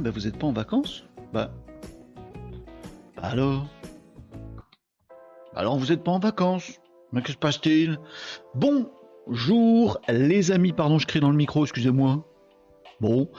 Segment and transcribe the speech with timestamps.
[0.00, 1.52] Bah vous êtes pas en vacances Bah.
[3.16, 3.68] Alors
[5.54, 6.80] Alors vous êtes pas en vacances
[7.12, 7.98] Mais que se passe-t-il
[8.56, 12.26] Bonjour les amis, pardon je crie dans le micro, excusez-moi.
[13.00, 13.30] Bon,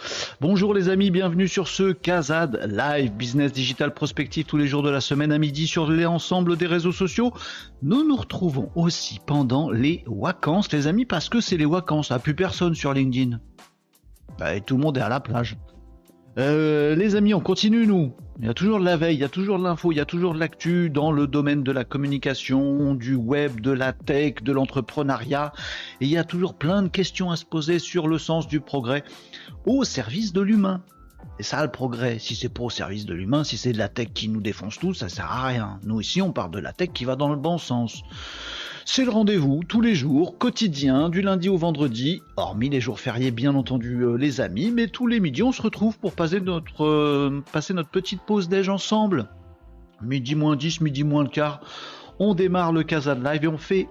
[0.41, 4.89] bonjour les amis, bienvenue sur ce Kazad Live Business Digital Prospective tous les jours de
[4.89, 7.31] la semaine à midi sur l'ensemble des réseaux sociaux.
[7.83, 12.17] Nous nous retrouvons aussi pendant les vacances les amis parce que c'est les vacances, a
[12.17, 13.39] plus personne sur LinkedIn?
[14.39, 15.57] Bah, et tout le monde est à la plage.
[16.37, 18.13] Euh, les amis, on continue nous.
[18.39, 20.01] Il y a toujours de la veille, il y a toujours de l'info, il y
[20.01, 24.35] a toujours de l'actu dans le domaine de la communication, du web, de la tech,
[24.41, 25.51] de l'entrepreneuriat.
[25.99, 28.61] Et il y a toujours plein de questions à se poser sur le sens du
[28.61, 29.03] progrès
[29.65, 30.81] au service de l'humain.
[31.37, 33.89] Et ça, le progrès, si c'est pas au service de l'humain, si c'est de la
[33.89, 35.79] tech qui nous défonce tout, ça sert à rien.
[35.83, 38.01] Nous ici, on parle de la tech qui va dans le bon sens.
[38.85, 43.31] C'est le rendez-vous tous les jours, quotidien, du lundi au vendredi, hormis les jours fériés
[43.31, 46.83] bien entendu euh, les amis, mais tous les midis on se retrouve pour passer notre,
[46.83, 49.27] euh, petite pause déj ensemble.
[50.01, 51.61] Midi moins 10, midi moins le quart
[52.19, 53.87] on démarre le Casa Live et on fait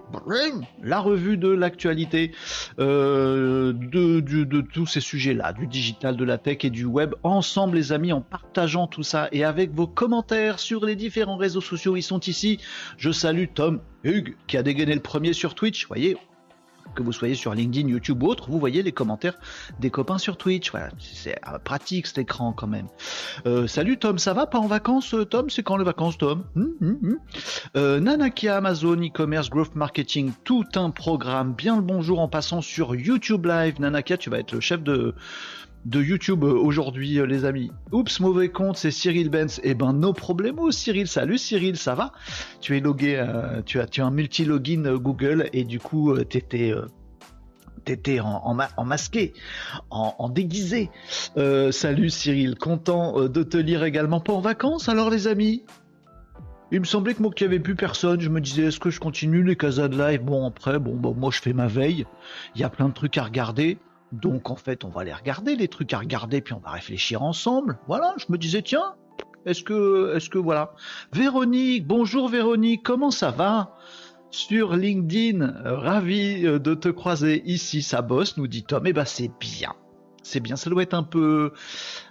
[0.83, 2.31] la revue de l'actualité
[2.79, 7.91] euh, de, tous ces sujets-là, du digital, de la tech et du web, ensemble les
[7.91, 12.01] amis, en partageant tout ça et avec vos commentaires sur les différents réseaux sociaux, ils
[12.01, 12.59] sont ici.
[12.97, 16.17] Je salue Tom Hugues qui a dégainé le premier sur Twitch, voyez,
[16.95, 19.37] que vous soyez sur LinkedIn, YouTube ou autre, vous voyez les commentaires
[19.79, 20.71] des copains sur Twitch.
[20.71, 22.87] Voilà, c'est euh, pratique cet écran quand même.
[23.45, 24.45] Euh, salut Tom, ça va?
[24.45, 25.49] Pas en vacances euh, Tom?
[25.49, 26.43] C'est quand les vacances Tom?
[26.55, 27.17] Hum, hum,
[27.75, 27.99] hum.
[27.99, 31.53] Nanakia, Amazon, e-commerce, growth marketing, tout un programme.
[31.53, 33.79] Bien le bonjour en passant sur YouTube Live.
[33.79, 35.15] Nanakia, tu vas être le chef de
[35.85, 37.71] de YouTube euh, aujourd'hui, euh, les amis.
[37.91, 39.59] Oups, mauvais compte, c'est Cyril Benz.
[39.63, 41.07] Eh ben, no problemo, Cyril.
[41.07, 42.11] Salut, Cyril, ça va?
[42.59, 46.73] Tu es logué, euh, tu as, tu as un multi-login Google et du coup, t'étais.
[48.21, 49.33] En, masqué,
[49.89, 50.91] en, déguisé.
[51.71, 54.19] salut Cyril, content de te lire également.
[54.19, 55.63] Pas en vacances alors les amis?
[56.71, 58.91] Il me semblait que moi qu'il n'y avait plus personne, je me disais est-ce que
[58.91, 62.05] je continue les casas de live Bon après, bon bah, moi je fais ma veille,
[62.55, 63.79] il y a plein de trucs à regarder.
[64.11, 67.21] Donc en fait, on va les regarder, les trucs à regarder, puis on va réfléchir
[67.21, 67.79] ensemble.
[67.87, 68.95] Voilà, je me disais, tiens,
[69.45, 70.73] est-ce que, est-ce que voilà.
[71.13, 73.77] Véronique, bonjour Véronique, comment ça va?
[74.29, 78.85] Sur LinkedIn, ravi euh, de te croiser ici, ça bosse, nous dit Tom.
[78.85, 79.73] Eh ben c'est bien
[80.23, 80.55] c'est bien.
[80.55, 81.53] Ça doit être un peu,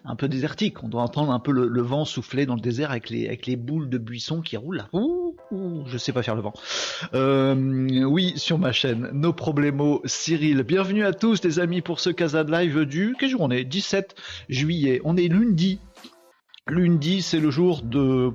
[0.05, 0.83] un peu désertique.
[0.83, 3.99] On doit entendre un peu le, vent souffler dans le désert avec les, boules de
[3.99, 4.85] buissons qui roulent.
[4.93, 6.53] Ouh, ouh, je sais pas faire le vent.
[7.15, 10.62] Euh, oui, sur ma chaîne, nos problèmes Cyril.
[10.62, 14.15] Bienvenue à tous les amis pour ce Casa de Live du, quelle journée 17
[14.49, 15.01] juillet.
[15.05, 15.81] On est lundi.
[16.69, 18.33] Lundi, c'est le jour de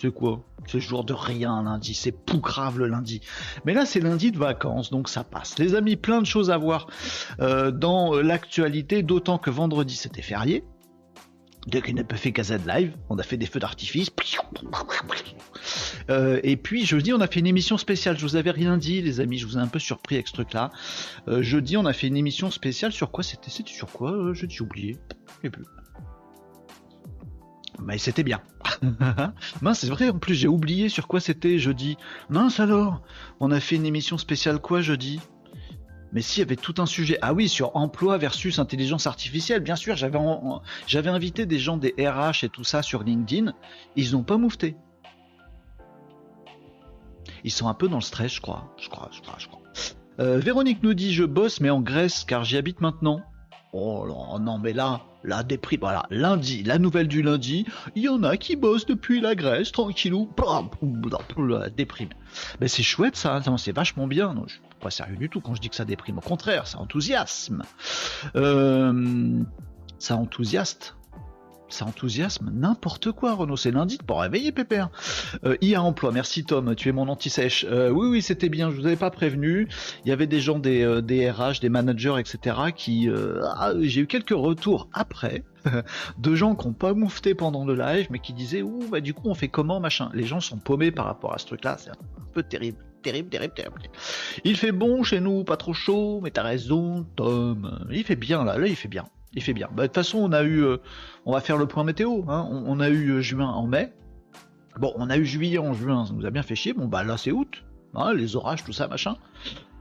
[0.00, 0.44] c'est quoi?
[0.66, 3.20] C'est jour de rien lundi, c'est pou grave le lundi.
[3.64, 5.58] Mais là c'est lundi de vacances, donc ça passe.
[5.58, 6.88] Les amis, plein de choses à voir
[7.40, 10.64] euh, dans l'actualité, d'autant que vendredi c'était férié.
[11.66, 14.10] Donc on n'a pas fait Casa de live, on a fait des feux d'artifice.
[16.10, 19.02] Euh, et puis jeudi on a fait une émission spéciale, je vous avais rien dit
[19.02, 20.70] les amis, je vous ai un peu surpris avec ce truc là.
[21.26, 23.24] Euh, jeudi on a fait une émission spéciale sur quoi?
[23.24, 24.32] C'était sur quoi?
[24.32, 24.96] J'ai oublié.
[25.44, 25.64] Et plus
[27.82, 28.40] mais c'était bien.
[29.62, 31.96] Mince, c'est vrai, en plus j'ai oublié sur quoi c'était jeudi.
[32.28, 33.02] Mince alors,
[33.40, 35.20] on a fait une émission spéciale quoi jeudi?
[36.12, 39.76] Mais s'il y avait tout un sujet, ah oui, sur emploi versus intelligence artificielle, bien
[39.76, 40.18] sûr, j'avais,
[40.86, 43.52] j'avais invité des gens des RH et tout ça sur LinkedIn,
[43.94, 44.76] ils n'ont pas moufté.
[47.44, 48.74] Ils sont un peu dans le stress, je crois.
[48.78, 49.60] Je crois, je crois, je crois.
[50.20, 53.22] Euh, Véronique nous dit, je bosse, mais en Grèce, car j'y habite maintenant.
[53.72, 55.80] Oh non, mais là, la déprime.
[55.80, 59.72] Voilà, lundi, la nouvelle du lundi, il y en a qui bossent depuis la Grèce,
[59.72, 60.30] tranquillou,
[61.38, 62.08] la déprime.
[62.60, 64.32] Mais c'est chouette ça, c'est vachement bien.
[64.34, 66.18] Non, je suis pas sérieux du tout quand je dis que ça déprime.
[66.18, 67.62] Au contraire, ça enthousiasme.
[68.36, 69.42] Euh,
[69.98, 70.97] ça enthousiaste
[71.68, 73.56] ça enthousiasme n'importe quoi, Renaud.
[73.56, 74.90] C'est lundi pour réveiller, Pépère.
[75.44, 77.66] Euh, IA emploi, merci Tom, tu es mon anti-sèche.
[77.68, 79.68] Euh, oui, oui, c'était bien, je vous avais pas prévenu.
[80.04, 82.56] Il y avait des gens, des, euh, des RH, des managers, etc.
[82.74, 83.08] qui.
[83.42, 85.44] Ah, j'ai eu quelques retours après
[86.18, 89.14] de gens qui n'ont pas moufté pendant le live, mais qui disaient Ouh, bah du
[89.14, 90.10] coup, on fait comment, machin.
[90.14, 91.94] Les gens sont paumés par rapport à ce truc-là, c'est un
[92.32, 92.78] peu terrible.
[93.02, 93.82] Terrible, terrible, terrible.
[94.42, 97.86] Il fait bon chez nous, pas trop chaud, mais t'as raison, Tom.
[97.92, 99.68] Il fait bien là, là il fait bien il fait bien.
[99.72, 100.78] Bah, de toute façon, on a eu, euh,
[101.26, 102.22] on va faire le point météo.
[102.28, 102.48] Hein.
[102.50, 103.92] On, a eu euh, juin en mai.
[104.78, 106.72] Bon, on a eu juillet en juin, ça nous a bien fait chier.
[106.72, 107.64] Bon, bah là, c'est août.
[107.94, 109.16] Hein, les orages, tout ça, machin.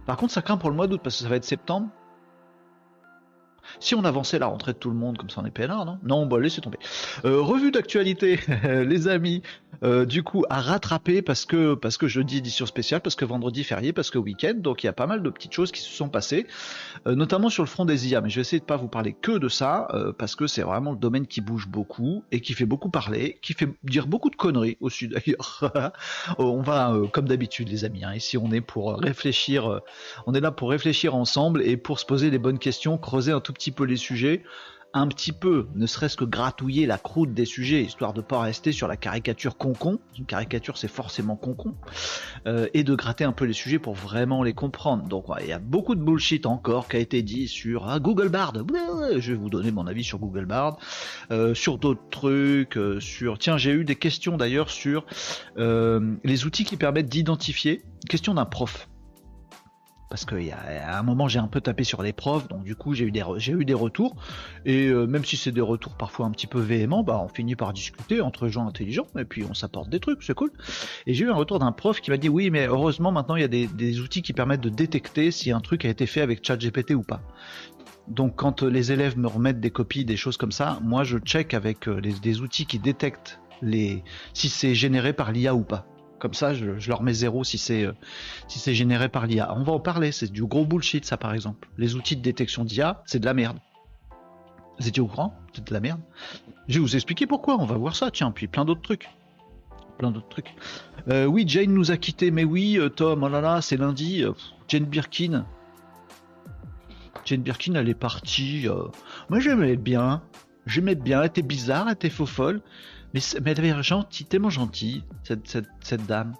[0.06, 1.90] Par contre, ça craint pour le mois d'août parce que ça va être septembre.
[3.80, 6.00] Si on avançait la rentrée de tout le monde comme ça on est peinard, non?
[6.04, 6.80] Non, bah laissez tomber.
[7.26, 9.42] Euh, revue d'actualité, les amis.
[9.84, 13.64] Euh, du coup, à rattraper parce que parce que jeudi édition spéciale, parce que vendredi
[13.64, 14.56] férié, parce que week-end.
[14.56, 16.48] Donc il y a pas mal de petites choses qui se sont passées,
[17.06, 18.22] euh, notamment sur le front des IA.
[18.22, 19.88] Mais je vais essayer de pas vous parler que de ça
[20.18, 23.54] parce que c'est vraiment le domaine qui bouge beaucoup et qui fait beaucoup parler, qui
[23.54, 25.72] fait dire beaucoup de conneries au sud d'ailleurs.
[26.40, 28.04] on va comme d'habitude les amis.
[28.04, 29.82] Hein, ici on est pour réfléchir,
[30.26, 33.42] on est là pour réfléchir ensemble et pour se poser les bonnes questions, creuser un
[33.42, 34.44] tout petit peu les sujets
[34.94, 38.72] un petit peu, ne serait-ce que gratouiller la croûte des sujets, histoire de pas rester
[38.72, 40.00] sur la caricature concon.
[40.18, 41.76] Une caricature, c'est forcément concon.
[42.48, 45.04] Euh, et de gratter un peu les sujets pour vraiment les comprendre.
[45.04, 48.30] Donc, il y a beaucoup de bullshit encore qui a été dit sur ah, Google
[48.30, 48.54] Bard.
[49.18, 50.78] Je vais vous donner mon avis sur Google Bard,
[51.32, 53.38] euh, sur d'autres trucs, euh, sur.
[53.38, 55.06] Tiens, j'ai eu des questions d'ailleurs sur
[55.58, 57.84] les outils qui permettent d'identifier.
[58.10, 58.88] Question d'un prof
[60.10, 63.06] parce qu'à un moment j'ai un peu tapé sur les profs, donc du coup j'ai
[63.06, 64.16] eu des eu des retours
[64.66, 67.56] et euh, même si c'est des retours parfois un petit peu véhéments, bah on finit
[67.56, 70.52] par discuter entre gens intelligents et puis on s'apporte des trucs, c'est cool.
[71.06, 73.42] Et j'ai eu un retour d'un prof qui m'a dit oui mais heureusement maintenant il
[73.42, 76.46] y a des, outils qui permettent de détecter si un truc a été fait avec
[76.46, 77.22] ChatGPT ou pas.
[78.08, 81.54] Donc quand les élèves me remettent des copies, des choses comme ça, moi je check
[81.54, 84.04] avec euh, des outils qui détectent les
[84.34, 85.86] si c'est généré par l'IA ou pas.
[86.20, 87.94] Comme ça, je, leur mets zéro si c'est euh,
[88.50, 89.54] généré par l'IA.
[89.56, 91.70] On va en parler, c'est du gros bullshit ça par exemple.
[91.78, 93.58] Les outils de détection d'IA, c'est de la merde.
[94.80, 95.38] Vous étiez au courant?
[95.54, 96.02] C'est de la merde.
[96.68, 99.10] Je vais vous expliquer pourquoi, on va voir ça, tiens, puis plein d'autres trucs.
[99.98, 100.54] Plein d'autres trucs.
[101.08, 104.24] Euh, oui, Jane nous a quittés, mais oui, euh, Tom, oh là là, c'est lundi.
[104.68, 105.46] Jane Birkin.
[107.26, 108.68] Jane Birkin, elle est partie.
[109.30, 110.22] Moi, j'aimais bien.
[110.68, 112.62] J'aimais bien, elle était bizarre, elle était faux folle.
[113.14, 116.34] Mais, elle avait gentil, tellement gentille, cette, dame.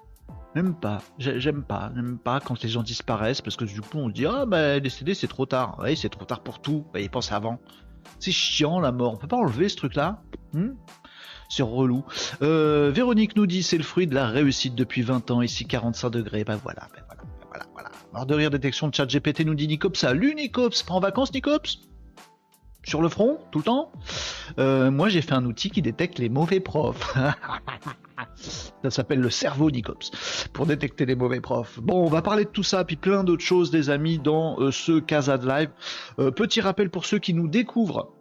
[0.56, 1.02] Même pas.
[1.20, 1.92] J'aime pas.
[1.96, 5.14] J'aime pas quand les gens disparaissent parce que du coup on dit ah bah décédée
[5.14, 5.78] c'est trop tard.
[5.84, 6.84] Oui c'est trop tard pour tout.
[6.94, 7.60] Bah, il pense avant.
[8.18, 9.14] C'est chiant la mort.
[9.14, 10.24] On peut pas enlever ce truc là.
[10.54, 10.72] Hmm?
[11.50, 12.04] C'est relou.
[12.42, 16.10] Euh, Véronique nous dit c'est le fruit de la réussite depuis 20 ans ici 45
[16.10, 16.44] degrés.
[16.44, 16.88] Bah voilà.
[16.92, 17.22] Bah voilà.
[17.22, 17.66] Bah voilà.
[17.74, 17.90] voilà.
[18.14, 20.00] Mort de rire détection de chat GPT nous dit Nicops.
[20.00, 20.86] Salut Nicops.
[20.90, 21.82] En vacances Nicops?
[22.88, 23.92] Sur le front tout le temps.
[24.60, 27.14] Euh, moi, j'ai fait un outil qui détecte les mauvais profs.
[28.84, 31.80] Ça s'appelle le cerveau d'Icops pour détecter les mauvais profs.
[31.80, 34.72] Bon, on va parler de tout ça, puis plein d'autres choses, des amis, dans euh,
[34.72, 35.70] ce Casa de Live.
[36.20, 38.14] Euh, petit rappel pour ceux qui nous découvrent.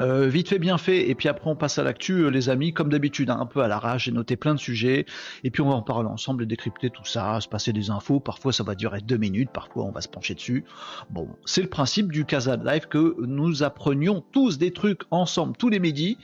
[0.00, 2.72] Euh, vite fait, bien fait, et puis après on passe à l'actu, euh, les amis,
[2.72, 5.04] comme d'habitude, hein, un peu à l'arrache, j'ai noté plein de sujets,
[5.44, 8.18] et puis on va en parler ensemble et décrypter tout ça, se passer des infos,
[8.18, 10.64] parfois ça va durer deux minutes, parfois on va se pencher dessus.
[11.10, 15.68] Bon, c'est le principe du Casa Live que nous apprenions tous des trucs ensemble tous
[15.68, 16.16] les midis,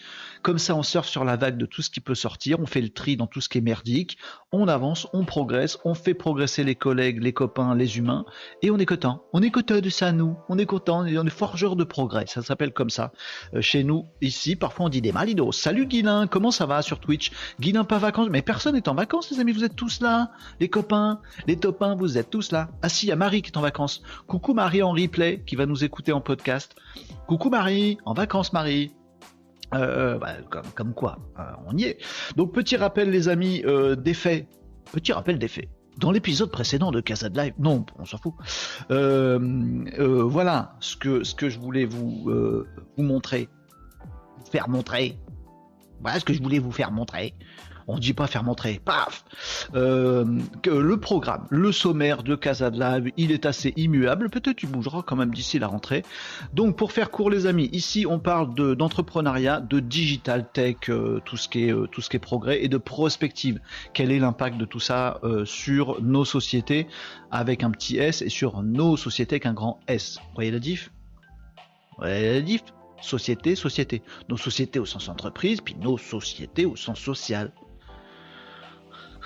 [0.47, 2.81] comme ça on surfe sur la vague de tout ce qui peut sortir, on fait
[2.81, 4.17] le tri dans tout ce qui est merdique,
[4.53, 8.25] on avance, on progresse, on fait progresser les collègues, les copains, les humains,
[8.62, 11.31] et on est content, on est content de ça nous, on est content, on est
[11.31, 13.11] forgeur de progrès, ça s'appelle comme ça.
[13.55, 14.55] Euh, chez nous ici.
[14.55, 15.50] Parfois on dit des malidos.
[15.50, 17.33] Salut Guilin, comment ça va sur Twitch?
[17.59, 20.31] Guilin pas vacances, mais personne n'est en vacances les amis, vous êtes tous là.
[20.61, 22.69] Les copains, les topins, vous êtes tous là.
[22.83, 24.00] Ah si, il y a Marie qui est en vacances.
[24.29, 26.76] Coucou Marie en replay qui va nous écouter en podcast.
[27.26, 28.93] Coucou Marie, en vacances Marie.
[29.75, 30.35] Euh, bah,
[30.75, 31.99] comme, quoi, euh, on y est.
[32.37, 34.46] Donc petit rappel les amis euh, des faits.
[34.92, 35.68] Petit rappel des faits
[35.99, 37.54] dans l'épisode précédent de Casa de Live.
[37.58, 38.35] Non, on s'en fout.
[38.90, 39.38] Euh,
[40.25, 42.30] voilà ce que, je voulais vous
[42.99, 43.49] montrer
[44.50, 45.18] faire montrer.
[46.00, 47.35] Voilà ce que je voulais vous faire montrer.
[47.88, 49.25] On dit pas faire montrer, paf
[49.75, 50.25] euh,
[50.66, 54.28] Le programme, le sommaire de Casa de Live, il est assez immuable.
[54.28, 56.02] Peut-être tu bougera quand même d'ici la rentrée.
[56.52, 61.37] Donc pour faire court les amis, ici on parle d'entrepreneuriat, de, digital tech, euh, tout,
[61.37, 63.61] ce qui est, euh, tout ce qui est progrès et de prospective.
[63.95, 66.87] Quel est l'impact de tout ça sur nos sociétés
[67.31, 70.19] avec un petit S et sur nos sociétés avec un grand S?
[70.19, 70.90] Vous voyez la diff?
[71.90, 72.62] Vous voyez la diff?
[73.00, 74.02] Société, société.
[74.28, 77.52] Nos sociétés au sens entreprise, puis nos sociétés au sens social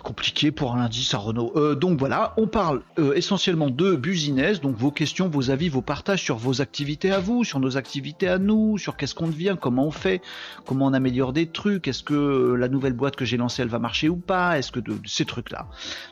[0.03, 1.53] compliqué pour un indice à Renault.
[1.57, 5.83] Euh, donc voilà, on parle euh, essentiellement de business, donc vos questions, vos avis, vos
[5.83, 9.57] partages sur vos activités à vous, sur nos activités à nous, sur qu'est-ce qu'on devient,
[9.61, 10.23] comment on fait,
[10.67, 13.69] comment on améliore des trucs, est-ce que euh, la nouvelle boîte que j'ai lancée elle
[13.69, 15.69] va marcher ou pas, est-ce que de, ces trucs-là.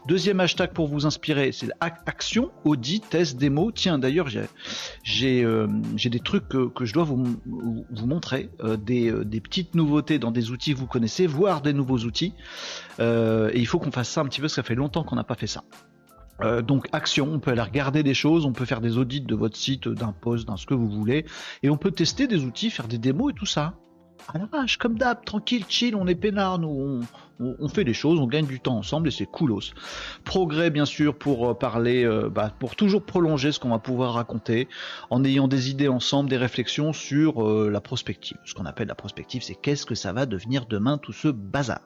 [0.07, 3.73] Deuxième hashtag pour vous inspirer, c'est action, audit, test, démo.
[3.73, 4.47] Tiens d'ailleurs j'ai
[5.03, 10.31] j'ai des trucs que, que, je dois vous, vous montrer, des, des petites nouveautés dans
[10.31, 12.35] des outils que vous connaissez, voire des nouveaux outils.
[13.01, 15.17] et il faut qu'on fasse ça un petit peu, parce que ça fait longtemps qu'on
[15.17, 15.65] n'a pas fait ça.
[16.41, 19.35] Euh, donc action, on peut aller regarder des choses, on peut faire des audits de
[19.35, 21.25] votre site, d'un post, d'un ce que vous voulez,
[21.63, 23.75] et on peut tester des outils, faire des démos et tout ça.
[24.27, 27.03] À l'arrache, comme d'hab, tranquille, chill, on est peinard, nous,
[27.41, 29.73] on, fait des choses, on gagne du temps ensemble et c'est coolos.
[30.25, 34.15] Progrès bien sûr pour euh, parler, euh, bah, pour toujours prolonger ce qu'on va pouvoir
[34.15, 34.69] raconter,
[35.11, 38.37] en ayant des idées ensemble, des réflexions sur euh, la prospective.
[38.45, 41.81] Ce qu'on appelle la prospective, c'est qu'est-ce que ça va devenir demain tout ce bazar.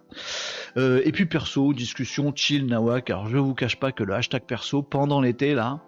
[0.77, 3.11] et puis perso, discussion chill nawak.
[3.11, 5.81] Alors je vous cache pas que le hashtag perso pendant l'été là,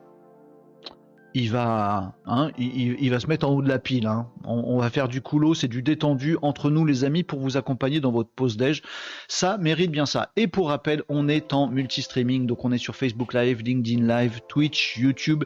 [1.36, 4.06] il va, hein, il, va se mettre en haut de la pile.
[4.06, 4.28] Hein.
[4.44, 7.98] On, va faire du coulo, c'est du détendu entre nous les amis pour vous accompagner
[7.98, 8.82] dans votre pause déj.
[9.26, 10.30] Ça mérite bien ça.
[10.36, 14.42] Et pour rappel, on est en multi-streaming, donc on est sur Facebook Live, LinkedIn Live,
[14.48, 15.42] Twitch, YouTube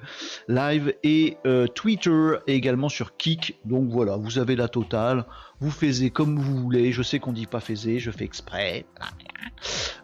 [0.46, 3.58] Live et euh, Twitter et également sur Kik.
[3.64, 5.24] Donc voilà, vous avez la totale.
[5.60, 6.92] Vous faisiez comme vous voulez.
[6.92, 8.84] Je sais qu'on dit pas faisait, je fais exprès.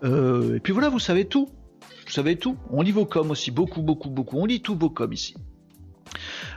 [0.03, 1.51] Euh, et puis voilà, vous savez tout.
[2.07, 2.57] Vous savez tout.
[2.71, 4.39] On lit vos coms aussi, beaucoup, beaucoup, beaucoup.
[4.39, 5.35] On lit tous vos coms ici.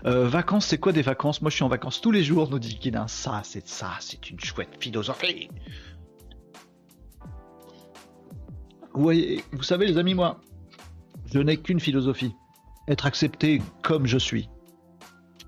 [0.05, 1.41] Euh, vacances, c'est quoi des vacances?
[1.41, 3.07] Moi, je suis en vacances tous les jours, nous dit Kidin.
[3.07, 5.49] Ça, c'est ça, c'est une chouette philosophie.
[8.93, 10.41] Voyez, vous savez, les amis, moi,
[11.31, 12.33] je n'ai qu'une philosophie
[12.87, 14.49] être accepté comme je suis.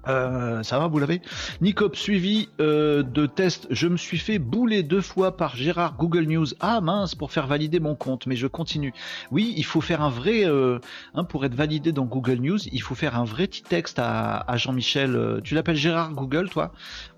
[0.08, 1.22] Euh, ça va, vous l'avez
[1.62, 3.68] Nicop suivi euh, de test.
[3.70, 6.48] Je me suis fait bouler deux fois par Gérard Google News.
[6.60, 8.94] Ah mince, pour faire valider mon compte, mais je continue.
[9.32, 10.80] Oui, il faut faire un vrai, euh,
[11.14, 14.38] hein, pour être validé dans Google News, il faut faire un vrai petit texte à,
[14.38, 15.42] à Jean-Michel.
[15.44, 16.72] Tu l'appelles Gérard Google, toi?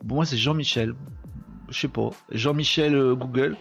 [0.03, 0.95] Bon, moi c'est Jean-Michel
[1.71, 3.57] je sais pas, Jean-Michel euh, Google,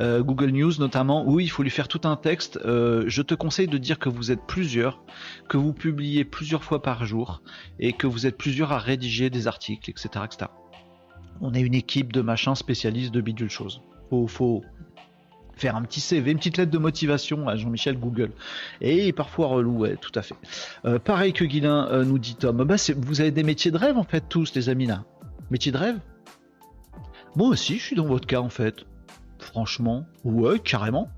[0.00, 2.58] euh, Google News notamment, où il faut lui faire tout un texte.
[2.64, 5.02] Euh, je te conseille de dire que vous êtes plusieurs,
[5.48, 7.42] que vous publiez plusieurs fois par jour
[7.78, 10.10] et que vous êtes plusieurs à rédiger des articles, etc.
[11.40, 13.80] On est une équipe de machins spécialistes de bidule choses.
[14.10, 14.62] Faut, faut
[15.56, 18.32] faire un petit CV, une petite lettre de motivation à Jean-Michel Google.
[18.80, 20.36] Et parfois relou, tout à fait.
[21.04, 24.24] pareil que Guilin nous dit Tom, bah, vous avez des métiers de rêve en fait
[24.28, 25.04] tous les amis là.
[25.50, 25.98] Métiers de rêve?
[27.36, 28.84] Moi aussi, je suis dans votre cas en fait.
[29.38, 31.08] Franchement, ouais, carrément.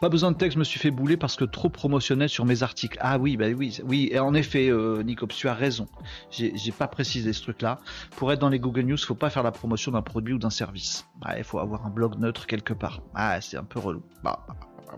[0.00, 2.62] Pas besoin de texte, je me suis fait bouler parce que trop promotionnel sur mes
[2.62, 2.98] articles.
[3.00, 4.10] Ah oui, bah oui, oui.
[4.12, 5.86] Et en effet, euh, Nico, tu as raison.
[6.30, 7.78] J'ai pas précisé ce truc-là.
[8.16, 10.50] Pour être dans les Google News, faut pas faire la promotion d'un produit ou d'un
[10.50, 11.06] service.
[11.38, 13.00] Il faut avoir un blog neutre quelque part.
[13.14, 14.02] Ah, c'est un peu relou.
[14.22, 14.46] Bah,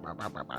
[0.03, 0.59] bah, bah,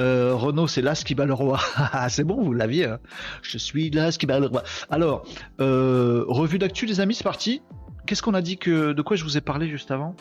[0.00, 1.58] euh, Renault, c'est l'as qui bat le roi.
[1.76, 2.86] Ah, c'est bon, vous l'aviez.
[2.86, 2.98] Hein.
[3.42, 4.62] Je suis l'as qui bat le roi.
[4.90, 5.24] Alors,
[5.60, 7.62] euh, revue d'actu, les amis, c'est parti.
[8.06, 10.14] Qu'est-ce qu'on a dit que de quoi je vous ai parlé juste avant?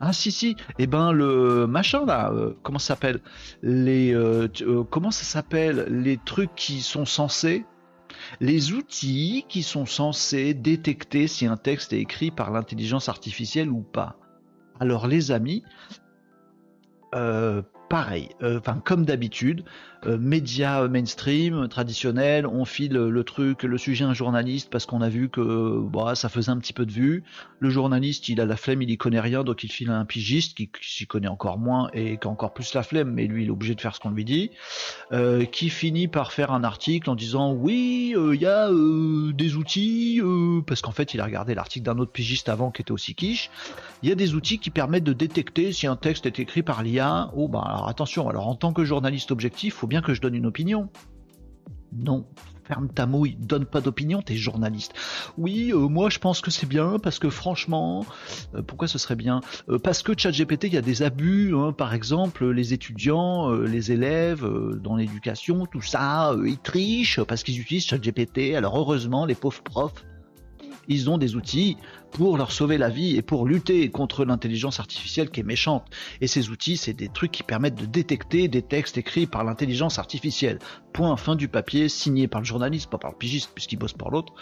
[0.00, 3.20] Ah si si, eh ben le machin là, euh, comment ça s'appelle?
[3.62, 5.86] Les euh, euh, comment ça s'appelle?
[5.88, 7.64] Les trucs qui sont censés
[8.40, 13.82] les outils qui sont censés détecter si un texte est écrit par l'intelligence artificielle ou
[13.82, 14.16] pas.
[14.80, 15.62] Alors les amis,
[17.12, 19.64] pareil, enfin comme d'habitude,
[20.04, 25.00] euh, médias mainstream, traditionnels, on file le truc, le sujet à un journaliste parce qu'on
[25.00, 27.24] a vu que bah, ça faisait un petit peu de vue.
[27.58, 30.04] Le journaliste, il a la flemme, il y connaît rien, donc il file à un
[30.04, 33.44] pigiste qui, s'y connaît encore moins et qui a encore plus la flemme, mais lui,
[33.44, 34.50] il est obligé de faire ce qu'on lui dit,
[35.12, 38.68] euh, qui finit par faire un article en disant oui, euh, il y a
[39.32, 40.20] des outils,
[40.66, 43.50] parce qu'en fait, il a regardé l'article d'un autre pigiste avant qui était aussi quiche.
[44.02, 46.82] Il y a des outils qui permettent de détecter si un texte est écrit par
[46.82, 47.30] l'IA.
[47.34, 50.34] Oh, bah alors attention, alors en tant que journaliste objectif, faut bien que je donne
[50.34, 50.88] une opinion.
[51.92, 52.26] Non,
[52.66, 54.92] ferme ta mouille, donne pas d'opinion, t'es journaliste.
[55.38, 58.04] Oui, euh, moi je pense que c'est bien parce que franchement,
[58.54, 59.40] euh, pourquoi ce serait bien?
[59.68, 63.92] Euh, Parce que ChatGPT, il y a des abus, hein, par exemple, les étudiants, les
[63.92, 64.46] élèves
[64.82, 68.54] dans l'éducation, tout ça, ils trichent parce qu'ils utilisent ChatGPT.
[68.56, 70.04] Alors heureusement, les pauvres profs
[70.88, 71.76] ils ont des outils
[72.12, 75.84] pour leur sauver la vie et pour lutter contre l'intelligence artificielle qui est méchante.
[76.20, 79.98] Et ces outils, c'est des trucs qui permettent de détecter des textes écrits par l'intelligence
[79.98, 80.58] artificielle.
[80.92, 84.10] Point, fin du papier, signé par le journaliste, pas par le pigiste, puisqu'il bosse pour
[84.10, 84.32] l'autre.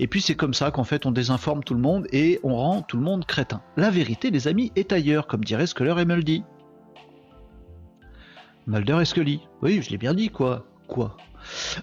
[0.00, 2.82] Et puis c'est comme ça qu'en fait on désinforme tout le monde et on rend
[2.82, 3.62] tout le monde crétin.
[3.76, 6.42] La vérité, les amis, est ailleurs, comme dirait Sculler et Muldy.
[8.66, 9.40] Mulder et Scully.
[9.60, 10.66] Oui, je l'ai bien dit, quoi.
[10.86, 11.16] Quoi?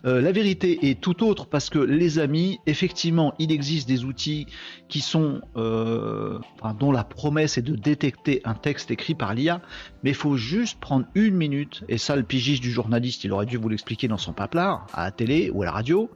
[0.05, 4.47] Euh, la vérité est tout autre parce que les amis, effectivement, il existe des outils
[4.87, 6.39] qui sont, euh,
[6.79, 9.61] dont la promesse est de détecter un texte écrit par l'IA,
[10.03, 13.45] mais il faut juste prendre une minute, et ça le pigiste du journaliste, il aurait
[13.45, 16.09] dû vous l'expliquer dans son paplard, à la télé ou à la radio,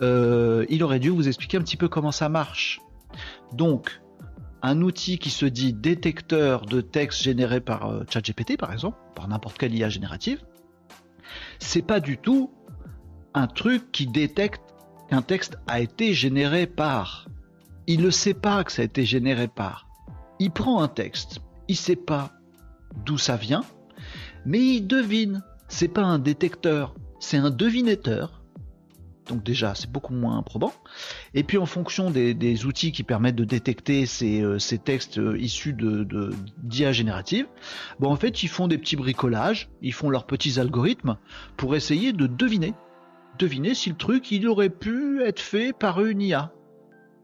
[0.00, 2.80] euh, il aurait dû vous expliquer un petit peu comment ça marche.
[3.52, 4.00] Donc,
[4.62, 9.56] un outil qui se dit détecteur de texte généré par ChatGPT par exemple, par n'importe
[9.56, 10.44] quelle IA générative,
[11.58, 12.50] c'est pas du tout
[13.34, 14.62] un truc qui détecte
[15.08, 17.26] qu'un texte a été généré par.
[17.86, 19.86] Il ne sait pas que ça a été généré par.
[20.38, 22.32] Il prend un texte, il sait pas
[23.04, 23.64] d'où ça vient,
[24.46, 25.42] mais il devine.
[25.68, 28.42] C'est pas un détecteur, c'est un devinateur.
[29.28, 30.72] donc déjà c'est beaucoup moins probant.
[31.34, 35.72] Et puis en fonction des, outils qui permettent de détecter ces, euh, textes euh, issus
[35.72, 37.46] de d'IA générative,
[38.00, 41.16] bon en fait ils font des petits bricolages, ils font leurs petits algorithmes
[41.56, 42.74] pour essayer de deviner,
[43.40, 46.52] deviner si le truc il aurait pu être fait par une IA.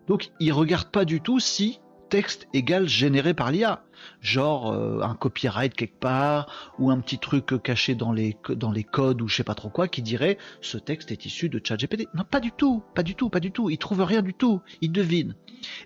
[0.09, 3.83] Donc ils regardent pas du tout si texte égale généré par l'IA.
[4.21, 8.85] Genre euh, un copyright quelque part, ou un petit truc caché dans les, dans les
[8.85, 12.07] codes ou je sais pas trop quoi qui dirait ce texte est issu de ChatGPT.
[12.15, 13.69] Non, pas du tout, pas du tout, pas du tout.
[13.71, 14.61] Ils trouvent rien du tout.
[14.81, 15.35] Ils devinent.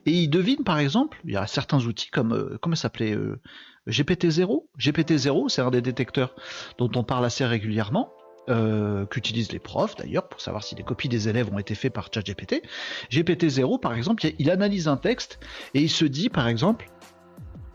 [0.07, 3.41] Et ils devinent par exemple, il y a certains outils comme, euh, comment s'appelait euh,
[3.89, 4.67] GPT-0.
[4.79, 6.35] GPT-0, c'est un des détecteurs
[6.79, 8.13] dont on parle assez régulièrement.
[8.49, 11.93] Euh, qu'utilisent les profs d'ailleurs pour savoir si les copies des élèves ont été faites
[11.93, 12.63] par ChatGPT.
[13.11, 15.39] GPT-0 par exemple, il analyse un texte
[15.75, 16.91] et il se dit par exemple,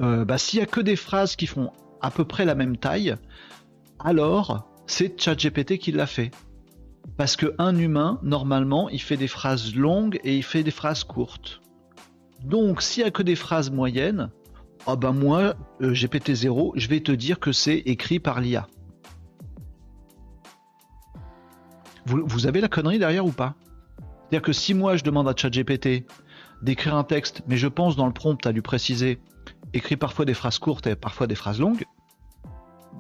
[0.02, 2.78] euh, bah, s'il y a que des phrases qui font à peu près la même
[2.78, 3.16] taille,
[4.00, 6.32] alors c'est ChatGPT qui l'a fait.
[7.16, 11.62] Parce qu'un humain, normalement, il fait des phrases longues et il fait des phrases courtes.
[12.44, 14.30] Donc, s'il n'y a que des phrases moyennes,
[14.98, 18.68] ben moi, euh, GPT-0, je vais te dire que c'est écrit par l'IA.
[22.06, 23.56] Vous, avez la connerie derrière ou pas?
[23.98, 26.06] C'est-à-dire que si moi je demande à ChatGPT
[26.62, 29.20] d'écrire un texte, mais je pense dans le prompt à lui préciser
[29.74, 31.84] écrit parfois des phrases courtes et parfois des phrases longues,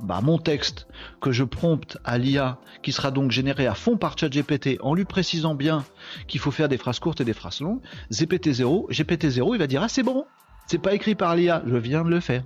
[0.03, 0.87] bah mon texte
[1.21, 5.05] que je prompte à l'IA, qui sera donc généré à fond par ChatGPT en lui
[5.05, 5.85] précisant bien
[6.27, 9.83] qu'il faut faire des phrases courtes et des phrases longues, GPT-0, GPT-0, il va dire
[9.83, 10.25] ah c'est bon,
[10.67, 12.43] c'est pas écrit par l'IA, je viens de le faire.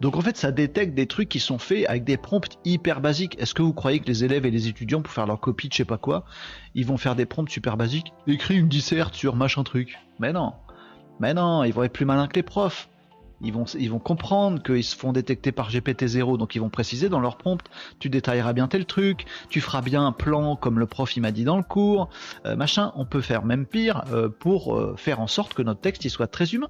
[0.00, 3.36] Donc en fait, ça détecte des trucs qui sont faits avec des prompts hyper basiques.
[3.40, 5.72] Est-ce que vous croyez que les élèves et les étudiants, pour faire leur copie de
[5.72, 6.24] je sais pas quoi,
[6.74, 8.12] ils vont faire des prompts super basiques?
[8.26, 9.98] Écris une disserte sur machin truc.
[10.18, 10.52] Mais non.
[11.20, 12.88] Mais non, ils vont être plus malins que les profs.
[13.40, 17.08] Ils vont, ils vont comprendre qu'ils se font détecter par GPT-0, donc ils vont préciser
[17.08, 17.62] dans leur prompt,
[17.98, 21.32] tu détailleras bien tel truc, tu feras bien un plan comme le prof il m'a
[21.32, 22.08] dit dans le cours,
[22.46, 25.80] euh, machin, on peut faire même pire euh, pour euh, faire en sorte que notre
[25.80, 26.68] texte il soit très humain.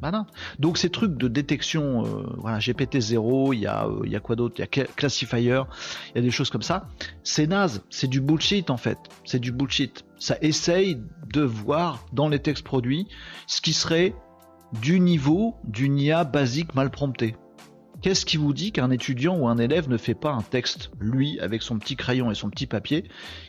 [0.00, 0.26] Bah
[0.60, 4.54] Donc ces trucs de détection, euh, voilà, GPT-0, il y, euh, y a quoi d'autre?
[4.58, 5.62] Il y a Classifier,
[6.10, 6.88] il y a des choses comme ça.
[7.24, 8.98] C'est naze, c'est du bullshit en fait.
[9.24, 10.04] C'est du bullshit.
[10.18, 11.00] Ça essaye
[11.32, 13.08] de voir dans les textes produits
[13.46, 14.14] ce qui serait
[14.80, 17.34] du niveau d'une IA basique mal promptée.
[18.00, 21.40] Qu'est-ce qui vous dit qu'un étudiant ou un élève ne fait pas un texte, lui,
[21.40, 23.04] avec son petit crayon et son petit papier,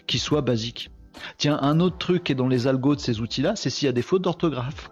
[0.08, 0.90] qui soit basique?
[1.38, 3.90] Tiens, un autre truc qui est dans les algos de ces outils-là, c'est s'il y
[3.90, 4.90] a des fautes d'orthographe.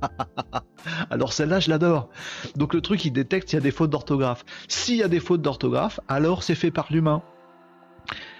[1.10, 2.08] alors celle-là, je l'adore.
[2.56, 4.44] Donc le truc, il détecte s'il y a des fautes d'orthographe.
[4.68, 7.22] S'il y a des fautes d'orthographe, alors c'est fait par l'humain.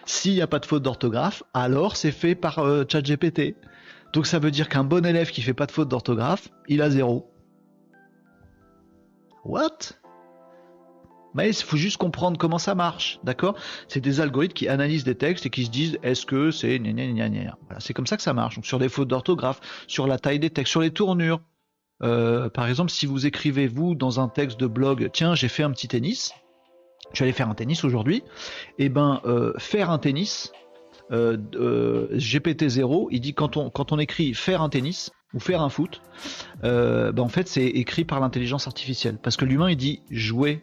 [0.07, 3.57] S'il n'y a pas de faute d'orthographe, alors c'est fait par euh, ChatGPT.
[4.13, 6.91] Donc ça veut dire qu'un bon élève qui fait pas de faute d'orthographe, il a
[6.91, 7.31] zéro.
[9.45, 9.99] What?
[11.35, 13.55] Mais il faut juste comprendre comment ça marche, d'accord?
[13.89, 17.81] C'est des algorithmes qui analysent des textes et qui se disent est-ce que c'est voilà,
[17.81, 18.57] c'est comme ça que ça marche.
[18.57, 21.41] Donc sur des fautes d'orthographe, sur la taille des textes, sur les tournures.
[22.03, 25.65] Euh, par exemple, si vous écrivez vous dans un texte de blog, tiens, j'ai fait
[25.65, 26.33] un petit tennis,
[27.13, 28.19] je vais aller faire un tennis aujourd'hui,
[28.79, 30.53] et eh ben euh, faire un tennis,
[31.11, 31.37] euh,
[32.13, 36.01] GPT-0, il dit quand on, quand on écrit faire un tennis ou faire un foot,
[36.63, 39.19] ben en fait c'est écrit par l'intelligence artificielle.
[39.21, 40.63] Parce que l'humain il dit jouer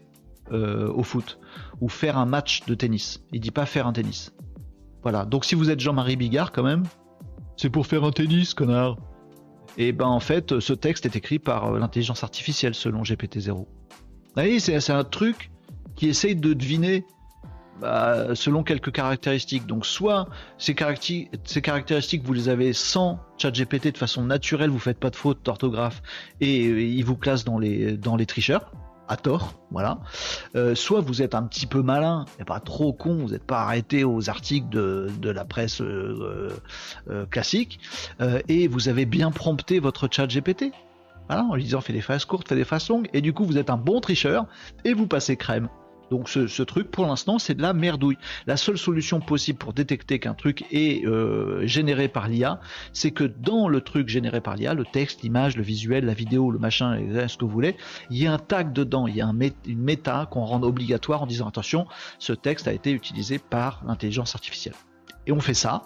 [0.51, 1.39] euh, au foot
[1.81, 3.23] ou faire un match de tennis.
[3.31, 4.33] Il dit pas faire un tennis.
[5.01, 5.25] Voilà.
[5.25, 6.83] Donc si vous êtes Jean-Marie Bigard quand même,
[7.57, 8.97] c'est pour faire un tennis, connard.
[9.77, 13.53] Et ben en fait, ce texte est écrit par euh, l'intelligence artificielle selon GPT-0.
[13.53, 13.65] Vous
[14.35, 15.51] voyez, c'est un truc
[15.95, 17.05] qui essaye de deviner
[17.81, 19.65] bah, selon quelques caractéristiques.
[19.65, 20.75] Donc soit ces,
[21.43, 25.43] ces, caractéristiques, vous les avez sans ChatGPT de façon naturelle, vous faites pas de faute
[25.43, 26.01] d'orthographe
[26.39, 28.71] et, et il vous classe dans les, dans les tricheurs
[29.07, 29.99] à tort, voilà.
[30.55, 33.61] Euh, soit vous êtes un petit peu malin, et pas trop con, vous n'êtes pas
[33.61, 36.49] arrêté aux articles de, la presse euh,
[37.09, 37.79] euh, classique,
[38.47, 40.71] et vous avez bien prompté votre chat GPT.
[41.27, 43.45] Voilà, en lui disant fais des phrases courtes, fais des phrases longues, et du coup
[43.45, 44.45] vous êtes un bon tricheur,
[44.83, 45.69] et vous passez crème.
[46.11, 48.17] Donc ce, truc, pour l'instant, c'est de la merdouille.
[48.47, 52.59] La seule solution possible pour détecter qu'un truc est euh, généré par l'IA,
[52.93, 56.51] c'est que dans le truc généré par l'IA, le texte, l'image, le visuel, la vidéo,
[56.51, 57.75] le machin, ce que vous voulez,
[58.09, 59.31] il y a un tag dedans, il y a
[59.65, 61.87] une méta qu'on rend obligatoire en disant attention,
[62.19, 64.75] ce texte a été utilisé par l'intelligence artificielle.
[65.27, 65.83] Et on fait ça.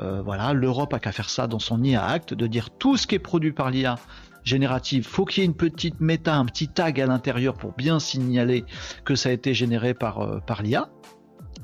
[0.00, 3.06] Euh, voilà, l'Europe a qu'à faire ça dans son IA Act, de dire tout ce
[3.06, 3.96] qui est produit par l'IA
[4.44, 7.98] générative, faut qu'il y ait une petite méta, un petit tag à l'intérieur pour bien
[7.98, 8.64] signaler
[9.04, 10.88] que ça a été généré par, euh, par l'IA.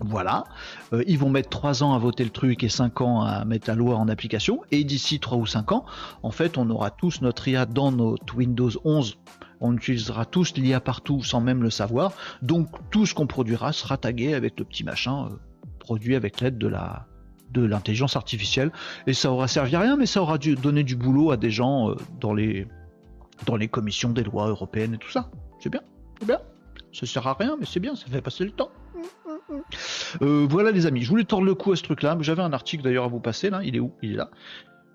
[0.03, 0.45] Voilà,
[0.95, 3.69] euh, ils vont mettre 3 ans à voter le truc et 5 ans à mettre
[3.69, 4.63] la loi en application.
[4.71, 5.85] Et d'ici 3 ou 5 ans,
[6.23, 9.19] en fait, on aura tous notre IA dans notre Windows 11.
[9.61, 12.13] On utilisera tous l'IA partout sans même le savoir.
[12.41, 15.27] Donc tout ce qu'on produira sera tagué avec le petit machin.
[15.27, 15.37] Euh,
[15.81, 17.07] produit avec l'aide de la
[17.53, 18.71] de l'intelligence artificielle.
[19.07, 21.51] Et ça aura servi à rien mais ça aura dû donner du boulot à des
[21.51, 22.67] gens euh, dans les
[23.47, 25.31] dans les commissions des lois européennes et tout ça.
[25.59, 25.81] C'est bien.
[26.21, 26.41] C'est bien.
[26.93, 28.71] Ça sert à rien mais c'est bien ça fait passer le temps.
[30.23, 31.03] Euh, voilà les amis.
[31.03, 33.21] Je voulais tordre le cou à ce truc là j'avais un article d'ailleurs à vous
[33.21, 33.61] passer là.
[33.65, 33.93] Il est où?
[34.03, 34.31] Il est là.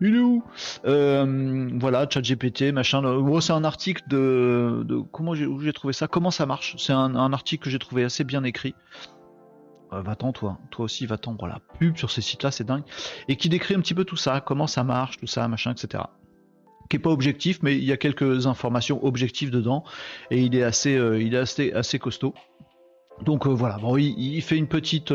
[0.01, 0.43] Il est où?
[0.85, 3.01] Euh, Voilà, chat GPT, machin.
[3.41, 6.07] c'est un article de, comment j'ai trouvé ça?
[6.07, 6.75] Comment ça marche?
[6.77, 8.75] C'est un, article que j'ai trouvé assez bien écrit.
[9.95, 12.83] Euh, va-t'en toi, toi aussi va-t'en, voilà, pub sur ces sites-là, c'est dingue,
[13.27, 16.03] et qui décrit un petit peu tout ça, comment ça marche, tout ça, machin, etc.
[16.89, 19.83] Qui est pas objectif, mais il y a quelques informations objectives dedans,
[20.31, 22.33] et il est assez, euh, assez, costaud.
[23.23, 25.13] Donc euh, voilà, bon, il, fait une petite,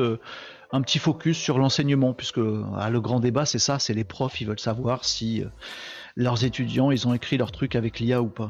[0.73, 4.47] un petit focus sur l'enseignement, puisque le grand débat c'est ça, c'est les profs, ils
[4.47, 5.45] veulent savoir si
[6.17, 8.49] leurs étudiants, ils ont écrit leur truc avec l'IA ou pas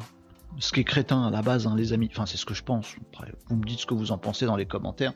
[0.59, 2.09] ce qui est crétin à la base, hein, les amis.
[2.13, 2.97] Enfin, c'est ce que je pense.
[3.49, 5.13] vous me dites ce que vous en pensez dans les commentaires.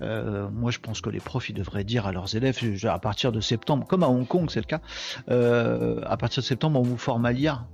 [0.00, 3.32] Euh, moi, je pense que les profs, ils devraient dire à leurs élèves, à partir
[3.32, 4.80] de septembre, comme à Hong Kong, c'est le cas,
[5.30, 7.66] euh, à partir de septembre, on vous forme à l'IA.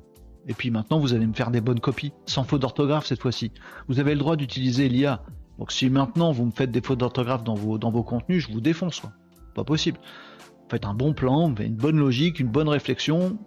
[0.47, 3.53] Et puis maintenant, vous allez me faire des bonnes copies, sans faute d'orthographe cette fois-ci.
[3.87, 5.23] Vous avez le droit d'utiliser l'IA.
[5.59, 8.53] Donc si maintenant vous me faites des fautes d'orthographe dans vos, dans vos contenus, je
[8.53, 9.03] vous défonce.
[9.55, 9.99] Pas possible.
[10.71, 13.39] Faites un bon plan, une bonne logique, une bonne réflexion,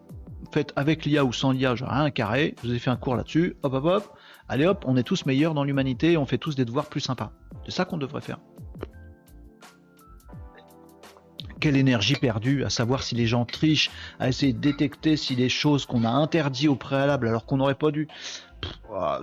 [0.51, 3.15] faites avec l'IA ou sans l'IA, genre un carré, je vous ai fait un cours
[3.15, 6.55] là-dessus, hop hop hop, allez hop, on est tous meilleurs dans l'humanité, on fait tous
[6.55, 7.31] des devoirs plus sympas.
[7.65, 8.39] C'est ça qu'on devrait faire.
[11.59, 15.47] Quelle énergie perdue à savoir si les gens trichent, à essayer de détecter si les
[15.47, 18.07] choses qu'on a interdites au préalable alors qu'on n'aurait pas dû.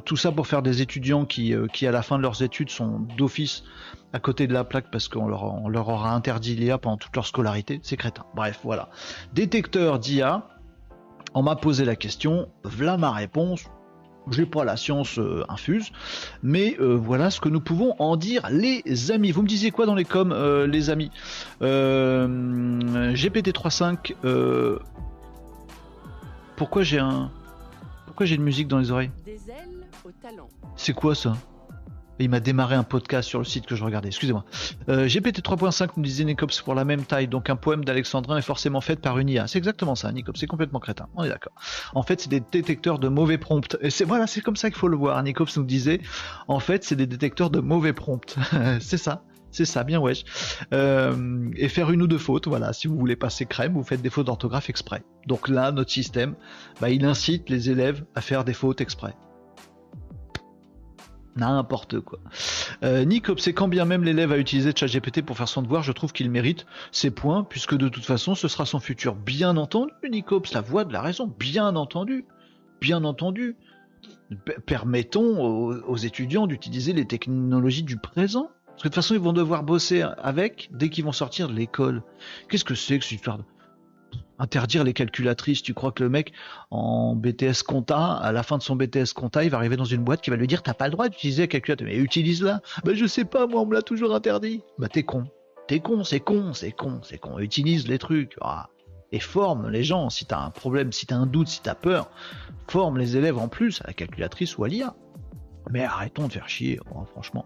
[0.05, 2.71] tout ça pour faire des étudiants qui, euh, qui, à la fin de leurs études,
[2.71, 3.65] sont d'office
[4.13, 7.81] à côté de la plaque parce qu'on leur, aura interdit l'IA pendant toute leur scolarité.
[7.83, 8.25] C'est crétin.
[8.35, 8.89] Bref, voilà.
[9.33, 10.49] Détecteur d'IA,
[11.35, 13.65] on m'a posé la question, voilà ma réponse.
[14.31, 15.91] J'ai pas la science euh, infuse,
[16.43, 19.31] mais euh, voilà ce que nous pouvons en dire, les amis.
[19.31, 21.11] Vous me disiez quoi dans les coms, euh, les amis?
[21.63, 24.13] GPT-3.5.
[26.57, 27.31] pourquoi j'ai un,
[28.05, 29.13] pourquoi j'ai une musique dans les oreilles?
[30.77, 31.33] C'est quoi ça?
[32.25, 34.09] Il m'a démarré un podcast sur le site que je regardais.
[34.09, 34.45] Excusez-moi.
[34.89, 38.43] Euh, GPT 3.5 nous disait Nicops pour la même taille, donc un poème d'Alexandrin est
[38.43, 39.47] forcément fait par une IA.
[39.47, 40.39] C'est exactement ça, Nicops.
[40.39, 41.09] C'est complètement crétin.
[41.15, 41.55] On est d'accord.
[41.95, 43.77] En fait, c'est des détecteurs de mauvais prompts.
[43.81, 45.23] Et c'est voilà, c'est comme ça qu'il faut le voir.
[45.23, 46.01] Nicops nous disait,
[46.49, 48.37] en fait, c'est des détecteurs de mauvais prompts.
[48.81, 49.25] c'est ça.
[49.51, 50.25] C'est ça, bien wesh.
[50.75, 52.73] Euh, et faire une ou deux fautes, voilà.
[52.73, 55.03] Si vous voulez passer crème, vous faites des fautes d'orthographe exprès.
[55.27, 56.35] Donc là, notre système,
[56.81, 59.15] bah, il incite les élèves à faire des fautes exprès.
[61.39, 62.19] N'importe quoi.
[62.83, 66.13] Euh, Nick quand bien même l'élève a utilisé ChatGPT pour faire son devoir, je trouve
[66.13, 69.15] qu'il mérite ses points, puisque de toute façon, ce sera son futur.
[69.15, 72.25] Bien entendu, Nicops, la voix de la raison, bien entendu.
[72.81, 73.57] Bien entendu.
[74.67, 78.51] permettons aux, étudiants d'utiliser les technologies du présent.
[78.67, 81.55] Parce que de toute façon, ils vont devoir bosser avec dès qu'ils vont sortir de
[81.55, 82.03] l'école.
[82.49, 83.45] Qu'est-ce que c'est que cette histoire de
[84.39, 85.63] interdire les calculatrices.
[85.63, 86.33] Tu crois que le mec
[86.71, 90.03] en BTS compta, à la fin de son BTS compta, il va arriver dans une
[90.03, 91.89] boîte qui va lui dire t'as pas le droit d'utiliser la calculatrice.
[91.89, 92.61] Mais utilise-la.
[92.85, 94.63] Ben je sais pas, moi on me l'a toujours interdit.
[94.79, 95.25] Bah t'es con.
[95.67, 97.39] T'es con, c'est con, c'est con, c'est con.
[97.39, 98.37] Utilise les trucs.
[98.41, 98.69] Ah.
[99.13, 100.11] Et forme les gens.
[100.11, 102.11] Si t'as un problème, si t'as un doute, si t'as peur,
[102.69, 104.95] forme les élèves en plus à la calculatrice ou à l'IA.
[105.71, 107.45] Mais arrêtons de faire chier, oh, franchement.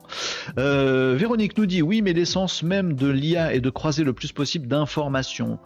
[0.59, 4.33] Euh, Véronique nous dit oui, mais l'essence même de l'IA est de croiser le plus
[4.33, 5.59] possible d'informations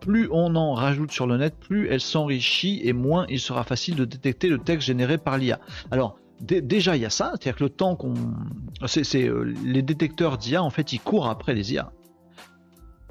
[0.00, 3.96] plus on en rajoute sur le net, plus elle s'enrichit et moins il sera facile
[3.96, 5.60] de détecter le texte généré par l'IA.
[5.90, 8.14] Alors, déjà il y a ça, c'est-à-dire que le temps qu'on...
[8.86, 11.92] C'est, euh, les détecteurs d'IA, en fait, ils courent après les IA.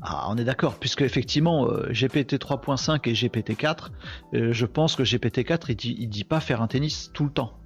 [0.02, 3.92] Ah, on est d'accord, puisque effectivement euh, GPT 3.5 et GPT 4,
[4.34, 7.26] euh, je pense que GPT 4 il dit, il dit pas faire un tennis tout
[7.26, 7.59] le temps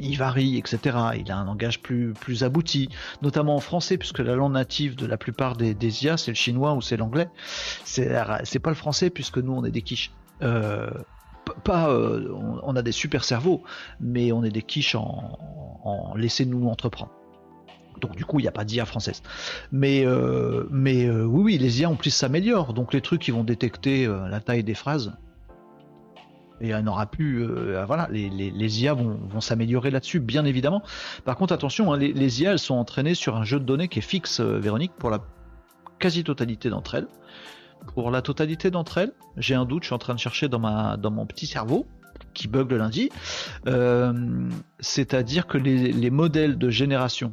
[0.00, 0.96] il varie, etc.
[1.18, 2.88] Il a un langage plus, plus abouti,
[3.22, 6.74] notamment en français, puisque la langue native de la plupart des, IA, c'est le chinois
[6.74, 7.28] ou c'est l'anglais.
[7.84, 8.08] C'est,
[8.60, 10.12] pas le français, puisque nous, on est des quiches.
[10.42, 10.90] Euh,
[11.64, 12.28] pas, euh,
[12.62, 13.62] on, a des super cerveaux,
[14.00, 15.38] mais on est des quiches en,
[15.82, 17.12] en laissez-nous entreprendre.
[18.00, 19.22] Donc du coup, il n'y a pas d'IA française.
[19.72, 22.74] Mais, euh, mais oui, oui, les IA en plus s'améliorent.
[22.74, 25.16] Donc les trucs qui vont détecter la taille des phrases,
[26.60, 30.82] et on aura plus euh, voilà les, les, IA vont, vont s'améliorer là-dessus bien évidemment.
[31.24, 33.88] Par contre attention hein, les, les, IA elles sont entraînées sur un jeu de données
[33.88, 35.20] qui est fixe euh, Véronique pour la
[35.98, 37.08] quasi totalité d'entre elles.
[37.94, 40.58] Pour la totalité d'entre elles j'ai un doute je suis en train de chercher dans
[40.58, 41.86] mon petit cerveau
[42.34, 43.10] qui bug le lundi.
[43.66, 44.12] Euh,
[44.80, 47.30] c'est à dire que les, les, modèles de génération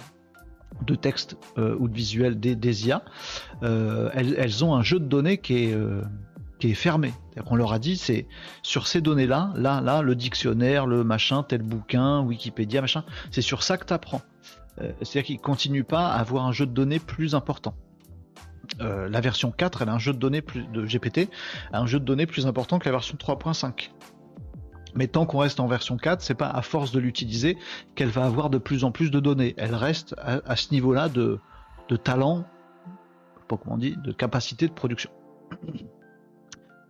[0.86, 3.04] de texte ou de visuel des, des IA
[3.62, 5.76] elles, elles, ont un jeu de données qui est
[6.60, 7.14] qui est fermé.
[7.48, 8.28] On leur a dit, c'est
[8.62, 13.64] sur ces données-là, là, là, le dictionnaire, le machin, tel bouquin, Wikipédia, machin, c'est sur
[13.64, 14.22] ça que tu apprends.
[14.82, 17.76] Euh, c'est-à-dire qu'ils continuent pas à avoir un jeu de données plus important.
[18.82, 21.30] euh, la version 4, elle a un jeu de données plus, de GPT,
[21.72, 23.92] un jeu de données plus important que la version 3.5.
[24.96, 27.58] Mais tant qu'on reste en version 4, c'est pas à force de l'utiliser
[27.96, 29.54] qu'elle va avoir de plus en plus de données.
[29.58, 31.40] Elle reste à, ce niveau-là de,
[32.04, 32.46] talent,
[33.50, 35.12] pas comment on de capacité de production.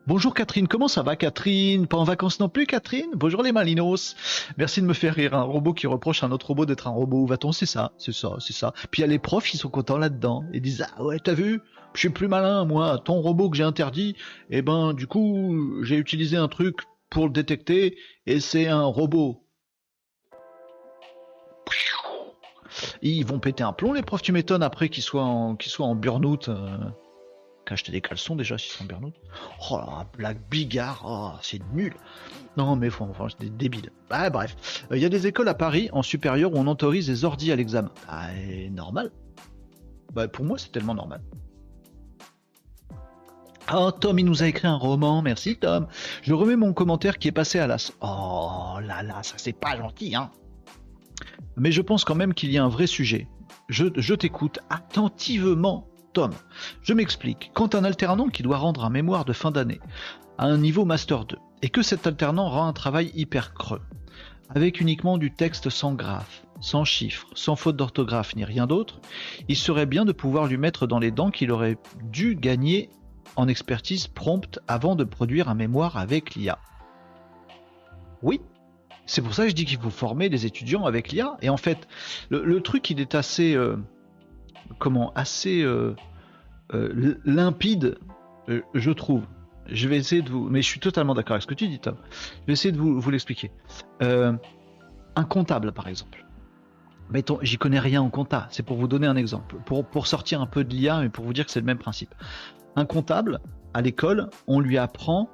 [0.08, 1.88] Bonjour Catherine, comment ça va Catherine?
[1.88, 3.10] Pas en vacances non plus Catherine?
[3.16, 4.16] Bonjour les Malinos.
[4.56, 6.92] Merci de me faire rire, un robot qui reproche à un autre robot d'être un
[6.92, 7.52] robot, où va-t-on?
[7.52, 8.72] C'est ça, c'est ça, c'est ça.
[8.92, 11.34] Puis il y a les profs qui sont contents là-dedans, ils disent Ah ouais, t'as
[11.34, 11.60] vu?
[11.96, 14.16] Je suis plus malin, moi, ton robot que j'ai interdit,
[14.52, 19.42] eh ben du coup, j'ai utilisé un truc pour le détecter, et c'est un robot.
[23.02, 25.88] Ils vont péter un plomb les profs, tu m'étonnes après qu'ils soient en, qu'ils soient
[25.88, 26.50] en burn-out.
[26.50, 26.78] Euh
[27.74, 29.12] acheter des caleçons déjà si c'est en
[29.72, 31.94] Oh la blague bigard, oh, c'est nul.
[32.58, 33.92] Non mais faut, enfin, c'est des débiles.
[34.10, 37.26] Ah, bref, il y a des écoles à Paris en supérieur où on autorise les
[37.26, 37.92] ordis à l'examen.
[38.08, 38.30] Ah,
[38.72, 39.12] normal.
[40.14, 41.22] Bah, pour moi c'est tellement normal.
[43.74, 45.24] Oh, Tom, il nous a écrit un roman.
[45.24, 45.88] Merci, Tom.
[46.22, 47.92] Je remets mon commentaire qui est passé à l'as.
[48.02, 50.30] Oh là là, ça c'est pas gentil, hein.
[51.58, 53.28] Mais je pense quand même qu'il y a un vrai sujet.
[53.70, 55.88] Je, je t'écoute attentivement,
[56.82, 57.52] Je m'explique.
[57.54, 59.80] Quand un alternant qui doit rendre un mémoire de fin d'année
[60.38, 63.82] à un niveau Master 2, et que cet alternant rend un travail hyper creux,
[64.50, 69.00] avec uniquement du texte sans graphe, sans chiffres, sans faute d'orthographe ni rien d'autre,
[69.48, 72.90] il serait bien de pouvoir lui mettre dans les dents qu'il aurait dû gagner
[73.36, 76.60] en expertise prompte avant de produire un mémoire avec l'IA.
[78.22, 78.42] Oui,
[79.06, 81.38] c'est pour ça que je dis qu'il faut former les étudiants avec l'IA.
[81.42, 81.88] Et en fait,
[82.30, 83.56] le, truc, il est assez...
[83.56, 83.78] Euh,
[84.80, 85.96] comment assez euh,
[86.74, 87.98] euh, limpide,
[88.50, 89.24] euh, je trouve.
[89.68, 91.80] Je vais essayer de vous, mais je suis totalement d'accord avec ce que tu dis,
[91.80, 91.96] Tom.
[92.42, 93.52] Je vais essayer de vous, l'expliquer.
[94.00, 96.24] un comptable, par exemple.
[97.10, 98.48] Mettons, j'y connais rien en compta.
[98.52, 101.26] C'est pour vous donner un exemple, pour, pour sortir un peu de l'IA, mais pour
[101.26, 102.14] vous dire que c'est le même principe.
[102.76, 103.40] Un comptable,
[103.74, 105.30] à l'école, on lui apprend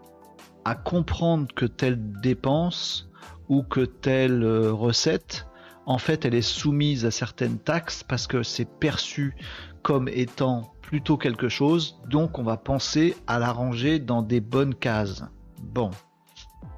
[0.63, 3.09] à comprendre que telle dépense
[3.49, 5.45] ou que telle recette
[5.85, 9.35] en fait, elle est soumise à certaines taxes parce que c'est perçu
[9.81, 14.75] comme étant plutôt quelque chose, donc on va penser à la ranger dans des bonnes
[14.75, 15.23] cases.
[15.61, 15.89] Bon.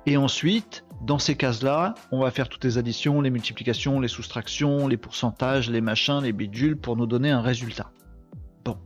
[0.06, 4.88] Et ensuite, dans ces cases-là, on va faire toutes les additions, les multiplications, les soustractions,
[4.88, 7.92] les pourcentages, les machins, les bidules pour nous donner un résultat.
[8.64, 8.78] Bon.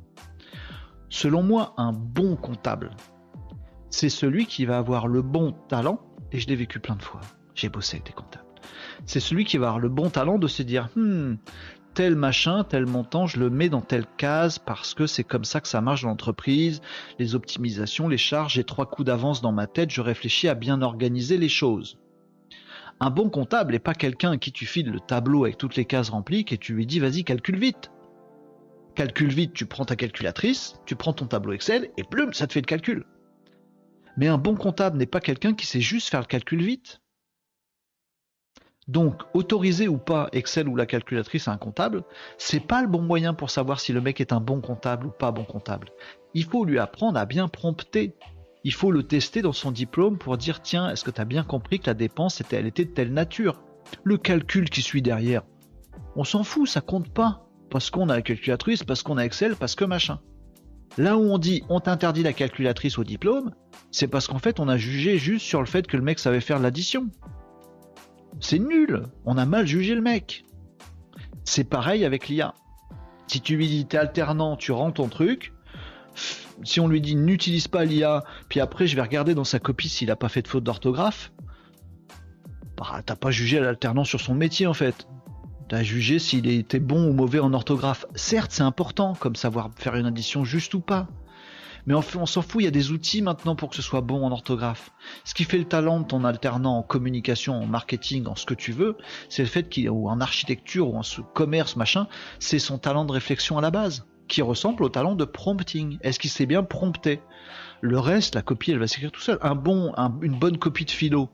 [1.10, 2.92] Selon moi, un bon comptable,
[3.90, 6.00] c'est celui qui va avoir le bon talent,
[6.32, 7.22] et je l'ai vécu plein de fois.
[7.54, 8.47] J'ai bossé avec des comptables
[9.06, 11.36] c'est celui qui va avoir le bon talent de se dire hmm,
[11.94, 15.62] tel machin, tel montant, je le mets dans telle case parce que c'est comme ça
[15.62, 16.82] que ça marche dans l'entreprise,
[17.18, 20.82] les optimisations, les charges, j'ai trois coups d'avance dans ma tête, je réfléchis à bien
[20.82, 21.98] organiser les choses.
[23.00, 25.86] Un bon comptable n'est pas quelqu'un à qui tu files le tableau avec toutes les
[25.86, 27.92] cases remplies et tu lui dis vas-y calcule vite.
[28.94, 32.54] Calcule vite, tu prends ta calculatrice, tu prends ton tableau Excel et plum, ça te
[32.54, 33.06] fait le calcul.
[34.18, 37.02] Mais un bon comptable n'est pas quelqu'un qui sait juste faire le calcul vite.
[38.88, 42.04] Donc, autoriser ou pas Excel ou la calculatrice à un comptable,
[42.38, 45.12] c'est pas le bon moyen pour savoir si le mec est un bon comptable ou
[45.12, 45.90] pas bon comptable.
[46.34, 48.16] Il faut lui apprendre à bien prompter.
[48.64, 51.44] Il faut le tester dans son diplôme pour dire tiens, est-ce que tu as bien
[51.44, 53.62] compris que la dépense était, de telle nature?
[54.04, 55.44] Le calcul qui suit derrière,
[56.16, 57.44] on s'en fout, ça compte pas.
[57.70, 60.20] Parce qu'on a la calculatrice, parce qu'on a Excel, parce que machin.
[60.98, 63.52] Là où on dit on t'interdit la calculatrice au diplôme,
[63.92, 66.40] c'est parce qu'en fait on a jugé juste sur le fait que le mec savait
[66.40, 67.10] faire l'addition.
[68.40, 69.04] C'est nul.
[69.26, 70.46] On a mal jugé le mec.
[71.44, 72.54] C'est pareil avec l'IA.
[73.28, 75.54] Si tu lui dis t'es alternant, tu rends ton truc.
[76.64, 79.90] Si on lui dit n'utilise pas l'IA, puis après je vais regarder dans sa copie
[79.90, 81.32] s'il a pas fait de faute d'orthographe,
[82.78, 85.08] bah t'as pas jugé l'alternant sur son métier en fait.
[85.70, 88.06] T'as jugé s'il était bon ou mauvais en orthographe.
[88.16, 91.08] Certes, c'est important, comme savoir faire une addition juste ou pas.
[91.88, 94.26] Mais on, s'en fout, il y a des outils maintenant pour que ce soit bon
[94.26, 94.92] en orthographe.
[95.24, 98.54] Ce qui fait le talent de ton alternant en communication, en marketing, en ce que
[98.54, 98.98] tu veux,
[99.30, 101.02] c'est le fait qu'il, ou en architecture, ou en
[101.34, 102.08] commerce, machin,
[102.40, 105.98] c'est son talent de réflexion à la base, qui ressemble au talent de prompting.
[106.02, 107.22] Est-ce qu'il sait bien prompter?
[107.80, 109.38] Le reste, la copie, elle va s'écrire tout seul.
[109.42, 111.30] Un bon, une bonne copie de philo,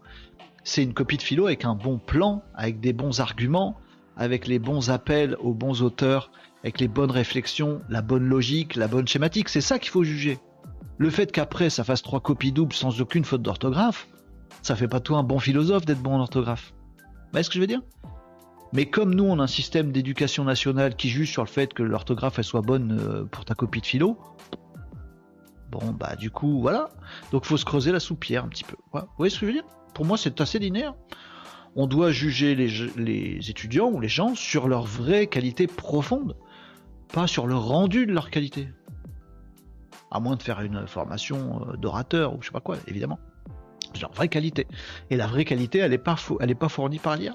[0.63, 3.75] c'est une copie de philo avec un bon plan, avec des bons arguments,
[4.17, 6.29] avec les bons appels aux bons auteurs
[6.63, 9.49] avec les bonnes réflexions, la bonne logique, la bonne schématique.
[9.49, 10.39] C'est ça qu'il faut juger.
[10.97, 14.07] Le fait qu'après ça fasse trois copies doubles sans aucune faute d'orthographe,
[14.61, 16.73] ça fait pas toi un bon philosophe d'être bon en orthographe.
[16.97, 17.81] Vous voyez ce que je veux dire?
[18.71, 21.83] Mais comme nous on a un système d'éducation nationale qui juge sur le fait que
[21.83, 24.17] l'orthographe elle soit bonne euh, pour ta copie de philo,
[25.69, 26.89] bon bah du coup voilà.
[27.31, 28.77] Donc faut se creuser la soupière un petit peu.
[28.93, 29.67] Vous voyez ce que je veux dire?
[29.93, 30.93] Pour moi c'est assez linéaire
[31.75, 36.35] on doit juger les, étudiants ou les gens sur leur vraie qualité profonde
[37.13, 38.67] pas sur le rendu de leur qualité.
[40.11, 43.19] à moins de faire une formation euh, d'orateur ou je sais pas quoi, évidemment.
[44.01, 44.67] Leur vraie qualité.
[45.09, 47.33] Et la vraie qualité, elle n'est pas, fournie par l'IA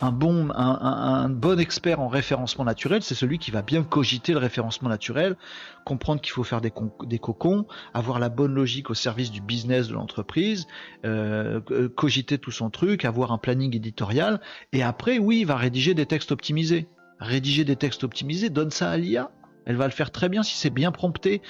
[0.00, 5.36] un bon, expert en référencement naturel, c'est celui qui va bien cogiter le référencement naturel,
[5.84, 6.72] comprendre qu'il faut faire des,
[7.04, 10.66] des, cocons, avoir la bonne logique au service du business de l'entreprise,
[11.04, 14.40] euh, euh, cogiter tout son truc, avoir un planning éditorial,
[14.72, 16.88] et après, oui, il va rédiger des textes optimisés.
[17.18, 19.30] Rédiger des textes optimisés, donne ça à l'IA.
[19.66, 21.40] Elle va le faire très bien si c'est bien prompté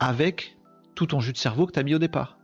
[0.00, 0.56] avec
[0.94, 2.38] tout ton jus de cerveau que tu as mis au départ.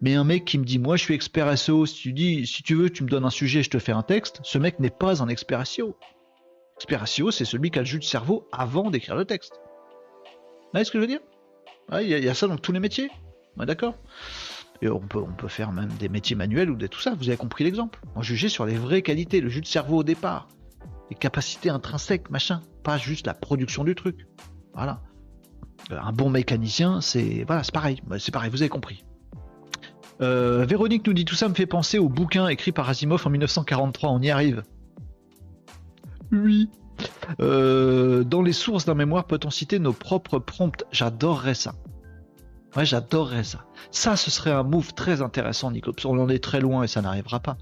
[0.00, 2.62] Mais un mec qui me dit, moi je suis expert SEO, si tu dis, si
[2.62, 4.90] tu veux, tu me donnes un sujet, je te fais un texte, ce mec n'est
[4.90, 5.96] pas un expert SEO.
[6.76, 9.54] Expert SEO, c'est celui qui a le jus de cerveau avant d'écrire le texte.
[9.54, 11.20] Vous voyez ce que je veux dire?
[12.00, 13.10] Il y, a ça dans tous les métiers.
[13.56, 13.94] D'accord?
[14.82, 17.38] Et on peut, on faire même des métiers manuels ou des tout ça, vous avez
[17.38, 18.00] compris l'exemple?
[18.14, 20.48] On jugeait sur les vraies qualités, le jus de cerveau au départ,
[21.10, 24.26] les capacités intrinsèques, machin, pas juste la production du truc.
[24.74, 25.00] Voilà.
[25.90, 29.04] Un bon mécanicien, c'est voilà, c'est pareil, c'est pareil, vous avez compris.
[30.20, 33.30] Euh, Véronique nous dit tout ça me fait penser au bouquin écrit par Asimov en
[33.30, 34.10] 1943.
[34.10, 34.62] On y arrive.
[36.32, 36.70] Oui.
[37.40, 40.84] Euh, dans les sources d'un mémoire, peut-on citer nos propres prompts?
[40.90, 41.74] J'adorerais ça.
[42.76, 43.64] Ouais, j'adorerais ça.
[43.90, 45.92] Ça, ce serait un move très intéressant, Nico.
[46.04, 47.56] On en est très loin et ça n'arrivera pas.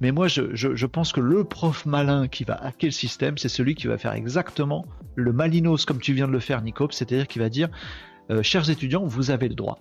[0.00, 3.74] Mais moi, je, pense que le prof malin qui va hacker le système, c'est celui
[3.74, 6.88] qui va faire exactement le malinos comme tu viens de le faire, Nico.
[6.90, 7.68] C'est-à-dire qu'il va dire,
[8.30, 9.78] euh, chers étudiants, vous avez le droit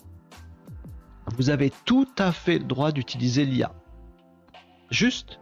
[1.38, 3.72] vous avez tout à fait le droit d'utiliser l'IA.
[4.90, 5.40] Juste,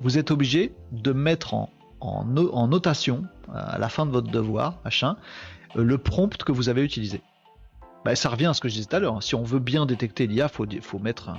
[0.00, 5.16] vous êtes obligé de mettre en, en, notation, à la fin de votre devoir, machin,
[5.76, 7.22] euh, le prompt que vous avez utilisé.
[8.04, 9.16] Bah, ça revient à ce que je disais tout à l'heure.
[9.16, 9.20] Hein.
[9.20, 11.34] Si on veut bien détecter l'IA, il faut, faut, mettre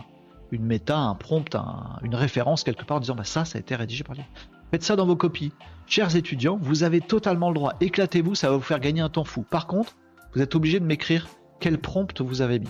[0.52, 1.56] une méta, un prompt,
[2.04, 4.26] une référence quelque part en disant bah, ça, ça a été rédigé par l'IA.
[4.71, 5.52] Faites ça dans vos copies.
[5.88, 7.74] Chers étudiants, vous avez totalement le droit.
[7.82, 9.41] Éclatez-vous, ça va vous faire gagner un temps fou.
[9.41, 9.97] Par contre,
[10.34, 11.28] vous êtes obligé de m'écrire
[11.60, 12.69] quel prompt vous avez mis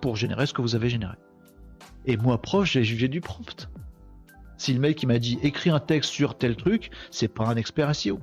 [0.00, 1.14] pour générer ce que vous avez généré.
[2.06, 3.68] Et moi, proche, j'ai jugé du prompt.
[4.56, 7.94] Si le mec m'a dit écris un texte sur tel truc, c'est pas un expert
[7.94, 8.20] SEO.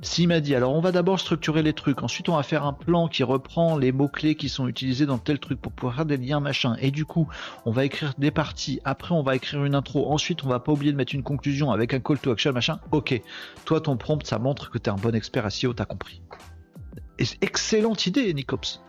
[0.00, 2.72] S'il m'a dit alors on va d'abord structurer les trucs, ensuite on va faire un
[2.72, 6.16] plan qui reprend les mots-clés qui sont utilisés dans tel truc pour pouvoir faire des
[6.16, 7.28] liens machin, et du coup
[7.66, 10.72] on va écrire des parties, après on va écrire une intro, ensuite on va pas
[10.72, 13.20] oublier de mettre une conclusion avec un call to action machin, ok,
[13.64, 16.20] toi ton prompt ça montre que tu es un bon expert SEO, t'as compris.
[17.18, 18.80] Et excellente idée Nicops,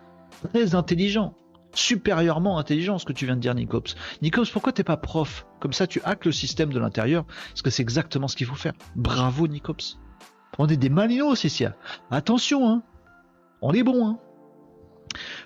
[0.51, 1.35] très intelligent
[1.75, 3.95] supérieurement intelligent ce que tu viens de dire, Nicops.
[4.21, 5.47] Nicops, pourquoi t'es pas prof?
[5.59, 8.55] Comme ça, tu hackes le système de l'intérieur, parce que c'est exactement ce qu'il faut
[8.55, 8.73] faire.
[8.95, 9.97] Bravo, Nicops.
[10.57, 11.65] On est des malinos ici.
[12.11, 12.83] Attention, hein.
[13.61, 14.19] On est bon, hein.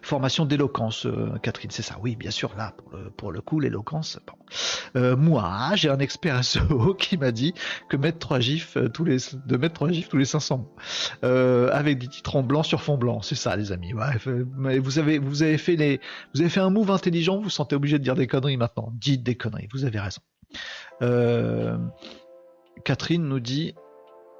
[0.02, 1.98] Formation d'éloquence, euh, Catherine, c'est ça.
[2.02, 2.74] Oui, bien sûr, là,
[3.18, 4.20] pour le, coup, l'éloquence.
[4.96, 7.54] Euh, moi, j'ai un expert SEO qui m'a dit
[7.90, 10.70] que mettre trois gifs euh, tous les, de mettre trois gifs tous les 500
[11.22, 13.22] avec des titres en blanc sur fond blanc.
[13.22, 13.94] C'est ça, les amis.
[13.94, 15.20] vous avez,
[15.58, 16.00] fait
[16.34, 17.38] vous avez fait un move intelligent.
[17.38, 18.92] Vous vous sentez obligé de dire des conneries maintenant.
[18.94, 19.68] Dites des conneries.
[19.74, 20.22] Vous avez raison.
[22.86, 23.76] Catherine nous dit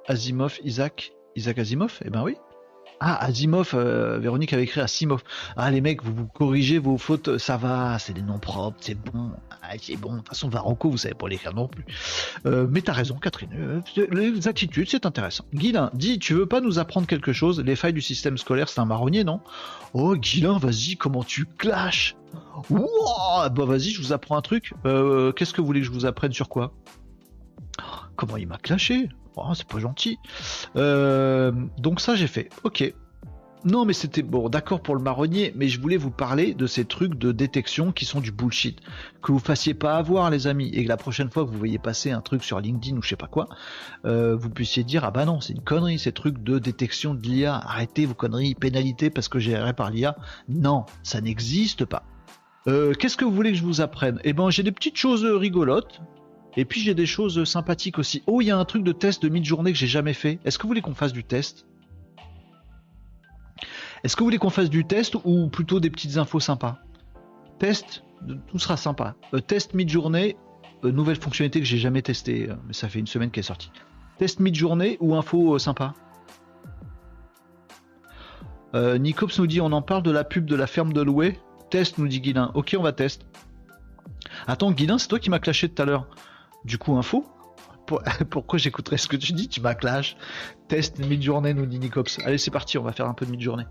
[0.08, 2.00] Asimov, Isaac, Isaac Asimov?
[2.04, 2.36] Eh ben oui.
[3.00, 5.22] Ah, Asimov, euh, Véronique avait écrit Asimov.
[5.56, 8.96] Ah, les mecs, vous vous corrigez vos fautes, ça va, c'est des noms propres, c'est
[8.96, 9.30] bon.
[9.62, 10.14] Ah, c'est bon.
[10.14, 11.84] De toute façon, Varanko, vous savez pas l'écrire non plus.
[12.46, 13.50] Euh, mais t'as raison, Catherine.
[13.54, 15.44] Euh, les attitudes, c'est intéressant.
[15.54, 17.60] Guilin, dis, tu veux pas nous apprendre quelque chose?
[17.60, 19.40] Les failles du système scolaire, c'est un marronnier, non?
[19.92, 22.16] Oh, Guilin, vas-y, comment tu clashes
[22.68, 24.72] Wow bah vas-y, je vous apprends un truc.
[24.84, 26.72] Qu'est-ce que vous voulez que je vous apprenne sur quoi?
[28.16, 29.08] Comment il m'a clashé?
[29.36, 30.18] Oh, c'est pas gentil.
[30.76, 32.50] Euh, donc ça j'ai fait.
[32.64, 32.92] Ok.
[33.64, 36.84] Non mais c'était bon, d'accord pour le marronnier, mais je voulais vous parler de ces
[36.84, 38.80] trucs de détection qui sont du bullshit.
[39.20, 41.78] Que vous fassiez pas avoir les amis, et que la prochaine fois que vous voyez
[41.78, 43.48] passer un truc sur LinkedIn ou je sais pas quoi,
[44.04, 47.22] euh, vous puissiez dire ah bah non c'est une connerie ces trucs de détection de
[47.22, 50.16] l'IA, arrêtez vos conneries, pénalité parce que j'ai par l'IA.
[50.48, 52.04] Non, ça n'existe pas.
[52.68, 54.20] Euh, qu'est-ce que vous voulez que je vous apprenne?
[54.22, 56.00] Eh ben j'ai des petites choses rigolotes
[56.58, 58.24] et puis j'ai des choses sympathiques aussi.
[58.26, 60.40] Oh, il y a un truc de test de mid-journée que j'ai jamais fait.
[60.44, 61.68] Est-ce que vous voulez qu'on fasse du test?
[64.02, 66.78] Est-ce que vous voulez qu'on fasse du test ou plutôt des petites infos sympas?
[67.60, 68.02] Test,
[68.48, 69.14] tout sera sympa.
[69.34, 70.36] Euh, test mid-journée,
[70.84, 73.46] euh, nouvelle fonctionnalité que j'ai jamais testée, euh, mais ça fait une semaine qu'elle est
[73.46, 73.70] sortie.
[74.18, 75.94] Test mid-journée ou info sympa?
[78.74, 81.38] Nicops nous dit on en parle de la pub de la ferme de Loué.
[81.70, 82.50] Test nous dit Guilin.
[82.54, 83.26] Ok on va test.
[84.48, 86.08] Attends Guilin c'est toi qui m'as clashé tout à l'heure.
[86.64, 87.24] Du coup, info
[88.30, 89.48] Pourquoi j'écouterais ce que tu dis?
[89.48, 90.16] Tu m'as clash.
[90.68, 92.18] Test mid-journée, nous dit Nicops.
[92.24, 93.66] Allez, c'est parti, on va faire un peu de mid-journée.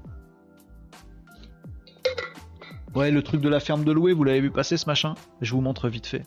[2.96, 5.14] Ouais, le truc de la ferme de louer, vous l'avez vu passer ce machin?
[5.42, 6.24] Je vous montre vite fait.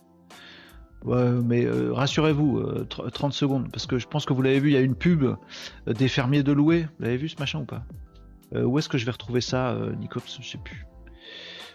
[1.05, 4.75] Mais euh, rassurez-vous, 30 euh, secondes, parce que je pense que vous l'avez vu, il
[4.75, 5.37] y a une pub euh,
[5.93, 6.83] des fermiers de louer.
[6.99, 7.83] Vous l'avez vu ce machin ou pas?
[8.53, 10.85] Où est-ce que je vais retrouver ça, Nicops Je sais plus.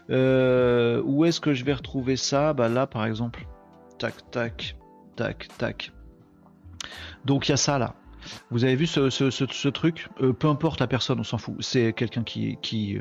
[0.10, 2.54] où est-ce que je vais retrouver ça?
[2.54, 3.48] Bah là, par exemple.
[3.98, 4.76] Tac, tac,
[5.16, 5.92] tac, tac.
[7.26, 7.96] Donc il y a ça là.
[8.50, 10.10] Vous avez vu ce, truc?
[10.40, 11.56] Peu importe la personne, on s'en fout.
[11.60, 12.98] C'est quelqu'un qui, qui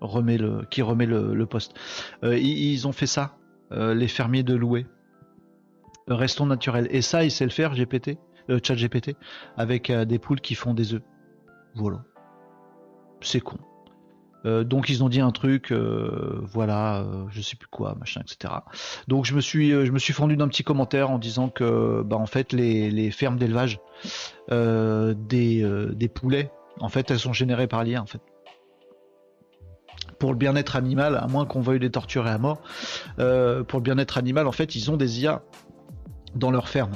[0.00, 1.74] remet le, qui remet le, poste.
[2.22, 3.36] ils, ont fait ça,
[3.70, 4.86] les fermiers de louer.
[6.06, 6.88] Restons naturels.
[6.90, 8.16] Et ça, il sait le faire, GPT,
[8.62, 9.16] chat GPT,
[9.58, 11.02] avec des poules qui font des œufs.
[11.74, 12.02] Voilà.
[13.20, 13.58] C'est con.
[14.44, 18.20] Euh, donc ils ont dit un truc, euh, voilà, euh, je sais plus quoi, machin,
[18.20, 18.54] etc.
[19.08, 22.52] Donc je me suis, je fendu d'un petit commentaire en disant que, bah en fait
[22.52, 23.80] les, fermes d'élevage
[24.50, 28.20] des, des poulets, en fait elles sont générées par l'IA en fait.
[30.18, 32.60] Pour le bien-être animal, à moins qu'on veuille les torturer à mort,
[33.16, 35.42] pour le bien-être animal, en fait ils ont des IA
[36.34, 36.92] dans leur ferme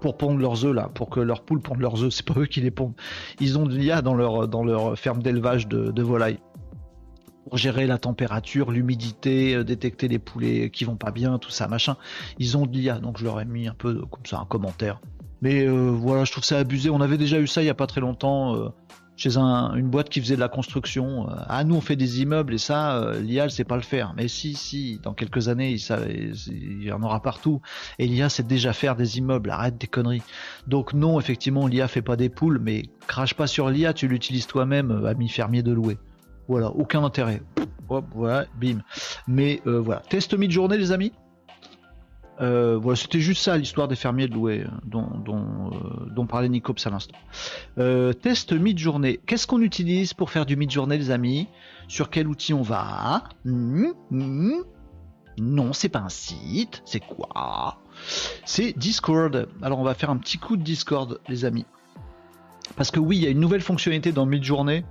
[0.00, 2.46] pour pondre leurs œufs là, pour que leurs poules pondent leurs œufs, c'est pas eux
[2.46, 2.94] qui les pondent.
[3.40, 6.38] Ils ont de l'IA dans leur, dans leur ferme d'élevage de, volailles.
[7.48, 11.66] Pour gérer la température, l'humidité, euh, détecter les poulets qui vont pas bien, tout ça,
[11.66, 11.96] machin.
[12.38, 15.00] Ils ont de l'IA, donc je leur ai mis un peu comme ça un commentaire.
[15.40, 16.90] Mais euh, voilà, je trouve ça abusé.
[16.90, 18.54] On avait déjà eu ça il y a pas très longtemps.
[18.54, 18.68] Euh,
[19.16, 21.26] chez une boîte qui faisait de la construction.
[21.48, 24.14] Ah, nous on fait des immeubles et ça, l'IA ne sait pas le faire.
[24.16, 27.60] Mais si, si, dans quelques années, il, y en aura partout.
[27.98, 29.50] Et l'IA sait déjà faire des immeubles.
[29.50, 30.22] Arrête des conneries.
[30.68, 34.46] Donc non, effectivement, l'IA fait pas des poules, mais crache pas sur l'IA, tu l'utilises
[34.46, 35.98] toi-même, ami fermier de louer.
[36.48, 37.42] Voilà, aucun intérêt.
[37.88, 38.80] Hop, voilà, bim.
[39.26, 41.12] Mais voilà, test mi-journée les amis.
[42.40, 46.48] Euh, voilà, c'était juste ça l'histoire des fermiers de louer euh, dont, dont, euh, parlait
[46.48, 47.16] Nicops à l'instant.
[47.76, 49.20] test mid-journée.
[49.26, 51.48] Qu'est-ce qu'on utilise pour faire du mid-journée, les amis?
[51.88, 53.24] Sur quel outil on va?
[53.44, 54.62] Hmm, hmm.
[55.38, 56.82] Non, c'est pas un site.
[56.84, 57.80] C'est quoi?
[58.44, 59.48] C'est Discord.
[59.62, 61.64] Alors, on va faire un petit coup de Discord, les amis.
[62.76, 64.84] Parce que oui, il y a une nouvelle fonctionnalité dans mid-journée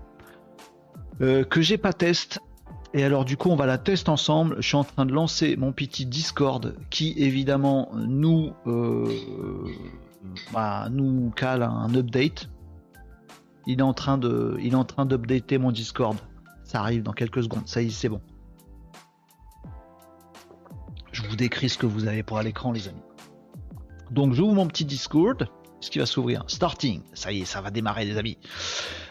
[1.20, 2.40] que j'ai pas test
[2.94, 4.56] et alors du coup on va la tester ensemble.
[4.60, 9.08] Je suis en train de lancer mon petit Discord qui évidemment nous euh,
[10.54, 12.50] bah, nous cale un update.
[13.66, 16.18] Il est en train de il est en train d'updater mon Discord.
[16.64, 17.68] Ça arrive dans quelques secondes.
[17.68, 18.22] Ça y est, c'est bon.
[21.12, 23.02] Je vous décris ce que vous avez pour à l'écran les amis.
[24.12, 25.50] Donc j'ouvre mon petit Discord.
[25.80, 26.44] Ce qui va s'ouvrir.
[26.48, 27.02] Starting.
[27.14, 28.38] Ça y est, ça va démarrer les amis.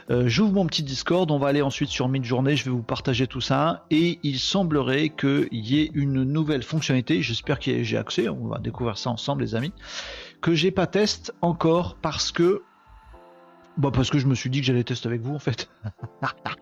[0.09, 3.27] Euh, j'ouvre mon petit Discord, on va aller ensuite sur mid-journée, je vais vous partager
[3.27, 3.85] tout ça.
[3.91, 8.59] Et il semblerait qu'il y ait une nouvelle fonctionnalité, j'espère que j'ai accès, on va
[8.59, 9.73] découvrir ça ensemble les amis,
[10.41, 12.63] que j'ai pas test encore parce que...
[13.79, 15.69] Bah parce que je me suis dit que j'allais tester avec vous en fait.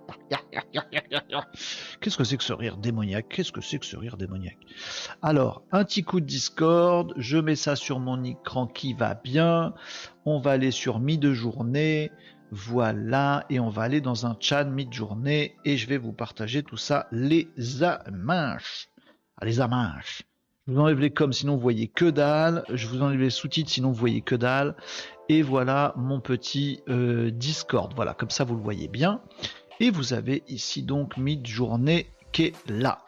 [2.01, 3.29] Qu'est-ce que c'est que ce rire démoniaque?
[3.29, 4.59] Qu'est-ce que c'est que ce rire démoniaque?
[5.23, 9.75] Alors, un petit coup de Discord, je mets ça sur mon écran qui va bien.
[10.25, 12.11] On va aller sur mi-de-journée.
[12.57, 16.77] Voilà, et on va aller dans un chat mid-journée et je vais vous partager tout
[16.77, 17.49] ça, les
[17.83, 18.89] amanches.
[19.43, 20.23] Les amanches.
[20.69, 22.63] Je vous enlève les coms sinon vous voyez que dalle.
[22.73, 24.77] Je vous enlève les sous-titres sinon vous voyez que dalle.
[25.29, 27.93] Et voilà mon petit euh, Discord.
[27.97, 29.21] Voilà, comme ça vous le voyez bien.
[29.81, 33.04] Et vous avez ici donc mid-journée qui est là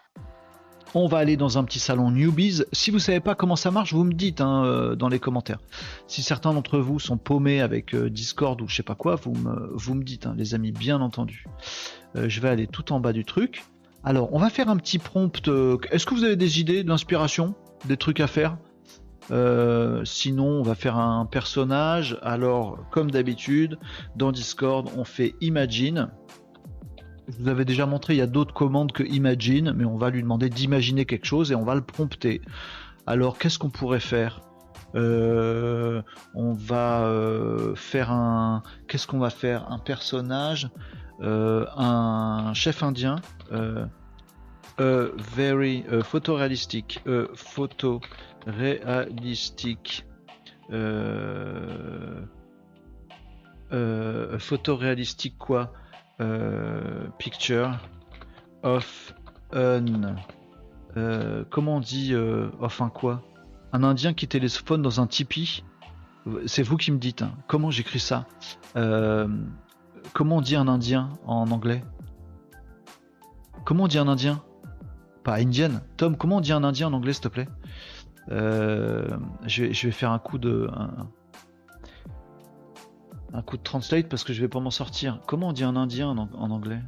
[0.94, 2.62] on va aller dans un petit salon newbies.
[2.72, 5.58] Si vous savez pas comment ça marche, vous me dites hein, euh, dans les commentaires.
[6.06, 9.32] Si certains d'entre vous sont paumés avec euh, Discord ou je sais pas quoi, vous
[9.94, 11.46] me, dites, hein, les amis, bien entendu.
[12.16, 13.64] Euh, je vais aller tout en bas du truc.
[14.04, 15.48] Alors, on va faire un petit prompt.
[15.90, 17.54] Est-ce que vous avez des idées, d'inspiration,
[17.86, 18.56] des trucs à faire?
[20.04, 22.16] Sinon, on va faire un personnage.
[22.22, 23.78] Alors, comme d'habitude,
[24.14, 26.08] dans Discord, on fait Imagine
[27.28, 30.10] je vous avais déjà montré, il y a d'autres commandes que Imagine, mais on va
[30.10, 32.40] lui demander d'imaginer quelque chose et on va le prompter.
[33.06, 34.40] Alors, qu'est-ce qu'on pourrait faire?
[34.94, 36.02] Euh,
[36.34, 38.62] On va euh, faire un.
[38.88, 39.70] Qu'est-ce qu'on va faire?
[39.70, 40.68] Un personnage,
[41.20, 43.16] euh, un chef indien,
[44.78, 47.02] very photoréalistique,
[47.34, 50.06] photoréalistique.
[54.38, 55.72] photoréalistique quoi?
[57.18, 57.78] Picture
[58.62, 59.14] of
[59.52, 60.16] un.
[60.96, 63.22] Euh, comment on dit euh, of un quoi?
[63.72, 65.64] Un Indien qui téléphone dans un tipi.
[66.46, 67.22] C'est vous qui me dites.
[67.22, 67.32] Hein.
[67.46, 68.26] Comment j'écris ça?
[70.12, 71.84] Comment on dit un Indien en anglais?
[73.64, 74.42] Comment on dit un Indien?
[75.24, 75.80] Pas indienne.
[75.96, 77.48] Tom, comment on dit un Indien en anglais, s'il te plaît?
[78.28, 80.68] Je, vais, faire un coup de
[83.42, 85.20] coup de translate parce que je vais pas m'en sortir.
[85.26, 86.80] Comment on dit un indien en, anglais?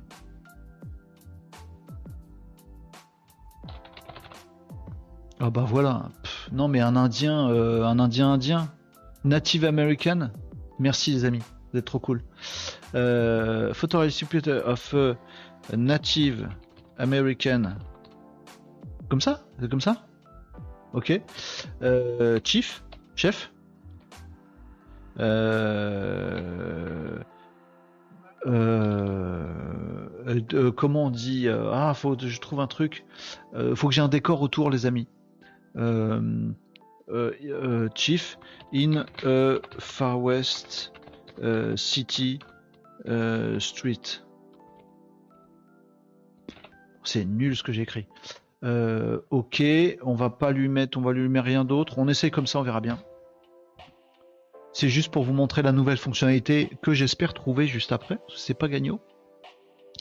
[5.41, 6.09] Ah bah voilà.
[6.51, 8.68] non mais un indien, euh, un indien indien.
[9.24, 10.30] Native American.
[10.78, 11.43] Merci les amis.
[11.72, 12.22] Vous êtes trop cool.
[12.95, 13.72] Euh,
[14.64, 14.95] of
[15.76, 16.49] native
[16.99, 17.74] American.
[19.09, 19.45] Comme ça?
[19.61, 20.07] C'est comme ça?
[20.93, 21.20] Ok.
[21.82, 22.82] Euh, chief?
[23.16, 23.51] Chef?
[23.51, 23.57] euh, euh,
[30.76, 33.04] comment on dit Ah, faut je trouve un truc.
[33.74, 35.08] faut que j'ai un décor autour, les amis.
[37.94, 38.38] chief
[38.74, 39.06] in
[39.78, 40.92] Far West
[41.76, 42.38] City
[43.58, 44.22] Street.
[47.08, 48.06] C'est nul ce que j'ai écrit.
[48.64, 49.62] Euh, ok,
[50.02, 51.98] on va pas lui mettre, on va lui mettre rien d'autre.
[51.98, 52.98] On essaie comme ça, on verra bien.
[54.72, 58.18] C'est juste pour vous montrer la nouvelle fonctionnalité que j'espère trouver juste après.
[58.34, 59.00] C'est pas gagnant.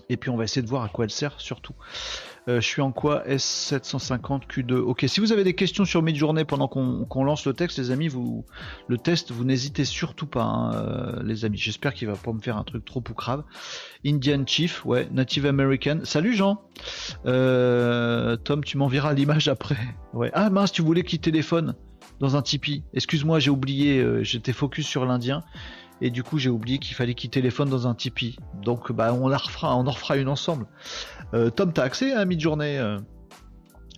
[0.10, 1.74] Et puis on va essayer de voir à quoi elle sert surtout.
[2.48, 3.28] Euh, je suis en quoi?
[3.28, 7.78] S750 Q2 Ok, si vous avez des questions sur Midjourney pendant qu'on lance le texte,
[7.78, 8.46] les amis, vous
[8.88, 11.58] le test, vous n'hésitez surtout pas, hein, euh, les amis.
[11.58, 13.44] J'espère qu'il va pas me faire un truc trop poucrave.
[14.06, 16.00] Indian Chief, ouais, Native American.
[16.04, 16.62] Salut Jean.
[17.26, 19.78] Euh, Tom, tu m'enverras l'image après.
[20.14, 20.32] Ouais.
[20.34, 21.76] Ah mince, tu voulais qu'il téléphone
[22.20, 22.84] dans un Tipeee.
[22.94, 24.24] Excuse-moi, j'ai oublié.
[24.24, 25.44] J'étais focus sur l'Indien
[26.02, 28.38] et du coup j'ai oublié qu'il fallait qu'il téléphone dans un Tipeee.
[28.62, 30.68] Donc bah on la en refera une ensemble.
[31.34, 32.98] Euh, Tom, t'as accès à mid-journée euh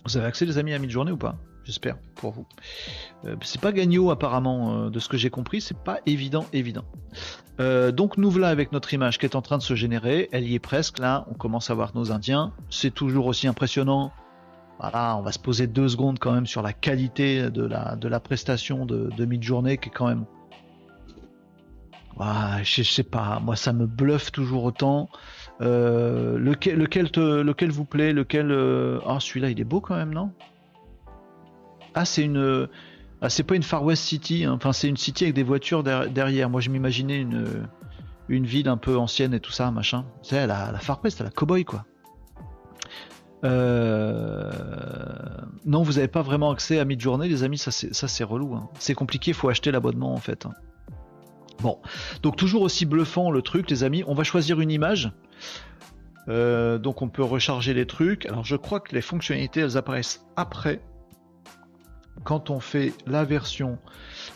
[0.06, 1.36] Vous avez accès les amis à mid-journée ou pas?
[1.64, 2.46] J'espère pour vous.
[3.26, 6.84] Euh, c'est pas gagnant apparemment de ce que j'ai compris, c'est pas évident évident.
[7.58, 10.54] donc nous voilà avec notre image qui est en train de se générer, elle y
[10.54, 14.12] est presque là, on commence à voir nos Indiens, c'est toujours aussi impressionnant.
[14.80, 18.86] Voilà, on va se poser deux secondes quand même sur la qualité de la, prestation
[18.86, 20.24] de, de mid-journée qui est quand même
[22.62, 25.08] je, sais pas, moi ça me bluffe toujours autant.
[25.60, 30.32] Euh, lequel, vous plaît Lequel euh, Ah, celui-là, il est beau quand même, non?
[31.94, 32.68] Ah, c'est une.
[33.20, 34.44] Ah, c'est pas une Far West City.
[34.44, 34.52] Hein.
[34.52, 36.48] Enfin, c'est une city avec des voitures derrière.
[36.48, 37.26] Moi, je m'imaginais
[38.28, 40.06] une ville un peu ancienne et tout ça, machin.
[40.22, 41.84] C'est la, la Far West, la cowboy quoi.
[43.44, 44.50] Euh,
[45.64, 47.58] non, vous n'avez pas vraiment accès à mid-journée, les amis.
[47.58, 48.54] Ça, c'est relou.
[48.54, 48.68] Hein.
[48.78, 49.30] C'est compliqué.
[49.30, 50.46] Il faut acheter l'abonnement en fait.
[50.46, 50.52] Hein.
[51.60, 51.78] Bon,
[52.22, 54.02] donc toujours aussi bluffant le truc, les amis.
[54.06, 55.12] On va choisir une image.
[56.28, 58.26] Euh, donc on peut recharger les trucs.
[58.26, 60.80] Alors je crois que les fonctionnalités elles apparaissent après.
[62.24, 63.78] Quand on fait la version,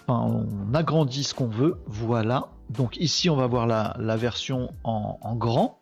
[0.09, 1.77] on agrandit ce qu'on veut.
[1.87, 2.49] Voilà.
[2.71, 5.79] Donc ici on va voir la, version en, grand.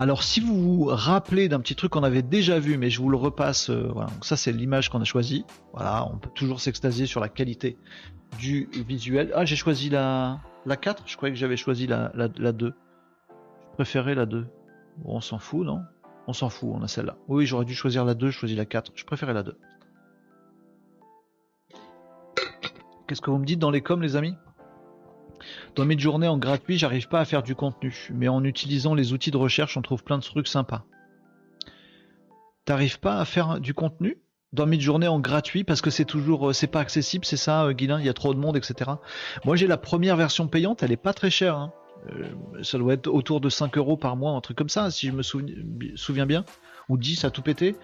[0.00, 3.10] Alors si vous vous rappelez d'un petit truc qu'on avait déjà vu, mais je vous
[3.10, 3.92] le repasse, euh,
[4.22, 5.44] ça c'est l'image qu'on a choisie.
[5.74, 7.76] Voilà, on peut toujours s'extasier sur la qualité
[8.38, 9.30] du visuel.
[9.34, 12.72] Ah, j'ai choisi la, la 4, je croyais que j'avais choisi la, la, 2.
[13.28, 14.46] Je préférais la 2.
[15.04, 15.82] Bon, on s'en fout, non?
[16.26, 17.18] On s'en fout, on a celle-là.
[17.28, 18.92] Oui, j'aurais dû choisir la 2, je choisis la 4.
[18.94, 19.54] Je préférais la 2.
[23.06, 24.34] Qu'est-ce que vous me dites dans les coms, les amis?
[25.74, 29.12] Dans mes journées en gratuit, j'arrive pas à faire du contenu, mais en utilisant les
[29.12, 30.84] outils de recherche, on trouve plein de trucs sympas.
[32.64, 34.18] T'arrives pas à faire du contenu
[34.52, 37.72] dans mid-journée en gratuit parce que c'est toujours euh, c'est pas accessible, c'est ça, euh,
[37.72, 38.90] Guilin, il y a trop de monde, etc.
[39.44, 41.56] Moi j'ai la première version payante, elle est pas très chère.
[41.56, 41.72] Hein.
[42.12, 45.08] Euh, ça doit être autour de 5 euros par mois, un truc comme ça, si
[45.08, 46.44] je me souviens, bien,
[46.90, 47.76] ou 10 à tout péter.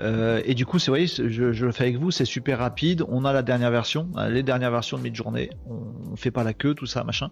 [0.00, 3.04] et du coup, c'est voyez, je, je, le fais avec vous, c'est super rapide.
[3.08, 5.50] On a la dernière version, les dernières versions de mid-journée.
[5.66, 7.30] On, fait pas la queue, tout ça, machin.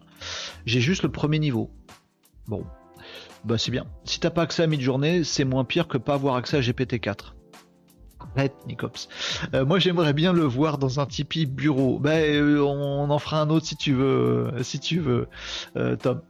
[0.66, 1.70] J'ai juste le premier niveau.
[2.46, 2.64] Bon,
[3.44, 3.86] bah c'est bien.
[4.04, 7.34] Si t'as pas accès à mid-journée, c'est moins pire que pas avoir accès à GPT-4.
[8.66, 9.08] Nicops.
[9.54, 11.98] Euh, moi, j'aimerais bien le voir dans un Tipeee bureau.
[11.98, 15.28] Ben, euh, on en fera un autre si tu veux, euh, si tu veux,
[16.00, 16.22] Tom.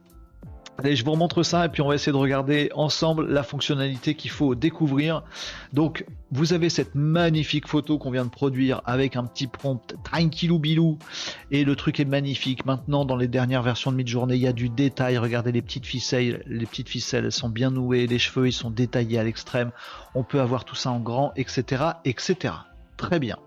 [0.79, 4.15] Allez, je vous remontre ça et puis on va essayer de regarder ensemble la fonctionnalité
[4.15, 5.23] qu'il faut découvrir.
[5.71, 10.57] Donc, vous avez cette magnifique photo qu'on vient de produire avec un petit prompt tranquillou
[10.57, 10.97] bilou
[11.51, 12.65] et le truc est magnifique.
[12.65, 15.19] Maintenant, dans les dernières versions de mid-journée, il y a du détail.
[15.19, 18.71] Regardez les petites ficelles, les petites ficelles, elles sont bien nouées, les cheveux ils sont
[18.71, 19.71] détaillés à l'extrême.
[20.15, 22.55] On peut avoir tout ça en grand, etc., etc.
[22.97, 23.37] Très bien.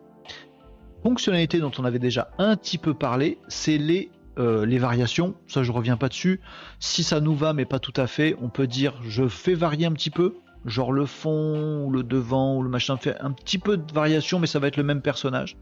[1.03, 5.63] Fonctionnalité dont on avait déjà un petit peu parlé, c'est les euh, les variations, ça
[5.63, 6.41] je reviens pas dessus.
[6.79, 9.87] Si ça nous va mais pas tout à fait, on peut dire je fais varier
[9.87, 13.59] un petit peu, genre le fond ou le devant ou le machin fait un petit
[13.59, 15.57] peu de variation mais ça va être le même personnage.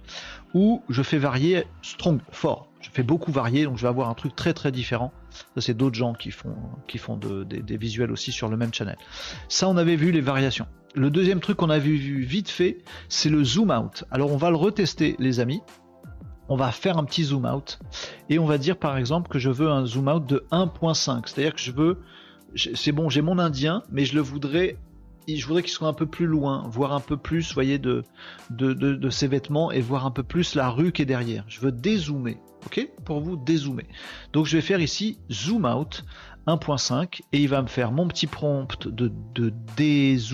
[0.55, 2.69] Ou je fais varier strong, fort.
[2.81, 5.13] Je fais beaucoup varier donc je vais avoir un truc très très différent.
[5.55, 6.57] Ça c'est d'autres gens qui font,
[6.89, 8.97] qui font des visuels aussi sur le même channel.
[9.49, 10.67] Ça on avait vu les variations.
[10.97, 14.05] Le deuxième truc qu'on a vu vite fait, c'est le zoom out.
[14.13, 15.61] Alors on va le retester les amis
[16.49, 17.79] on va faire un petit zoom out
[18.29, 21.41] et on va dire par exemple que je veux un zoom out de 1.5 c'est
[21.41, 22.01] à dire que je veux
[22.57, 24.77] c'est bon j'ai mon indien mais je le voudrais
[25.29, 28.05] je voudrais qu'il soit un peu plus loin, voir un peu plus, voyez, de,
[28.51, 31.45] de, de, ses vêtements et voir un peu plus la rue qui est derrière.
[31.49, 32.37] Je veux dézoomer,
[32.67, 32.87] ok?
[33.05, 33.87] Pour vous, dézoomer.
[34.33, 36.05] Donc je vais faire ici zoom out
[36.47, 40.31] 1.5 et il va me faire mon petit prompt de, de dézoomage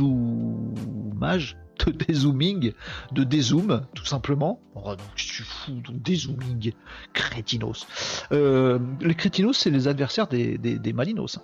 [1.86, 2.72] de dézooming,
[3.12, 4.60] de dézoom, tout simplement.
[4.74, 6.72] Oh, donc, je suis fou, donc dézooming,
[7.12, 7.86] crétinos.
[8.32, 11.38] Euh, les crétinos, c'est les adversaires des, des, malinos.
[11.38, 11.42] Hein.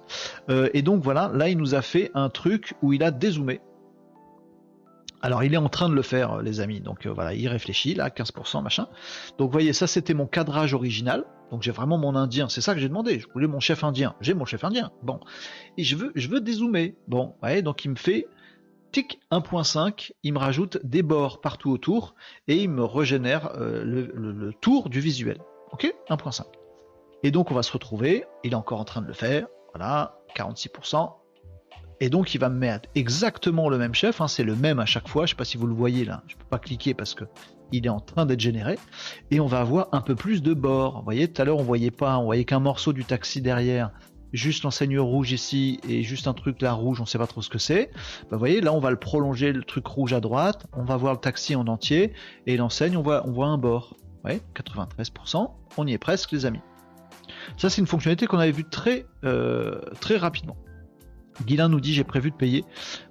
[0.50, 3.60] Euh, et donc voilà, là, il nous a fait un truc où il a dézoomé.
[5.22, 6.80] Alors il est en train de le faire, les amis.
[6.80, 8.86] Donc euh, voilà, il réfléchit là, 15%, machin.
[9.38, 11.24] Donc voyez, ça c'était mon cadrage original.
[11.50, 12.48] Donc j'ai vraiment mon indien.
[12.48, 13.18] C'est ça que j'ai demandé.
[13.18, 14.14] Je voulais mon chef indien.
[14.20, 14.92] J'ai mon chef indien.
[15.02, 15.20] Bon,
[15.78, 16.94] et je veux, je veux dézoomer.
[17.08, 18.26] Bon, voyez, donc il me fait
[18.92, 22.14] 1.5, il me rajoute des bords partout autour
[22.48, 25.38] et il me régénère euh, le, tour du visuel.
[25.72, 26.44] Ok 1.5.
[27.22, 30.18] Et donc on va se retrouver, il est encore en train de le faire, voilà,
[30.36, 31.12] 46%.
[32.00, 34.86] Et donc il va me mettre exactement le même chef, hein, c'est le même à
[34.86, 37.14] chaque fois, je sais pas si vous le voyez là, je peux pas cliquer parce
[37.14, 37.24] que
[37.72, 38.78] il est en train d'être généré,
[39.32, 40.98] et on va avoir un peu plus de bords.
[40.98, 43.90] Vous voyez, tout à l'heure on voyait pas, on voyait qu'un morceau du taxi derrière,
[44.36, 47.48] juste l'enseigne rouge ici et juste un truc là rouge, on sait pas trop ce
[47.48, 47.90] que c'est.
[48.22, 50.96] Bah, vous voyez, là on va le prolonger, le truc rouge à droite, on va
[50.96, 52.12] voir le taxi en entier
[52.46, 53.96] et l'enseigne, on voit, on voit un bord.
[54.24, 56.60] Ouais, 93%, on y est presque les amis.
[57.56, 60.56] Ça c'est une fonctionnalité qu'on avait vue très, euh, très rapidement.
[61.44, 62.64] Guilin nous dit j'ai prévu de payer,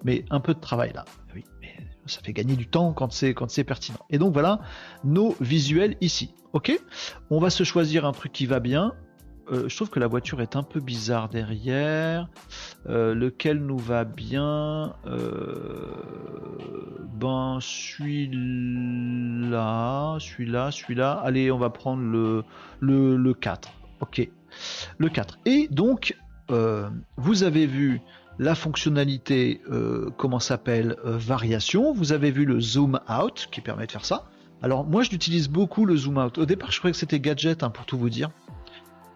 [0.03, 1.05] mais un peu de travail là.
[1.33, 1.73] Oui, mais
[2.05, 3.99] ça fait gagner du temps quand c'est quand c'est pertinent.
[4.09, 4.61] Et donc voilà
[5.03, 6.33] nos visuels ici.
[6.53, 6.77] Ok,
[7.29, 8.93] on va se choisir un truc qui va bien.
[9.51, 12.27] Euh, je trouve que la voiture est un peu bizarre derrière.
[12.89, 15.91] Euh, lequel nous va bien euh,
[17.13, 18.27] Ben, celui-là,
[20.19, 21.11] celui-là, celui-là.
[21.23, 22.43] Allez, on va prendre le,
[22.79, 23.69] le, le 4.
[24.01, 24.27] Ok.
[24.97, 25.39] Le 4.
[25.45, 26.17] Et donc,
[27.17, 28.01] vous avez vu
[28.37, 29.61] la fonctionnalité,
[30.17, 31.93] comment s'appelle, variation.
[31.93, 34.27] Vous avez vu le zoom out qui permet de faire ça.
[34.61, 36.37] Alors moi je l'utilise beaucoup le zoom out.
[36.37, 38.29] Au départ je croyais que c'était gadget hein, pour tout vous dire.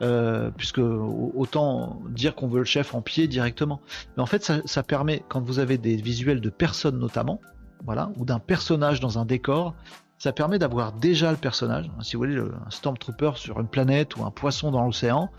[0.02, 3.82] Euh, puisque autant dire qu'on veut le chef en pied directement.
[4.16, 7.41] Mais en fait, ça, permet, quand vous avez des visuels de personnes notamment,
[7.84, 9.76] voilà, ou d'un personnage dans un décor,
[10.18, 11.89] ça permet d'avoir déjà le personnage.
[12.02, 15.30] Si vous voulez, un Stormtrooper sur une planète ou un poisson dans l'océan,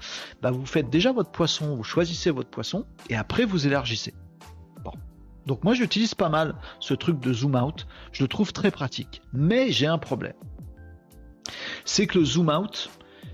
[0.43, 4.15] bah vous faites déjà votre poisson, vous choisissez votre poisson, et après vous élargissez.
[5.47, 9.23] Donc moi j'utilise pas mal ce truc de zoom out, je le trouve très pratique.
[9.33, 10.35] Mais j'ai un problème.
[11.85, 12.91] C'est que le zoom out,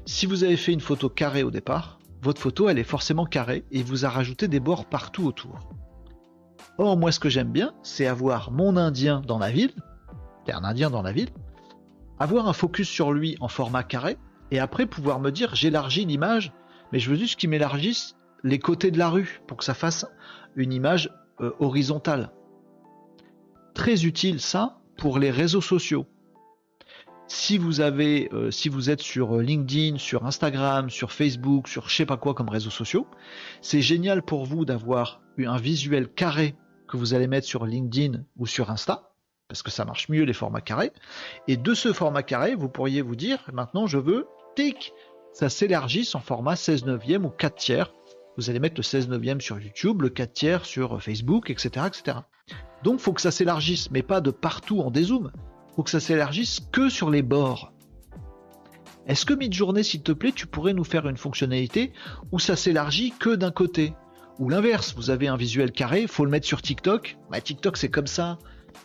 [0.07, 3.65] si vous avez fait une photo carrée au départ, votre photo elle est forcément carrée
[3.73, 5.69] et vous a rajouté des bords partout autour.
[6.79, 9.75] Or moi ce que j'aime bien, c'est avoir mon indien dans la ville,
[10.49, 11.31] un indien dans la ville,
[12.21, 14.17] avoir un focus sur lui en format carré,
[14.53, 16.53] et après pouvoir me dire j'élargis l'image,
[16.93, 20.07] mais je veux juste qu'il m'élargisse les côtés de la rue pour que ça fasse
[20.55, 22.31] une image euh, horizontale.
[23.75, 26.07] Très utile ça pour les réseaux sociaux.
[27.29, 31.89] Si vous avez, euh, si vous êtes sur euh, LinkedIn, sur Instagram, sur Facebook, sur
[31.89, 33.09] je sais pas quoi comme réseaux sociaux,
[33.61, 36.55] c'est génial pour vous d'avoir un visuel carré
[36.87, 39.11] que vous allez mettre sur LinkedIn ou sur Insta,
[39.49, 40.93] parce que ça marche mieux les formats carrés.
[41.49, 44.93] Et de ce format carré, vous pourriez vous dire, maintenant je veux, tic,
[45.33, 47.93] ça s'élargisse en format 16 neuvième ou 4 tiers.
[48.37, 52.19] Vous allez mettre le 16 neuvième sur YouTube, le 4 tiers sur Facebook, etc., etc.
[52.85, 55.33] Donc faut que ça s'élargisse, mais pas de partout en dézoom
[55.77, 57.73] faut que ça s'élargisse que sur les bords.
[59.07, 61.93] Est-ce que mid-journée, s'il te plaît, tu pourrais nous faire une fonctionnalité
[62.33, 63.93] où ça s'élargit que d'un côté?
[64.39, 67.19] Ou l'inverse, vous avez un visuel carré, faut le mettre sur TikTok.
[67.31, 68.39] Bah, TikTok, c'est comme ça.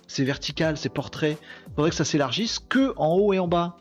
[0.07, 1.37] C'est vertical, c'est portrait.
[1.69, 3.77] Il faudrait que ça s'élargisse que en haut et en bas.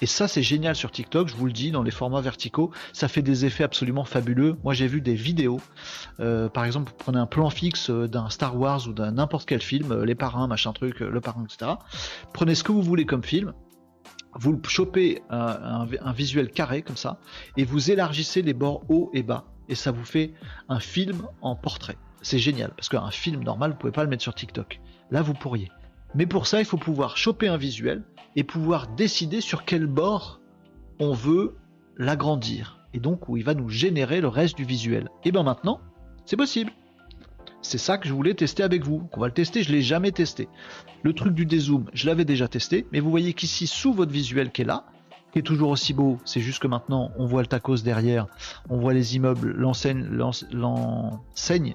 [0.00, 3.08] Et ça, c'est génial sur TikTok, je vous le dis, dans les formats verticaux, ça
[3.08, 4.56] fait des effets absolument fabuleux.
[4.64, 5.60] Moi, j'ai vu des vidéos.
[6.20, 9.46] Euh, par exemple, vous prenez un plan fixe euh, d'un Star Wars ou d'un n'importe
[9.46, 11.72] quel film, euh, les parrains, machin truc, le parrain, etc.
[12.32, 13.52] Prenez ce que vous voulez comme film,
[14.34, 17.18] vous chopez un, visuel carré comme ça,
[17.56, 20.34] et vous élargissez les bords haut et bas, et ça vous fait
[20.68, 21.98] un film en portrait.
[22.22, 24.80] C'est génial, parce qu'un film normal, vous pouvez pas le mettre sur TikTok.
[25.10, 25.68] Là, vous pourriez.
[26.14, 28.02] Mais pour ça, il faut pouvoir choper un visuel
[28.36, 30.40] et pouvoir décider sur quel bord
[30.98, 31.56] on veut
[31.96, 32.78] l'agrandir.
[32.92, 35.08] Et donc où il va nous générer le reste du visuel.
[35.24, 35.80] Et bien maintenant,
[36.24, 36.72] c'est possible.
[37.62, 39.08] C'est ça que je voulais tester avec vous.
[39.12, 40.48] On va le tester, je l'ai jamais testé.
[41.02, 44.50] Le truc du dézoom, je l'avais déjà testé, mais vous voyez qu'ici, sous votre visuel
[44.50, 44.86] qui est là,
[45.32, 46.18] qui est toujours aussi beau.
[46.24, 48.26] C'est juste que maintenant, on voit le tacos derrière,
[48.68, 50.04] on voit les immeubles, l'enseigne,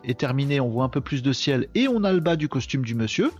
[0.03, 2.49] est terminée, on voit un peu plus de ciel et on a le bas du
[2.49, 3.31] costume du monsieur.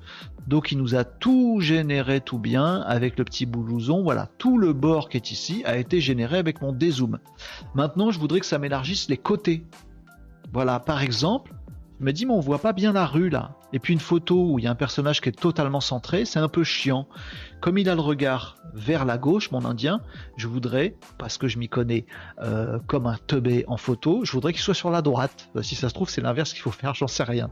[0.48, 4.04] Donc il nous a tout généré tout bien avec le petit blouson.
[4.04, 7.20] Voilà, tout le bord qui est ici a été généré avec mon dézoom.
[7.74, 9.66] Maintenant, je voudrais que ça m'élargisse les côtés.
[10.54, 11.54] Voilà, par exemple,
[12.00, 13.56] Il m'a dit, mais on voit pas bien la rue là.
[13.72, 16.40] Et puis une photo où il y a un personnage qui est totalement centré, c'est
[16.40, 17.08] un peu chiant.
[17.62, 20.02] Comme il a le regard vers la gauche, mon indien,
[20.36, 22.06] je voudrais, parce que je m'y connais
[22.42, 25.50] euh, comme un teubé en photo, je voudrais qu'il soit sur la droite.
[25.56, 27.50] Bah, si ça se trouve, c'est l'inverse qu'il faut faire, j'en sais rien.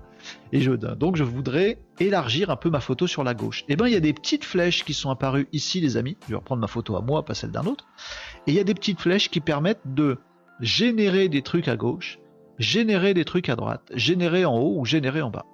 [0.52, 3.62] Et je, donc je voudrais élargir un peu ma photo sur la gauche.
[3.70, 6.18] Et eh ben il y a des petites flèches qui sont apparues ici, les amis.
[6.26, 7.86] Je vais reprendre ma photo à moi, pas celle d'un autre.
[8.48, 10.20] Et il y a des petites flèches qui permettent de
[10.60, 12.20] générer des trucs à gauche
[12.60, 15.46] générer des trucs à droite, générer en haut ou générer en bas.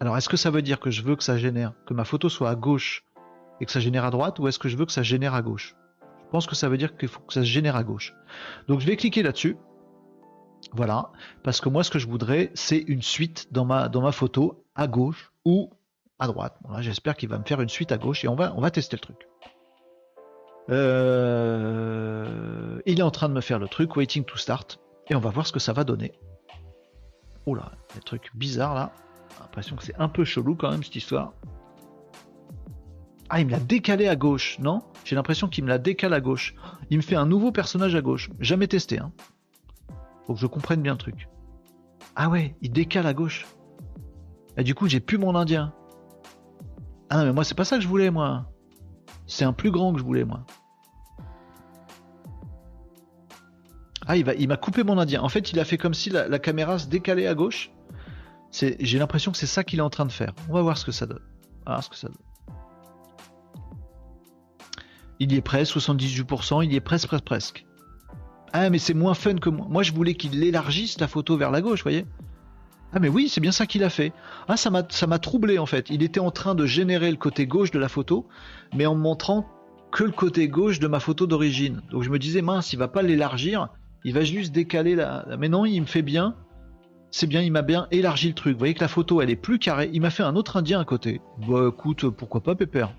[0.00, 2.28] Alors est-ce que ça veut dire que je veux que ça génère, que ma photo
[2.28, 3.04] soit à gauche
[3.60, 5.42] et que ça génère à droite ou est-ce que je veux que ça génère à
[5.42, 5.74] gauche?
[6.26, 8.14] Je pense que ça veut dire qu'il faut que ça se génère à gauche.
[8.68, 9.56] Donc je vais cliquer là-dessus.
[10.72, 14.86] Voilà, parce que moi ce que je voudrais c'est une suite dans ma, photo à
[14.86, 15.70] gauche ou
[16.18, 16.56] à droite.
[16.80, 18.96] J'espère qu'il va me faire une suite à gauche et on va, on va tester
[18.96, 19.28] le truc.
[20.68, 22.26] Euh,
[22.86, 24.80] il est en train de me faire le truc, waiting to start.
[25.08, 26.12] Et on va voir ce que ça va donner.
[27.46, 28.92] Oh là, des trucs bizarres là.
[29.30, 31.32] J'ai l'impression que c'est un peu chelou quand même cette histoire.
[33.28, 34.82] Ah, il me l'a décalé à gauche, non?
[35.04, 36.54] J'ai l'impression qu'il me l'a décalé à gauche.
[36.90, 38.30] Il me fait un nouveau personnage à gauche.
[38.38, 39.12] Jamais testé, hein.
[40.26, 41.28] Faut que je comprenne bien le truc.
[42.14, 43.46] Ah ouais, il décale à gauche.
[44.56, 45.74] Et du coup, j'ai plus mon indien.
[47.10, 48.50] Ah non, mais moi, c'est pas ça que je voulais, moi.
[49.26, 50.44] C'est un plus grand que je voulais, moi.
[54.06, 55.20] Ah, il va, il m'a coupé mon indien.
[55.22, 57.70] En fait, il a fait comme si la, caméra se décalait à gauche.
[58.52, 60.32] J'ai l'impression que c'est ça qu'il est en train de faire.
[60.48, 61.22] On va voir ce que ça donne.
[61.66, 62.16] Voir ce que ça donne.
[65.18, 67.66] Il y est presque, 78%, il y est presque, presque, presque.
[68.52, 69.66] Ah, mais c'est moins fun que moi.
[69.68, 72.06] Moi, je voulais qu'il élargisse la photo vers la gauche, voyez
[72.92, 74.12] Ah, mais oui, c'est bien ça qu'il a fait.
[74.46, 75.90] Ah, ça m'a, ça m'a troublé en fait.
[75.90, 78.28] Il était en train de générer le côté gauche de la photo,
[78.74, 79.48] mais en montrant
[79.90, 81.82] que le côté gauche de ma photo d'origine.
[81.90, 83.68] Donc je me disais, mince, il va pas l'élargir
[84.04, 85.24] il va juste décaler la.
[85.38, 86.36] Mais non, il me fait bien.
[87.10, 88.52] C'est bien, il m'a bien élargi le truc.
[88.54, 89.90] Vous voyez que la photo, elle est plus carrée.
[89.92, 91.20] Il m'a fait un autre indien à côté.
[91.48, 92.92] Bah écoute, pourquoi pas, Pépère?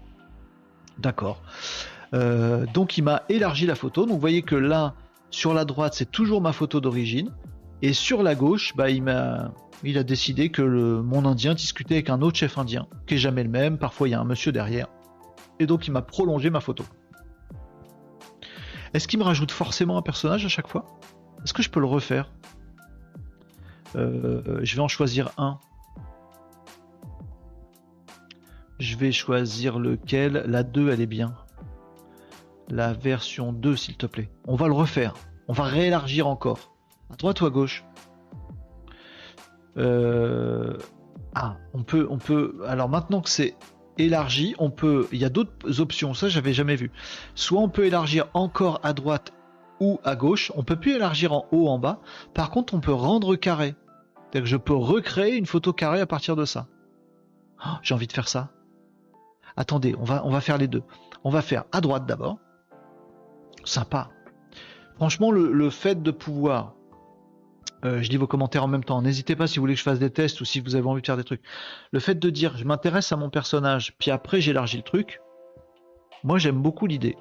[0.98, 1.42] D'accord.
[2.14, 4.06] Euh, donc il m'a élargi la photo.
[4.06, 4.96] Donc vous voyez que là,
[5.30, 7.32] sur la droite, c'est toujours ma photo d'origine.
[7.82, 9.52] Et sur la gauche, bah, il m'a,
[9.84, 10.62] il a décidé que
[11.02, 13.78] mon indien discutait avec un autre chef indien, qui est jamais le même.
[13.78, 14.88] Parfois, il y a un monsieur derrière.
[15.60, 16.86] Et donc, il m'a prolongé ma photo.
[18.98, 20.84] Est-ce qu'il me rajoute forcément un personnage à chaque fois?
[21.44, 22.32] Est-ce que je peux le refaire?
[23.96, 25.60] Euh, Je vais en choisir un.
[28.80, 30.46] Je vais choisir lequel?
[30.48, 31.36] La 2, elle est bien.
[32.70, 34.32] La version 2, s'il te plaît.
[34.48, 35.14] On va le refaire.
[35.48, 36.74] On va réélargir encore.
[37.12, 37.86] À droite ou à gauche?
[39.78, 40.76] Euh,
[41.36, 42.64] Ah, on peut, on peut.
[42.66, 43.56] Alors maintenant que c'est
[43.98, 46.92] élargi, on peut, il y a d'autres options, ça j'avais jamais vu.
[47.36, 49.34] Soit on peut élargir encore à droite
[49.80, 52.00] ou à gauche, on peut plus élargir en haut, en bas.
[52.34, 53.76] Par contre, on peut rendre carré.
[54.16, 56.68] C'est-à-dire que je peux recréer une photo carrée à partir de ça.
[57.66, 58.52] Oh, j'ai envie de faire ça.
[59.56, 60.84] Attendez, on va, on va faire les deux.
[61.24, 62.38] On va faire à droite d'abord.
[63.64, 64.10] Sympa.
[64.96, 66.77] Franchement, le fait de pouvoir
[67.86, 69.02] euh, je lis vos commentaires en même temps.
[69.02, 71.02] N'hésitez pas si vous voulez que je fasse des tests ou si vous avez envie
[71.02, 71.42] de faire des trucs.
[71.92, 75.22] Le fait de dire je m'intéresse à mon personnage, puis après j'élargis le truc,
[76.24, 77.18] moi j'aime beaucoup l'idée.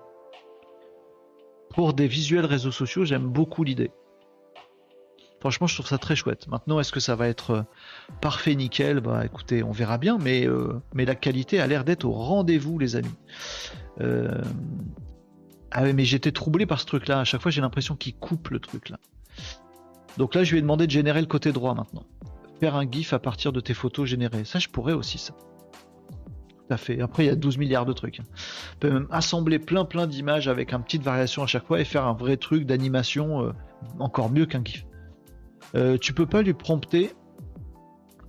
[1.71, 3.91] Pour des visuels réseaux sociaux, j'aime beaucoup l'idée.
[5.41, 6.49] Franchement, je trouve ça très chouette.
[6.49, 7.63] Maintenant, est-ce que ça va être euh,
[8.23, 9.01] parfait, nickel?
[9.01, 12.79] Bah écoutez, on verra bien, mais, euh, mais la qualité a l'air d'être au rendez-vous,
[12.79, 13.15] les amis.
[15.71, 17.21] Ah ouais, mais j'étais troublé par ce truc-là.
[17.21, 18.99] À chaque fois, j'ai l'impression qu'il coupe le truc là.
[20.17, 22.05] Donc là, je lui ai demandé de générer le côté droit maintenant.
[22.61, 24.45] Faire un GIF à partir de tes photos générées.
[24.45, 25.35] Ça, je pourrais aussi, ça.
[25.35, 27.01] Tout à fait.
[27.01, 28.21] Après, il y a 12 milliards de trucs.
[28.21, 31.85] On peut même assembler plein plein d'images avec une petite variation à chaque fois et
[31.85, 33.53] faire un vrai truc d'animation euh,
[33.99, 34.87] encore mieux qu'un GIF.
[35.75, 37.13] Euh, tu peux pas lui prompter.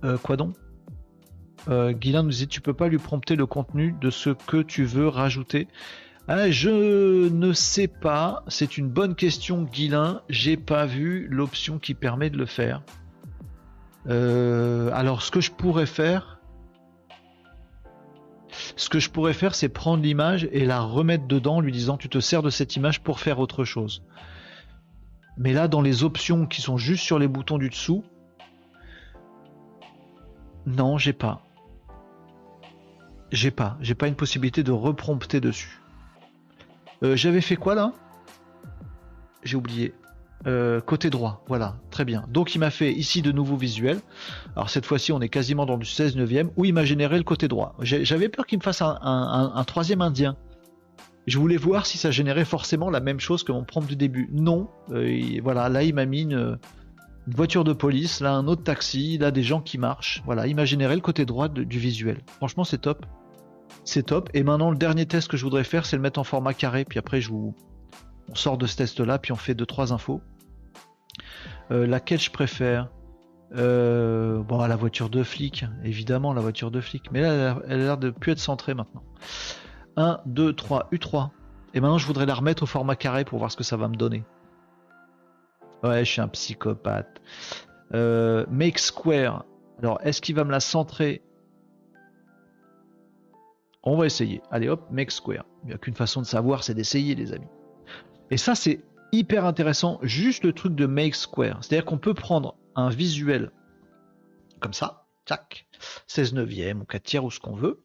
[0.04, 0.54] Euh, quoi donc?
[1.68, 5.06] Guilain nous dit tu peux pas lui prompter le contenu de ce que tu veux
[5.06, 5.68] rajouter.
[6.30, 10.20] Ah, je ne sais pas, c'est une bonne question, Guilin.
[10.28, 12.82] J'ai pas vu l'option qui permet de le faire.
[14.08, 16.38] Euh, alors, ce que je pourrais faire,
[18.76, 22.10] ce que je pourrais faire, c'est prendre l'image et la remettre dedans, lui disant tu
[22.10, 24.02] te sers de cette image pour faire autre chose.
[25.38, 28.04] Mais là, dans les options qui sont juste sur les boutons du dessous,
[30.66, 31.40] non, j'ai pas.
[33.32, 33.78] J'ai pas.
[33.80, 35.80] J'ai pas une possibilité de reprompter dessus.
[37.02, 37.92] Euh, j'avais fait quoi là?
[39.44, 39.94] J'ai oublié.
[40.46, 42.24] Euh, côté droit, voilà, très bien.
[42.28, 43.98] Donc il m'a fait ici de nouveaux visuels.
[44.54, 47.24] Alors cette fois-ci, on est quasiment dans du 16 neuvième où il m'a généré le
[47.24, 47.74] côté droit.
[47.80, 50.36] J'avais peur qu'il me fasse un, troisième indien.
[51.26, 54.30] Je voulais voir si ça générait forcément la même chose que mon prompt du début.
[54.32, 56.56] Non, euh, voilà, là il m'a mis une,
[57.26, 60.22] voiture de police, là un autre taxi, là des gens qui marchent.
[60.24, 62.20] Voilà, imaginez le côté droit du visuel.
[62.36, 63.04] Franchement, c'est top.
[63.88, 64.28] C'est top.
[64.34, 66.84] Et maintenant, le dernier test que je voudrais faire, c'est le mettre en format carré.
[66.84, 67.54] Puis après, je vous...
[68.28, 70.20] on sort de ce test-là, puis on fait 2-3 infos.
[71.70, 72.90] Euh, laquelle je préfère?
[73.56, 77.10] Euh, Bon, la voiture de flic, évidemment, la voiture de flic.
[77.12, 79.02] Mais là, elle a l'air de plus être centrée maintenant.
[79.96, 81.30] 1, 2, 3, U3.
[81.72, 83.88] Et maintenant, je voudrais la remettre au format carré pour voir ce que ça va
[83.88, 84.22] me donner.
[85.82, 87.22] Ouais, je suis un psychopathe.
[87.94, 89.46] Euh, make square.
[89.78, 91.22] Alors, est-ce qu'il va me la centrer?
[93.82, 94.42] On va essayer.
[94.50, 95.44] Allez hop, make square.
[95.62, 97.48] Il n'y a qu'une façon de savoir, c'est d'essayer, les amis.
[98.30, 99.98] Et ça, c'est hyper intéressant.
[100.02, 101.58] Juste le truc de make square.
[101.62, 103.50] C'est-à-dire qu'on peut prendre un visuel
[104.60, 105.66] comme ça, tac,
[106.06, 107.82] 16 neuvième ou 4 tiers ou ce qu'on veut.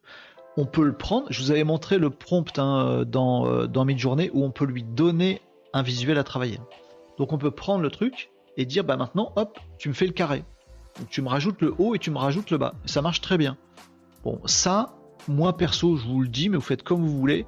[0.56, 1.26] On peut le prendre.
[1.30, 4.82] Je vous avais montré le prompt hein, dans, euh, dans Midjourney où on peut lui
[4.82, 5.40] donner
[5.72, 6.60] un visuel à travailler.
[7.18, 10.12] Donc on peut prendre le truc et dire bah maintenant hop, tu me fais le
[10.12, 10.44] carré.
[11.10, 12.74] tu me rajoutes le haut et tu me rajoutes le bas.
[12.84, 13.56] Ça marche très bien.
[14.22, 14.94] Bon, ça,
[15.28, 17.46] moi perso, je vous le dis, mais vous faites comme vous voulez.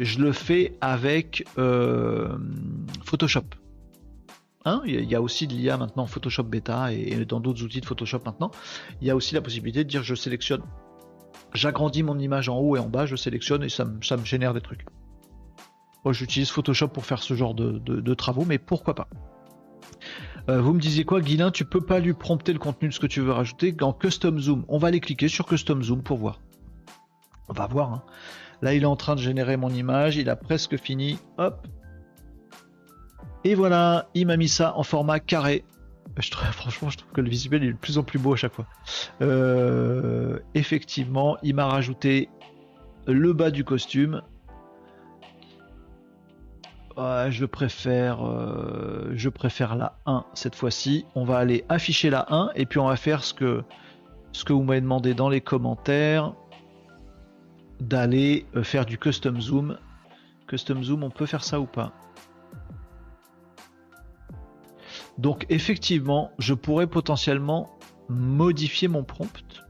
[0.00, 2.36] Je le fais avec euh,
[3.04, 3.44] Photoshop.
[4.64, 7.86] Hein, il y a aussi de l'IA maintenant Photoshop bêta et dans d'autres outils de
[7.86, 8.50] Photoshop maintenant.
[9.00, 10.62] Il y a aussi la possibilité de dire je sélectionne,
[11.54, 14.60] j'agrandis mon image en haut et en bas, je sélectionne et ça me génère des
[14.60, 14.84] trucs.
[16.04, 19.08] Moi, j'utilise Photoshop pour faire ce genre de, travaux, mais pourquoi pas?
[20.48, 21.50] Euh, vous me disiez quoi, Guilin?
[21.50, 24.38] Tu peux pas lui prompter le contenu de ce que tu veux rajouter en Custom
[24.38, 24.64] Zoom.
[24.68, 26.40] On va aller cliquer sur Custom Zoom pour voir.
[27.48, 27.92] On va voir.
[27.92, 28.02] Hein.
[28.62, 30.16] Là, il est en train de générer mon image.
[30.16, 31.18] Il a presque fini.
[31.38, 31.66] Hop.
[33.44, 35.64] Et voilà, il m'a mis ça en format carré.
[36.30, 38.54] Trouve, franchement, je trouve que le visuel est de plus en plus beau à chaque
[38.54, 38.66] fois.
[39.22, 42.28] Euh, effectivement, il m'a rajouté
[43.06, 44.22] le bas du costume,
[47.30, 49.30] je préfère, euh, je
[49.76, 51.06] la 1 cette fois-ci.
[51.14, 53.64] On va aller afficher la 1 et puis on va faire ce que
[54.48, 56.34] vous m'avez demandé dans les commentaires
[57.80, 59.78] d'aller euh, faire du custom zoom.
[60.46, 61.92] Custom zoom, on peut faire ça ou pas
[65.18, 69.62] Donc effectivement, je pourrais potentiellement modifier mon prompt.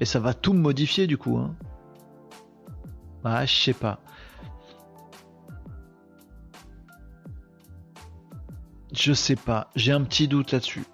[0.00, 1.36] Et ça va tout modifier du coup.
[1.36, 1.54] Hein.
[3.22, 4.00] Ah, je sais pas.
[8.92, 10.84] Je sais pas, j'ai un petit doute là-dessus.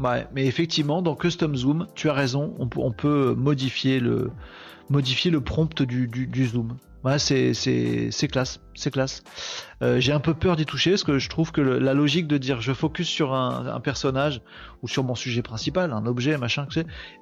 [0.00, 4.30] Mais effectivement, dans Custom Zoom, tu as raison, on peut, modifier, le,
[4.88, 6.76] modifier le prompt du, zoom.
[7.04, 9.22] Ouais, c'est classe, c'est classe.
[9.82, 12.36] Euh, j'ai un peu peur d'y toucher parce que je trouve que la logique de
[12.36, 14.42] dire je focus sur un, personnage
[14.82, 16.66] ou sur mon sujet principal, un objet, machin,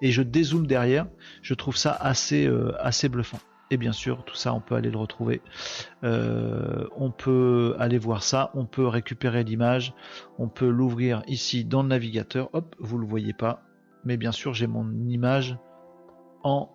[0.02, 1.06] et je dézoome derrière,
[1.42, 3.38] je trouve ça assez, euh, assez bluffant.
[3.70, 5.42] Et bien sûr, tout ça, on peut aller le retrouver.
[6.02, 8.50] Euh, on peut aller voir ça.
[8.54, 9.94] On peut récupérer l'image.
[10.38, 12.48] On peut l'ouvrir ici dans le navigateur.
[12.54, 13.62] Hop, vous le voyez pas.
[14.04, 15.58] Mais bien sûr, j'ai mon image
[16.42, 16.70] en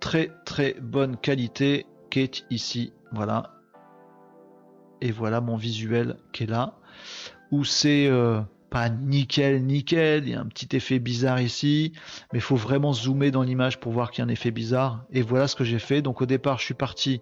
[0.00, 2.92] très très bonne qualité qui est ici.
[3.12, 3.54] Voilà.
[5.00, 6.78] Et voilà mon visuel qui est là.
[7.50, 8.06] Où c'est...
[8.08, 8.40] Euh,
[8.70, 11.92] pas nickel, nickel, il y a un petit effet bizarre ici,
[12.32, 15.04] mais il faut vraiment zoomer dans l'image pour voir qu'il y a un effet bizarre.
[15.12, 16.02] Et voilà ce que j'ai fait.
[16.02, 17.20] Donc au départ, je suis parti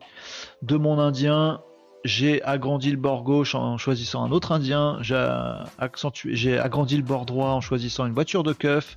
[0.62, 1.60] de mon indien,
[2.04, 7.50] j'ai agrandi le bord gauche en choisissant un autre indien, j'ai agrandi le bord droit
[7.50, 8.96] en choisissant une voiture de keuf,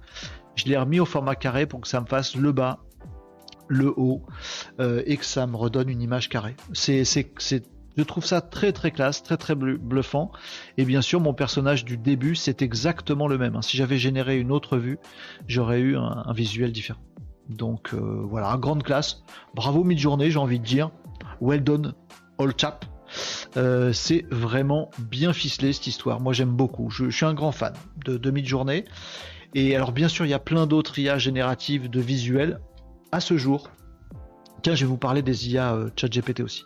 [0.56, 2.80] je l'ai remis au format carré pour que ça me fasse le bas,
[3.68, 4.24] le haut,
[4.80, 6.56] euh, et que ça me redonne une image carrée.
[6.74, 7.04] C'est
[8.00, 10.32] je trouve ça très très classe, très très bluffant.
[10.78, 13.58] Et bien sûr, mon personnage du début, c'est exactement le même.
[13.58, 13.62] Hein.
[13.62, 15.00] Si j'avais généré une autre vue,
[15.48, 17.02] j'aurais eu un, visuel différent.
[17.50, 19.24] Donc euh, voilà, grande classe.
[19.54, 20.92] Bravo Midjourney, j'ai envie de dire.
[21.42, 21.94] Well done,
[22.38, 22.86] all chap.
[23.58, 26.22] Euh, c'est vraiment bien ficelé cette histoire.
[26.22, 26.90] Moi j'aime beaucoup.
[26.90, 27.74] Je, suis un grand fan
[28.06, 28.86] de, de Midjourney.
[29.56, 32.62] Et alors bien sûr, il y a plein d'autres IA génératives de visuels.
[33.12, 33.70] À ce jour,
[34.62, 36.64] tiens, je vais vous parler des IA euh, ChatGPT aussi.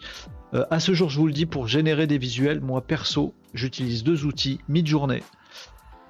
[0.53, 4.03] Euh, à ce jour, je vous le dis, pour générer des visuels, moi perso, j'utilise
[4.03, 5.21] deux outils, Midjourney.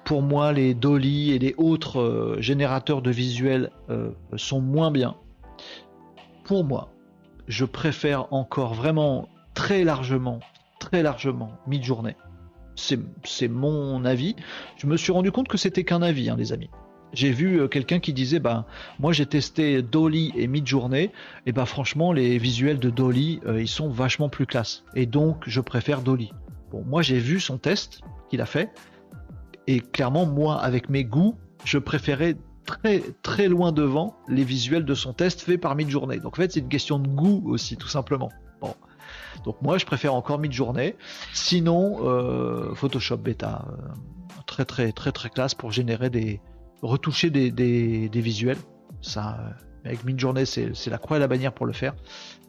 [0.04, 5.16] Pour moi, les Dolly et les autres euh, générateurs de visuels euh, sont moins bien.
[6.44, 6.90] Pour moi,
[7.48, 10.40] je préfère encore vraiment très largement,
[10.78, 12.16] très largement Midjourney.
[12.76, 14.36] C'est mon avis.
[14.76, 16.70] Je me suis rendu compte que c'était qu'un avis, hein, les amis
[17.14, 18.66] j'ai vu euh, quelqu'un qui disait bah
[18.98, 21.10] moi j'ai testé Dolly et Midjourney
[21.46, 25.44] et bah franchement les visuels de Dolly euh, ils sont vachement plus classe et donc
[25.46, 26.32] je préfère Dolly.
[26.70, 28.70] Bon moi j'ai vu son test qu'il a fait
[29.66, 32.36] et clairement moi avec mes goûts je préférais
[32.66, 36.18] très très loin devant les visuels de son test fait par Midjourney.
[36.18, 38.30] Donc en fait c'est une question de goût aussi tout simplement.
[38.60, 38.74] Bon
[39.44, 40.94] Donc moi, je préfère encore Midjourney.
[41.32, 43.66] Sinon, euh, Photoshop Beta,
[44.46, 46.40] très très très très classe pour générer des
[46.86, 48.58] retoucher des, visuels.
[49.00, 49.50] Ça, euh,
[49.84, 51.94] avec Midjourney, c'est la croix et la bannière pour le faire.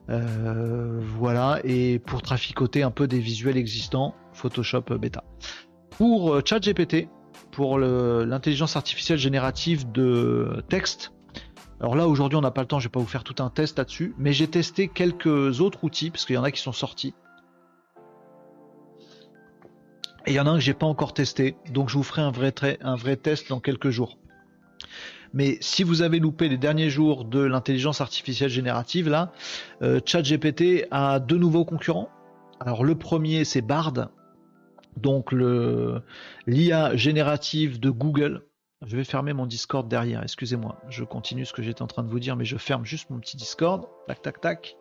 [0.07, 5.23] voilà, et pour traficoter un peu des visuels existants, Photoshop Beta.
[5.91, 7.09] Pour ChatGPT,
[7.51, 11.11] pour l'intelligence artificielle générative de texte,
[11.81, 13.49] alors là, aujourd'hui, on n'a pas le temps, je vais pas vous faire tout un
[13.49, 16.71] test là-dessus, mais j'ai testé quelques autres outils, parce qu'il y en a qui sont
[16.71, 17.13] sortis.
[20.25, 22.21] Et il y en a un que j'ai pas encore testé, donc je vous ferai
[22.21, 22.31] un
[22.95, 24.17] vrai test dans quelques jours.
[25.33, 29.31] Mais si vous avez loupé les derniers jours de l'intelligence artificielle générative, là,
[29.81, 32.09] euh, ChatGPT a deux nouveaux concurrents.
[32.59, 34.09] Alors le premier, c'est Bard,
[34.97, 35.33] donc
[36.47, 38.43] l'IA générative de Google.
[38.85, 40.77] Je vais fermer mon Discord derrière, excusez-moi.
[40.89, 43.19] Je continue ce que j'étais en train de vous dire, mais je ferme juste mon
[43.19, 43.87] petit Discord.
[44.07, 44.77] Tac, tac, tac.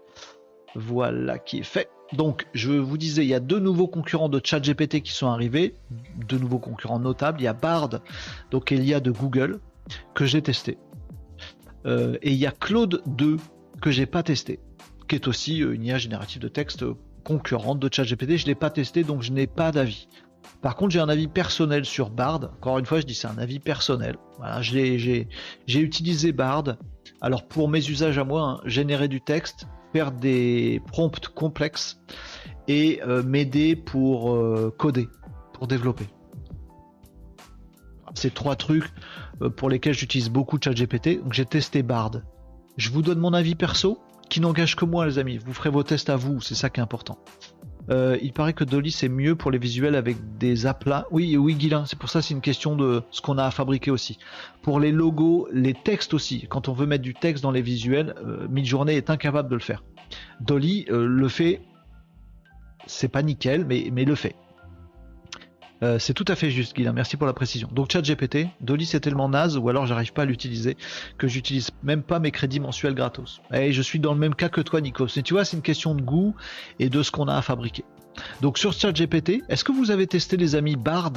[0.74, 1.88] Voilà qui est fait.
[2.12, 5.74] Donc, je vous disais, il y a deux nouveaux concurrents de ChatGPT qui sont arrivés.
[6.28, 7.40] Deux nouveaux concurrents notables.
[7.40, 8.00] Il y a Bard,
[8.50, 9.60] donc l'IA de Google,
[10.14, 10.78] que j'ai testé.
[11.86, 13.36] Euh, et il y a Claude 2
[13.80, 14.60] que j'ai pas testé,
[15.08, 16.84] qui est aussi euh, une IA générative de texte
[17.24, 18.36] concurrente de ChatGPT.
[18.36, 20.08] Je l'ai pas testé, donc je n'ai pas d'avis.
[20.62, 22.50] Par contre, j'ai un avis personnel sur Bard.
[22.56, 24.16] Encore une fois, je dis c'est un avis personnel.
[24.38, 25.28] Voilà, j'ai
[25.74, 26.76] utilisé Bard.
[27.20, 32.00] Alors pour mes usages à moi, hein, générer du texte, faire des prompts complexes
[32.66, 34.38] et euh, m'aider pour
[34.78, 35.08] coder,
[35.52, 36.06] pour développer.
[38.14, 38.90] C'est trois trucs
[39.42, 41.22] euh, pour lesquels j'utilise beaucoup ChatGPT.
[41.22, 42.22] Donc j'ai testé Bard.
[42.76, 43.98] Je vous donne mon avis perso,
[44.28, 45.38] qui n'engage que moi, les amis.
[45.38, 47.18] Vous ferez vos tests à vous, c'est ça qui est important.
[47.90, 51.06] Euh, il paraît que Dolly c'est mieux pour les visuels avec des aplats.
[51.10, 53.90] Oui, oui, Guilin, c'est pour ça c'est une question de ce qu'on a à fabriquer
[53.90, 54.18] aussi.
[54.62, 56.46] Pour les logos, les textes aussi.
[56.48, 59.60] Quand on veut mettre du texte dans les visuels, euh, Midjourney est incapable de le
[59.60, 59.84] faire.
[60.40, 61.60] Dolly le fait,
[62.86, 64.34] c'est pas nickel, mais le fait.
[65.84, 66.94] Euh, c'est tout à fait juste, Guillaume.
[66.94, 67.68] Merci pour la précision.
[67.70, 70.78] Donc, ChatGPT, Dolly, c'est tellement naze, ou alors j'arrive pas à l'utiliser,
[71.18, 73.42] que j'utilise même pas mes crédits mensuels gratos.
[73.52, 74.80] Et je suis dans le même cas que toi,
[75.34, 76.34] vois, c'est une question de goût
[76.78, 77.84] et de ce qu'on a à fabriquer.
[78.40, 81.12] Donc, sur ChatGPT, est-ce que vous avez testé les amis Bard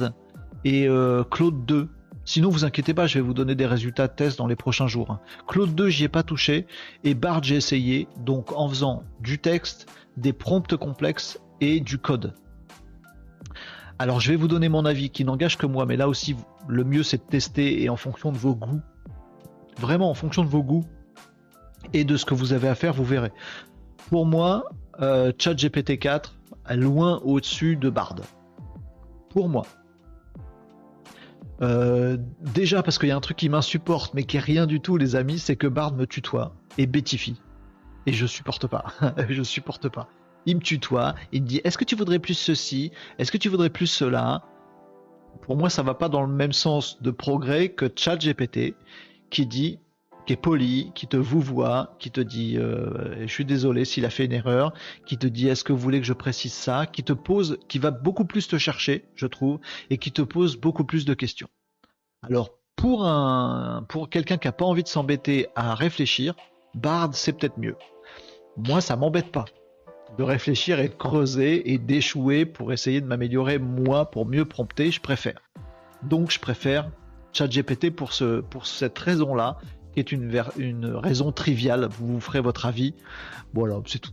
[0.64, 1.88] et euh, Claude 2
[2.26, 4.86] Sinon, vous inquiétez pas, je vais vous donner des résultats de test dans les prochains
[4.86, 5.10] jours.
[5.10, 5.20] Hein.
[5.46, 6.66] Claude 2, j'y ai pas touché.
[7.02, 8.06] Et Bard, j'ai essayé.
[8.18, 9.86] Donc, en faisant du texte,
[10.18, 12.34] des prompts complexes et du code.
[14.00, 16.36] Alors je vais vous donner mon avis qui n'engage que moi, mais là aussi
[16.68, 18.80] le mieux c'est de tester et en fonction de vos goûts,
[19.80, 20.84] vraiment en fonction de vos goûts
[21.92, 23.32] et de ce que vous avez à faire, vous verrez.
[24.08, 24.70] Pour moi,
[25.00, 26.38] euh, ChatGPT 4
[26.68, 28.16] est loin au-dessus de Bard.
[29.30, 29.66] Pour moi.
[31.60, 34.80] Euh, déjà parce qu'il y a un truc qui m'insupporte mais qui est rien du
[34.80, 37.40] tout les amis, c'est que Bard me tutoie et bêtifie.
[38.06, 38.84] Et je supporte pas.
[39.28, 40.08] je supporte pas
[40.48, 43.50] il me tutoie, il me dit est-ce que tu voudrais plus ceci, est-ce que tu
[43.50, 44.42] voudrais plus cela?
[45.42, 48.74] Pour moi, ça va pas dans le même sens de progrès que ChatGPT
[49.30, 49.78] qui dit
[50.26, 54.04] qui est poli, qui te vous voit, qui te dit euh, je suis désolé s'il
[54.04, 54.74] a fait une erreur,
[55.06, 57.78] qui te dit est-ce que vous voulez que je précise ça, qui te pose, qui
[57.78, 61.48] va beaucoup plus te chercher, je trouve, et qui te pose beaucoup plus de questions.
[62.22, 66.34] Alors pour un pour quelqu'un qui a pas envie de s'embêter à réfléchir,
[66.74, 67.76] Bard c'est peut-être mieux.
[68.56, 69.46] Moi ça m'embête pas
[70.16, 74.90] de réfléchir et de creuser et d'échouer pour essayer de m'améliorer moi pour mieux prompter,
[74.90, 75.40] je préfère.
[76.02, 76.90] Donc je préfère
[77.32, 79.58] ChatGPT pour, ce, pour cette raison-là,
[79.92, 82.94] qui est une, raison triviale, vous vous ferez votre avis.
[83.54, 84.12] Voilà, c'est tout.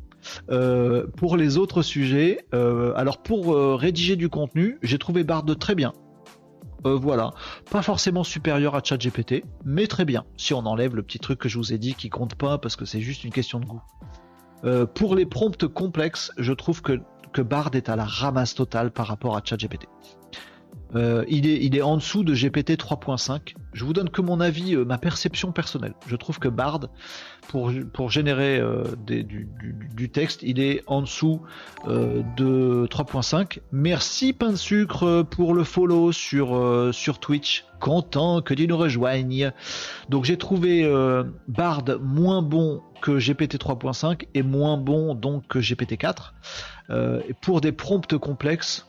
[0.50, 5.46] Euh, pour les autres sujets, euh, alors pour euh, rédiger du contenu, j'ai trouvé Bard
[5.60, 5.94] très bien.
[6.84, 7.32] voilà,
[7.72, 10.26] pas forcément supérieur à ChatGPT, mais très bien.
[10.38, 12.76] Si on enlève le petit truc que je vous ai dit qui compte pas parce
[12.76, 13.82] que c'est juste une question de goût.
[14.64, 17.00] Euh, pour les prompts complexes, je trouve que,
[17.34, 19.88] que Bard est à la ramasse totale par rapport à ChatGPT.
[20.96, 23.56] Euh, il, est, en dessous de GPT 3.5.
[23.74, 25.94] Je vous donne que mon avis, euh, ma perception personnelle.
[26.08, 26.88] Je trouve que Bard,
[27.48, 28.62] pour, générer
[29.06, 31.42] du, texte, il est en dessous
[31.86, 33.60] de 3.5.
[33.72, 36.90] Merci Pain de Sucre pour le follow sur,
[37.22, 37.66] Twitch.
[37.80, 39.52] Content que tu nous rejoignes.
[40.10, 40.90] Donc j'ai trouvé
[41.48, 46.34] Bard moins bon que GPT 3.5 est moins bon donc que GPT 4.
[46.90, 48.88] Euh, pour des prompts complexes,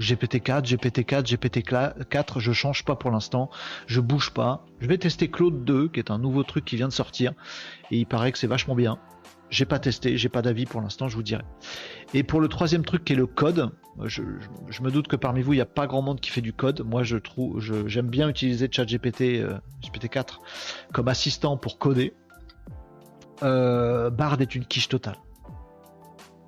[0.00, 3.50] euh, GPT 4, GPT 4, GPT 4, je change pas pour l'instant,
[3.86, 4.64] je bouge pas.
[4.80, 7.32] Je vais tester Claude 2, qui est un nouveau truc qui vient de sortir,
[7.90, 8.98] et il paraît que c'est vachement bien.
[9.50, 11.42] J'ai pas testé, j'ai pas d'avis pour l'instant, je vous dirai.
[12.14, 13.70] Et pour le troisième truc qui est le code,
[14.04, 14.22] je,
[14.80, 16.82] me doute que parmi vous il n'y a pas grand monde qui fait du code.
[16.82, 20.40] Moi je trouve, j'aime bien utiliser ChatGPT euh, GPT 4
[20.92, 22.14] comme assistant pour coder.
[23.42, 25.16] Euh, Bard est une quiche totale.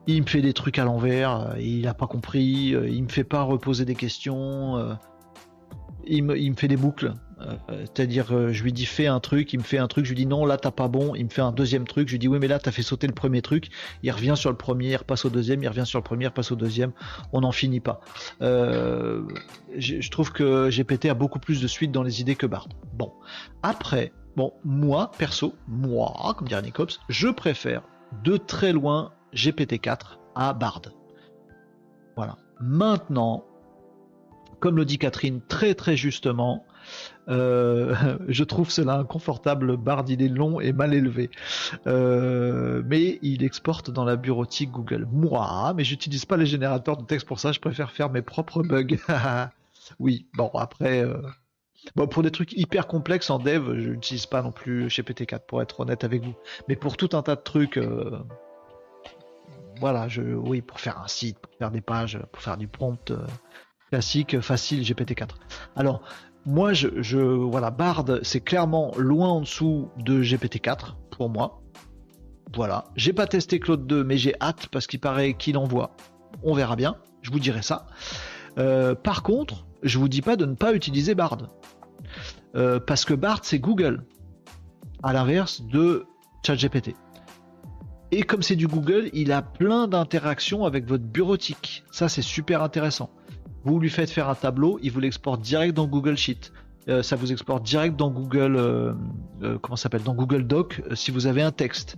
[0.07, 3.42] Il me fait des trucs à l'envers, il n'a pas compris, il me fait pas
[3.42, 4.96] reposer des questions,
[6.07, 7.14] il me, il me fait des boucles.
[7.40, 10.11] Euh, c'est-à-dire, euh, je lui dis fais un truc, il me fait un truc, je
[10.11, 12.18] lui dis non, là t'as pas bon, il me fait un deuxième truc, je lui
[12.18, 13.68] dis oui, mais là t'as fait sauter le premier truc,
[14.03, 16.28] il revient sur le premier, il repasse au deuxième, il revient sur le premier, il
[16.28, 16.92] repasse au deuxième,
[17.32, 18.00] on n'en finit pas.
[18.42, 19.22] Euh,
[19.76, 22.68] je trouve que GPT a beaucoup plus de suite dans les idées que Bard.
[22.94, 23.12] Bon,
[23.62, 27.82] après, bon, moi, perso, moi, comme dirait Nicops, je préfère
[28.22, 30.82] de très loin GPT-4 à Bard.
[32.16, 32.36] Voilà.
[32.60, 33.44] Maintenant,
[34.60, 36.64] comme le dit Catherine très très justement,
[37.28, 37.94] euh,
[38.28, 39.76] je trouve cela inconfortable.
[39.76, 41.30] Bard, il est long et mal élevé.
[41.86, 45.08] Euh, mais il exporte dans la bureautique Google.
[45.10, 47.52] Moi, mais j'utilise pas les générateurs de texte pour ça.
[47.52, 48.96] Je préfère faire mes propres bugs.
[49.98, 51.02] oui, bon, après.
[51.04, 51.20] Euh,
[51.96, 55.62] bon, pour des trucs hyper complexes en dev, je n'utilise pas non plus GPT-4 pour
[55.62, 56.34] être honnête avec vous.
[56.68, 57.78] Mais pour tout un tas de trucs,
[59.80, 63.12] voilà, oui, pour faire un site, pour faire des pages, pour faire du prompt
[63.90, 65.30] classique, facile, GPT-4.
[65.76, 66.02] Alors,
[66.44, 71.62] moi, je, voilà, Bard, c'est clairement loin en dessous de GPT-4 pour moi.
[72.54, 72.84] Voilà.
[72.96, 75.94] J'ai pas testé Claude 2, mais j'ai hâte parce qu'il paraît qu'il envoie.
[76.42, 76.96] On verra bien.
[77.22, 77.86] Je vous dirai ça.
[78.58, 81.38] Euh, par contre, je vous dis pas de ne pas utiliser Bard.
[82.56, 84.04] Euh, parce que Bard, c'est Google.
[85.02, 86.06] À l'inverse de
[86.44, 86.94] ChatGPT.
[88.14, 91.82] Et comme c'est du Google, il a plein d'interactions avec votre bureautique.
[91.90, 93.08] Ça, c'est super intéressant.
[93.64, 96.52] Vous lui faites faire un tableau, il vous l'exporte direct dans Google Sheet.
[96.88, 98.92] Euh, ça vous exporte direct dans Google, euh,
[99.42, 101.96] euh, comment s'appelle, dans Google Doc si vous avez un texte.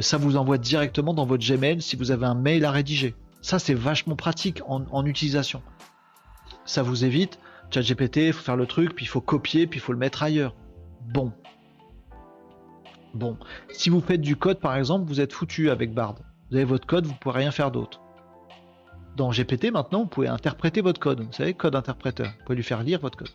[0.00, 3.14] ça vous envoie directement dans votre Gmail si vous avez un mail à rédiger.
[3.40, 5.62] Ça c'est vachement pratique en, utilisation.
[6.64, 7.38] Ça vous évite.
[7.70, 10.22] ChatGPT, il faut faire le truc, puis il faut copier, puis il faut le mettre
[10.22, 10.54] ailleurs.
[11.12, 11.32] Bon.
[13.16, 13.36] Bon.
[13.70, 16.16] Si vous faites du code par exemple, vous êtes foutu avec Bard.
[16.50, 18.00] Vous avez votre code, vous ne pourrez rien faire d'autre
[19.16, 21.20] dans GPT maintenant, vous pouvez interpréter votre code.
[21.20, 22.26] Vous savez, code interpréteur.
[22.26, 23.30] Vous pouvez lui faire lire votre code.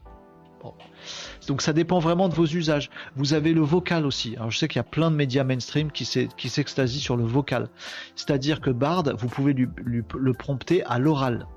[1.48, 2.92] Donc ça dépend vraiment de vos usages.
[3.16, 4.36] Vous avez le vocal aussi.
[4.36, 7.68] Alors je sais qu'il y a plein de médias mainstream qui s'extasient sur le vocal.
[8.16, 11.48] C'est-à-dire que Bard, vous pouvez lui, le prompter à l'oral.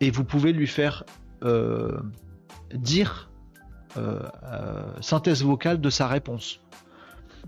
[0.00, 1.04] Et vous pouvez lui faire
[1.44, 2.00] euh,
[2.74, 3.30] dire
[3.96, 6.60] euh, euh, synthèse vocale de sa réponse.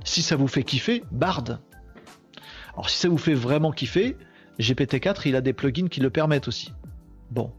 [0.04, 1.58] Si ça vous fait kiffer, Bard.
[2.72, 4.16] Alors si ça vous fait vraiment kiffer,
[4.58, 6.72] GPT-4, il a des plugins qui le permettent aussi.
[7.30, 7.52] Bon.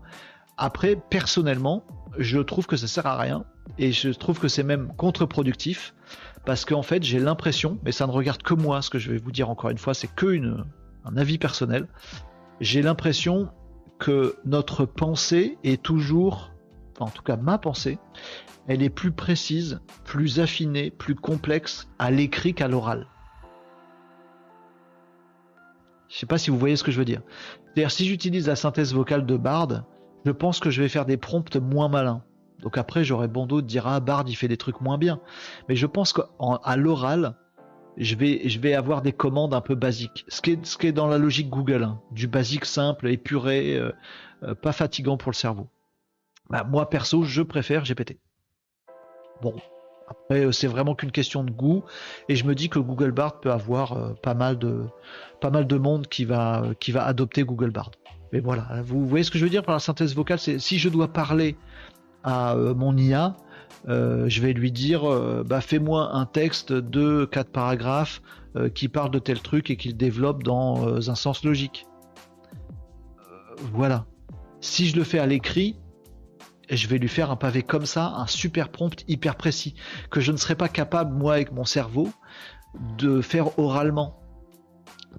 [0.57, 1.83] Après, personnellement,
[2.17, 3.45] je trouve que ça sert à rien
[3.77, 5.93] et je trouve que c'est même contre-productif
[6.45, 9.17] parce qu'en fait, j'ai l'impression, mais ça ne regarde que moi, ce que je vais
[9.17, 10.39] vous dire encore une fois, c'est que
[11.05, 11.87] un avis personnel.
[12.59, 13.49] J'ai l'impression
[13.99, 16.50] que notre pensée est toujours,
[17.01, 17.99] en tout cas ma pensée,
[18.67, 23.07] elle est plus précise, plus affinée, plus complexe à l'écrit qu'à l'oral.
[26.09, 27.21] Je sais pas si vous voyez ce que je veux dire.
[27.63, 29.85] C'est-à-dire, si j'utilise la synthèse vocale de Bard,
[30.25, 32.23] je pense que je vais faire des prompts moins malins.
[32.59, 35.19] Donc après, j'aurais bon dos de dire ah Bard il fait des trucs moins bien.
[35.69, 37.35] Mais je pense qu'à l'oral,
[37.97, 40.25] je vais, avoir des commandes un peu basiques.
[40.27, 42.01] Ce qui est, ce qui est dans la logique Google, hein.
[42.11, 43.91] du basique simple, épuré, euh,
[44.43, 45.69] euh, pas fatigant pour le cerveau.
[46.51, 48.17] Bah, moi perso, je préfère GPT.
[49.41, 49.55] Bon,
[50.11, 51.83] après, euh, c'est vraiment qu'une question de goût.
[52.27, 54.83] Et je me dis que Google Bard peut avoir euh, pas, mal de,
[55.39, 57.91] pas mal de monde qui va, qui va adopter Google Bard.
[58.33, 60.77] Mais voilà, vous voyez ce que je veux dire par la synthèse vocale C'est si
[60.77, 61.57] je dois parler
[62.23, 63.35] à euh, mon IA,
[63.87, 65.03] je vais lui dire
[65.43, 68.21] bah, fais-moi un texte de quatre paragraphes
[68.75, 71.87] qui parle de tel truc et qu'il développe dans un sens logique.
[73.73, 74.05] voilà.
[74.59, 75.80] Si je le fais à l'écrit,
[76.71, 79.75] et je vais lui faire un pavé comme ça, un super prompt hyper précis,
[80.09, 82.09] que je ne serais pas capable, moi, avec mon cerveau,
[82.97, 84.17] de faire oralement.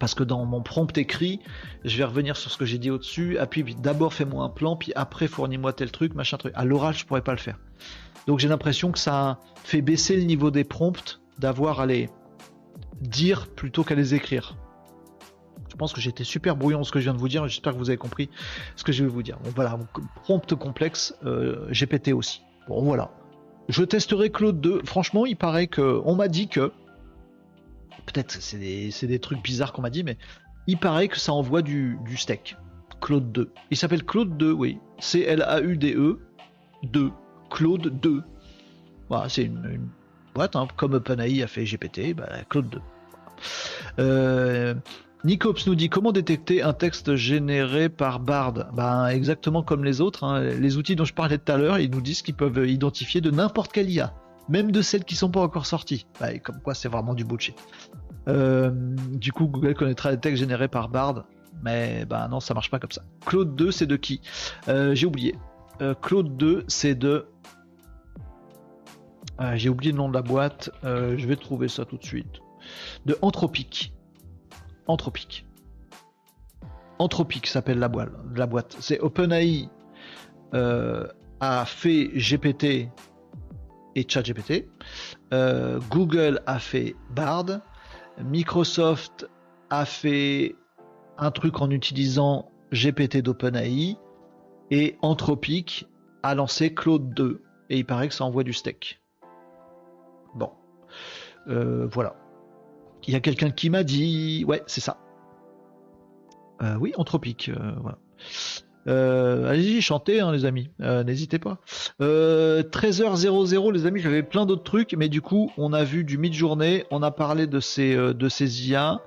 [0.01, 1.41] Parce que dans mon prompt écrit,
[1.85, 4.93] je vais revenir sur ce que j'ai dit au-dessus, appuie d'abord fais-moi un plan, puis
[4.97, 6.55] après fournis-moi tel truc, machin truc.
[6.57, 7.59] À l'oral, je pourrais pas le faire.
[8.27, 12.09] Donc j'ai l'impression que ça fait baisser le niveau des prompts d'avoir à les
[13.03, 14.57] dire plutôt qu'à les écrire.
[15.73, 17.49] Je pense que j'étais super brouillon ce que je viens de vous dire.
[17.49, 18.29] J'espère que vous avez compris
[18.77, 19.39] ce que je vais vous dire.
[19.43, 19.79] Bon, voilà,
[20.17, 22.43] prompt complexe, euh, GPT aussi.
[22.69, 23.11] Bon, voilà.
[23.71, 24.83] Je testerai Claude 2.
[24.85, 26.03] Franchement, il paraît que.
[26.05, 26.73] On m'a dit que.
[28.05, 30.19] Peut-être c'est des, trucs bizarres qu'on m'a dit, mais
[30.67, 32.59] il paraît que ça envoie du, steak.
[33.01, 33.51] Claude 2.
[33.71, 34.79] Il s'appelle Claude 2, oui.
[34.99, 36.19] C-L-A-U-D-E
[36.83, 37.13] 2.
[37.51, 38.23] Claude 2.
[39.09, 39.89] Voilà, c'est une,
[40.35, 40.69] boîte, hein.
[40.77, 42.81] comme OpenAI a fait GPT, bah, Claude 2.
[43.99, 44.75] Euh,
[45.25, 48.73] Nicops nous dit comment détecter un texte généré par Bard?
[48.75, 50.25] Ben, Exactement comme les autres.
[50.25, 50.41] Hein.
[50.41, 53.31] Les outils dont je parlais tout à l'heure, ils nous disent qu'ils peuvent identifier de
[53.31, 54.15] n'importe quelle IA,
[54.49, 56.07] même de celles qui ne sont pas encore sorties.
[56.21, 57.57] Ben, comme quoi, c'est vraiment du bullshit.
[58.27, 61.25] du coup, Google connaîtra les textes générés par Bard.
[61.63, 63.03] Mais bah non, ça marche pas comme ça.
[63.25, 64.21] Claude 2, c'est de qui?
[64.67, 65.37] J'ai oublié.
[66.01, 67.27] Claude 2, c'est de
[69.55, 72.41] j'ai oublié le nom de la boîte, euh, je vais trouver ça tout de suite.
[73.07, 73.93] De Anthropique.
[74.87, 75.47] Anthropique.
[76.99, 78.11] Anthropique s'appelle la, boîte.
[78.35, 78.77] La boîte.
[78.81, 79.69] C'est OpenAI
[80.55, 81.07] euh,
[81.41, 82.89] a fait GPT
[83.95, 84.69] et ChatGPT.
[85.33, 87.61] Euh, Google a fait Bard.
[88.23, 89.29] Microsoft
[89.71, 90.55] a fait
[91.19, 93.97] un truc en utilisant GPT d'OpenAI.
[94.71, 95.87] Et Anthropique
[96.23, 97.43] a lancé Claude 2.
[97.71, 99.01] Et il paraît que ça envoie du steak.
[100.35, 100.51] Bon.
[101.49, 102.15] Euh, voilà.
[103.07, 104.45] Il y a quelqu'un qui m'a dit.
[104.47, 104.99] Ouais, c'est ça.
[106.63, 107.51] Euh, oui, anthropique.
[107.51, 107.99] Euh, voilà.
[109.49, 110.71] Allez-y, chantez, hein, les amis.
[110.81, 111.59] N'hésitez pas.
[112.01, 116.85] 13h00, les amis, j'avais plein d'autres trucs, mais du coup, on a vu du mid-journée,
[116.91, 118.29] on a parlé de ces, de
[118.69, 119.01] IA.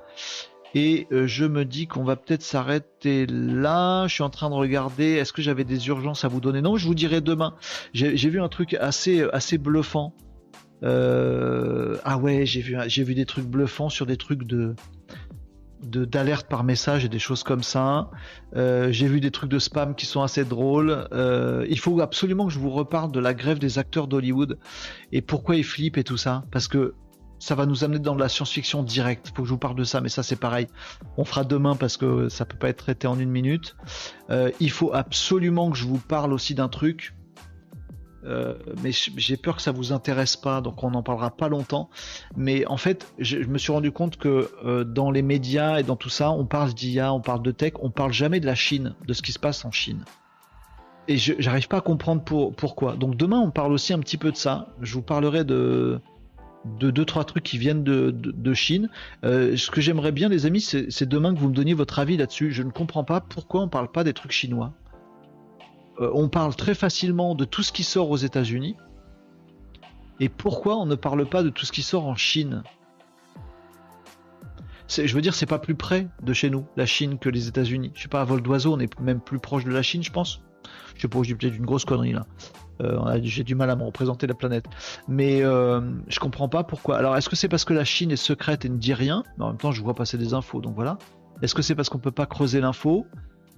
[0.76, 4.08] Et je me dis qu'on va peut-être s'arrêter là.
[4.08, 5.12] Je suis en train de regarder.
[5.14, 6.62] Est-ce que j'avais des urgences à vous donner?
[6.62, 7.54] Non, je vous dirai demain.
[7.94, 10.14] J'ai vu un truc assez bluffant.
[10.84, 14.76] Euh, ah ouais, j'ai vu, j'ai vu des trucs bluffants sur des trucs de
[15.84, 18.10] d'alerte par message et des choses comme ça.
[18.56, 21.08] Euh, j'ai vu des trucs de spam qui sont assez drôles.
[21.12, 24.58] Euh, il faut absolument que je vous reparle de la grève des acteurs d'Hollywood
[25.12, 26.96] et pourquoi ils flippent et tout ça, parce que
[27.38, 29.28] ça va nous amener dans la science-fiction directe.
[29.30, 30.66] Il faut que je vous parle de ça, mais ça c'est pareil.
[31.18, 33.76] On fera demain parce que ça peut pas être traité en une minute.
[34.60, 37.14] il faut absolument que je vous parle aussi d'un truc
[38.26, 41.90] euh, mais j'ai peur que ça vous intéresse pas, donc on n'en parlera pas longtemps.
[42.36, 45.96] Mais en fait, je, me suis rendu compte que euh, dans les médias et dans
[45.96, 48.96] tout ça, on parle d'IA, on parle de tech, on parle jamais de la Chine,
[49.08, 50.04] de ce qui se passe en Chine.
[51.08, 52.96] Et j'arrive pas à comprendre pourquoi.
[52.96, 54.70] Donc demain, on parle aussi un petit peu de ça.
[54.82, 56.02] Je vous parlerai de
[56.80, 58.90] de deux trois trucs qui viennent de, Chine.
[59.24, 62.18] Euh, ce que j'aimerais bien, les amis, c'est demain que vous me donniez votre avis
[62.18, 62.52] là-dessus.
[62.52, 64.74] Je ne comprends pas pourquoi on parle pas des trucs chinois.
[66.00, 68.76] Euh, on parle très facilement de tout ce qui sort aux États-Unis.
[70.20, 72.64] Et pourquoi on ne parle pas de tout ce qui sort en Chine?
[74.88, 77.92] Je veux dire, c'est pas plus près de chez nous, la Chine, que les États-Unis.
[77.96, 80.12] Je sais pas, à vol d'oiseau, on est même plus proche de la Chine, je
[80.12, 80.42] pense.
[80.96, 82.26] Je sais pas, j'ai peut-être une grosse connerie là.
[82.82, 84.66] Euh, j'ai du mal à me représenter la planète.
[85.08, 86.98] Mais euh, je comprends pas pourquoi.
[86.98, 89.24] Alors, est-ce que c'est parce que la Chine est secrète et ne dit rien?
[89.38, 90.98] Mais en même temps, je vois passer des infos, donc voilà.
[91.42, 93.06] Est-ce que c'est parce qu'on peut pas creuser l'info?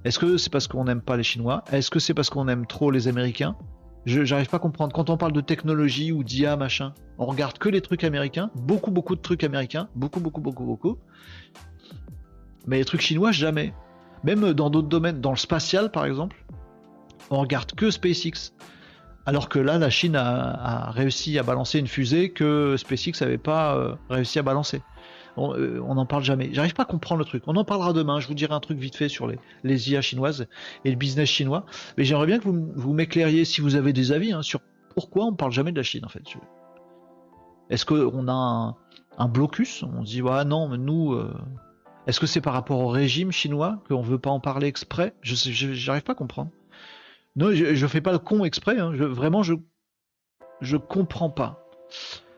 [0.07, 1.65] Est-ce que c'est parce qu'on n'aime pas les Chinois?
[1.69, 3.57] Est-ce que c'est parce qu'on aime trop les Américains?
[4.05, 4.93] Je n'arrive pas à comprendre.
[4.93, 8.89] Quand on parle de technologie ou d'IA, machin, on regarde que les trucs américains, beaucoup,
[8.89, 10.97] beaucoup de trucs américains, beaucoup, beaucoup, beaucoup, beaucoup.
[12.67, 13.73] Mais les trucs chinois, jamais.
[14.23, 16.41] Même dans d'autres domaines, dans le spatial par exemple,
[17.29, 18.53] on regarde que SpaceX.
[19.25, 23.75] Alors que là, la Chine a, réussi à balancer une fusée que SpaceX n'avait pas
[23.75, 24.81] euh, réussi à balancer.
[25.37, 26.49] Euh, on n'en parle jamais.
[26.51, 27.43] J'arrive pas à comprendre le truc.
[27.47, 28.19] On en parlera demain.
[28.19, 30.47] Je vous dirai un truc vite fait sur les, IA chinoises
[30.85, 31.65] et le business chinois.
[31.97, 34.61] Mais j'aimerais bien que vous, vous m'éclairiez si vous avez des avis hein, sur
[34.95, 36.23] pourquoi on parle jamais de la Chine en fait.
[37.69, 38.75] Est-ce qu'on a
[39.17, 39.83] un, blocus?
[39.83, 41.13] On se dit ouais non, mais nous.
[41.13, 41.33] Euh,
[42.07, 45.13] est-ce que c'est par rapport au régime chinois qu'on veut pas en parler exprès?
[45.21, 45.35] Je
[45.87, 46.51] n'arrive pas à comprendre.
[47.35, 48.79] Non, je, je fais pas le con exprès.
[48.79, 48.91] Hein.
[48.91, 49.53] vraiment, je
[50.61, 51.67] je comprends pas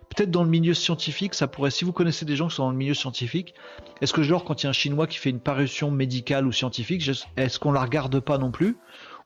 [0.10, 2.72] peut-être dans le milieu scientifique, ça pourrait, si vous connaissez des gens qui sont dans
[2.72, 3.53] le milieu scientifique,
[4.02, 6.52] est-ce que genre quand il y a un Chinois qui fait une parution médicale ou
[6.52, 8.77] scientifique, est-ce qu'on la regarde pas non plus?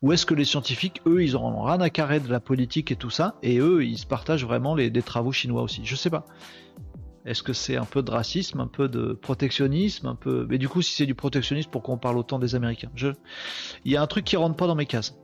[0.01, 2.97] Ou est-ce que les scientifiques, eux, ils ont rien à carrer de la politique et
[2.97, 5.81] tout ça, et eux, ils partagent vraiment les, des travaux chinois aussi?
[5.85, 6.25] Je sais pas.
[7.25, 10.45] Est-ce que c'est un peu de racisme, un peu de protectionnisme, un peu.
[10.49, 12.91] Mais du coup, si c'est du protectionnisme, pourquoi on parle autant des Américains?
[13.85, 15.17] Il y a un truc qui rentre pas dans mes cases.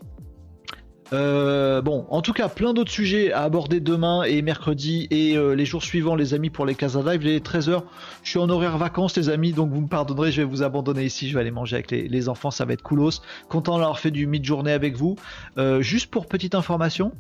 [1.11, 5.55] Euh, bon, en tout cas, plein d'autres sujets à aborder demain et mercredi et euh,
[5.55, 7.23] les jours suivants, les amis, pour les Casa Live.
[7.23, 7.81] Les 13h,
[8.23, 11.03] je suis en horaire vacances, les amis, donc vous me pardonnerez, je vais vous abandonner
[11.03, 11.27] ici.
[11.27, 13.21] Je vais aller manger avec les, enfants, ça va être coolos.
[13.49, 15.15] Content d'avoir fait du mid-journée avec vous.
[15.57, 17.11] Euh, juste pour petite information,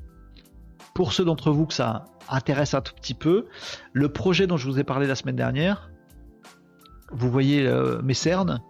[0.93, 3.47] pour ceux d'entre vous que ça intéresse un tout petit peu,
[3.93, 5.89] le projet dont je vous ai parlé la semaine dernière,
[7.11, 7.67] vous voyez
[8.03, 8.61] mes cernes,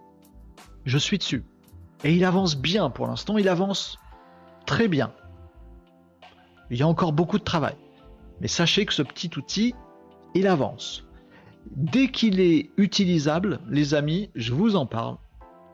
[0.86, 1.44] je suis dessus.
[2.04, 3.98] Et il avance bien pour l'instant, il avance
[4.66, 5.12] très bien.
[6.70, 7.74] Il y a encore beaucoup de travail.
[8.40, 9.74] Mais sachez que ce petit outil,
[10.34, 11.04] il avance.
[11.76, 15.16] Dès qu'il est utilisable, les amis, je vous en parle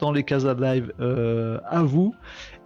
[0.01, 2.15] dans les Casa Live euh, à vous.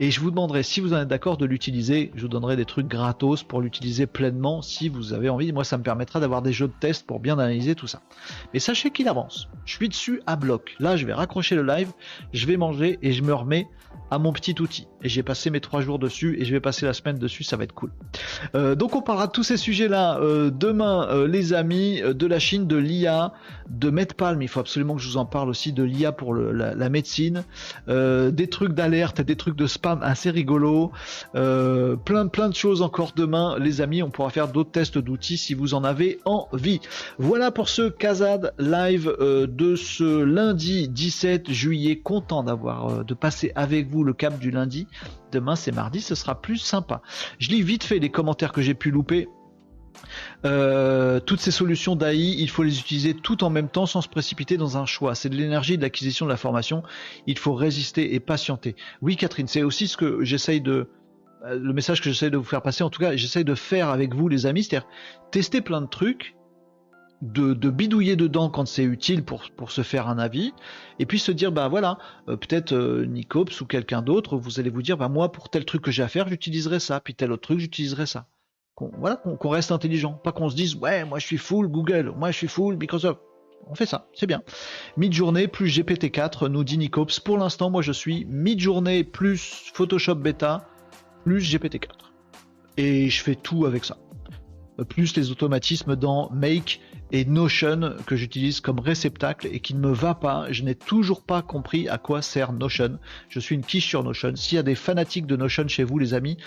[0.02, 2.10] Et je vous demanderai, si vous en êtes d'accord, de l'utiliser.
[2.14, 5.52] Je vous donnerai des trucs gratos pour l'utiliser pleinement si vous avez envie.
[5.52, 8.00] Moi, ça me permettra d'avoir des jeux de test pour bien analyser tout ça.
[8.54, 9.48] Mais sachez qu'il avance.
[9.66, 10.74] Je suis dessus à bloc.
[10.80, 11.92] Là, je vais raccrocher le live,
[12.32, 13.68] je vais manger et je me remets
[14.10, 14.88] à mon petit outil.
[15.02, 17.56] et j'ai passé mes trois jours dessus et je vais passer la semaine dessus, ça
[17.56, 17.90] va être cool.
[18.54, 22.38] Euh, donc on parlera de tous ces sujets-là euh, demain, euh, les amis, de la
[22.38, 23.32] Chine, de l'IA,
[23.68, 24.42] de MedPalm.
[24.42, 27.44] Il faut absolument que je vous en parle aussi de l'IA pour la, médecine,
[27.86, 30.92] des trucs d'alerte, des trucs de spam assez rigolos,
[31.32, 34.02] plein plein de choses encore demain, les amis.
[34.02, 36.80] On pourra faire d'autres tests d'outils si vous en avez envie.
[37.18, 42.00] Voilà pour ce Kazad live de ce lundi 17 juillet.
[42.00, 44.86] Content d'avoir de passer avec vous le cap du lundi.
[45.32, 47.02] Demain c'est mardi, ce sera plus sympa.
[47.38, 49.28] Je lis vite fait les commentaires que j'ai pu louper.
[50.44, 54.08] Euh, toutes ces solutions d'AI, il faut les utiliser tout en même temps sans se
[54.08, 55.14] précipiter dans un choix.
[55.14, 56.82] C'est de l'énergie de l'acquisition de la formation.
[57.26, 58.76] Il faut résister et patienter.
[59.02, 60.88] Oui, Catherine, c'est aussi ce que j'essaye de,
[61.44, 62.84] euh, le message que j'essaye de vous faire passer.
[62.84, 64.88] En tout cas, j'essaye de faire avec vous, les amis, c'est-à-dire
[65.30, 66.34] tester plein de trucs
[67.22, 70.52] de, bidouiller dedans quand c'est utile pour, pour se faire un avis,
[70.98, 71.98] et puis se dire, bah voilà,
[72.28, 75.64] euh, peut-être euh, Nicops ou quelqu'un d'autre, vous allez vous dire, bah moi pour tel
[75.64, 78.26] truc que j'ai à faire, j'utiliserai ça, puis tel autre truc, j'utiliserai ça.
[78.98, 82.30] Voilà, qu'on reste intelligent, pas qu'on se dise, ouais, moi je suis full Google, moi
[82.30, 83.20] je suis full Microsoft.
[83.68, 84.42] On fait ça, c'est bien.
[84.96, 87.20] Mid-journée plus GPT-4, nous dit Nicops.
[87.20, 90.66] Pour l'instant, moi je suis mid-journée plus Photoshop Beta
[91.24, 91.88] plus GPT-4.
[92.78, 93.98] Et je fais tout avec ça.
[94.88, 96.80] Plus les automatismes dans Make
[97.12, 100.50] et Notion que j'utilise comme réceptacle et qui ne me va pas.
[100.50, 102.98] Je n'ai toujours pas compris à quoi sert Notion.
[103.28, 104.34] Je suis une quiche sur Notion.
[104.36, 106.38] S'il y a des fanatiques de Notion chez vous, les amis,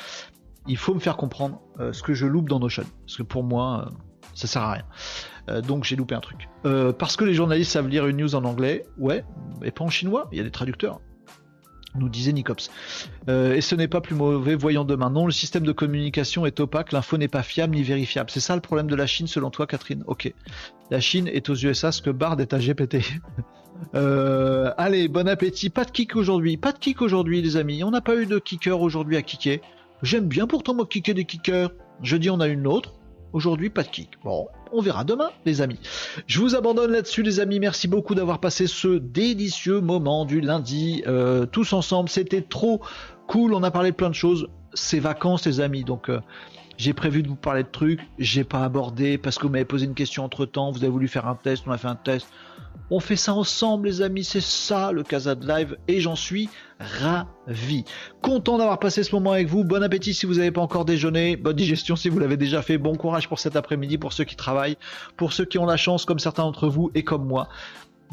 [0.67, 2.85] il faut me faire comprendre euh, ce que je loupe dans Notion.
[3.05, 3.95] Parce que pour moi, euh,
[4.33, 4.85] ça sert à rien.
[5.49, 6.47] Euh, donc j'ai loupé un truc.
[6.97, 9.25] parce que les journalistes savent lire une news en anglais, ouais,
[9.63, 10.99] et pas en chinois, il y a des traducteurs
[11.95, 12.69] nous disait Nicops.
[13.29, 15.09] Euh, et ce n'est pas plus mauvais, voyons demain.
[15.09, 18.29] Non, le système de communication est opaque, l'info n'est pas fiable ni vérifiable.
[18.31, 20.03] C'est ça le problème de la Chine selon toi, Catherine?
[20.07, 20.33] Ok.
[20.89, 22.97] La Chine est aux USA ce que Bard est à GPT.
[23.95, 25.69] Euh, allez, bon appétit.
[25.69, 26.55] Pas de kick aujourd'hui.
[26.55, 27.83] Pas de kick aujourd'hui, les amis.
[27.83, 29.61] On n'a pas eu de kicker aujourd'hui à kicker.
[30.03, 31.71] J'aime bien pourtant moi kicker des kickers.
[32.01, 32.95] Jeudi, on a une autre.
[33.31, 34.09] Aujourd'hui, pas de kick.
[34.23, 35.79] Bon, on verra demain, les amis.
[36.27, 37.59] Je vous abandonne là-dessus, les amis.
[37.61, 42.09] Merci beaucoup d'avoir passé ce délicieux moment du lundi euh, tous ensemble.
[42.09, 42.81] C'était trop
[43.27, 43.53] cool.
[43.53, 44.49] On a parlé de plein de choses.
[44.73, 45.83] C'est vacances, les amis.
[45.83, 46.19] Donc, euh,
[46.77, 48.01] j'ai prévu de vous parler de trucs.
[48.17, 50.71] J'ai pas abordé parce que vous m'avez posé une question entre temps.
[50.71, 51.63] Vous avez voulu faire un test.
[51.67, 52.27] On a fait un test.
[52.89, 54.23] On fait ça ensemble, les amis.
[54.23, 57.85] C'est ça le Casa Live et j'en suis ravi.
[58.21, 59.63] Content d'avoir passé ce moment avec vous.
[59.63, 61.35] Bon appétit si vous n'avez pas encore déjeuné.
[61.35, 62.77] Bonne digestion si vous l'avez déjà fait.
[62.77, 64.77] Bon courage pour cet après-midi pour ceux qui travaillent,
[65.15, 67.47] pour ceux qui ont la chance, comme certains d'entre vous et comme moi,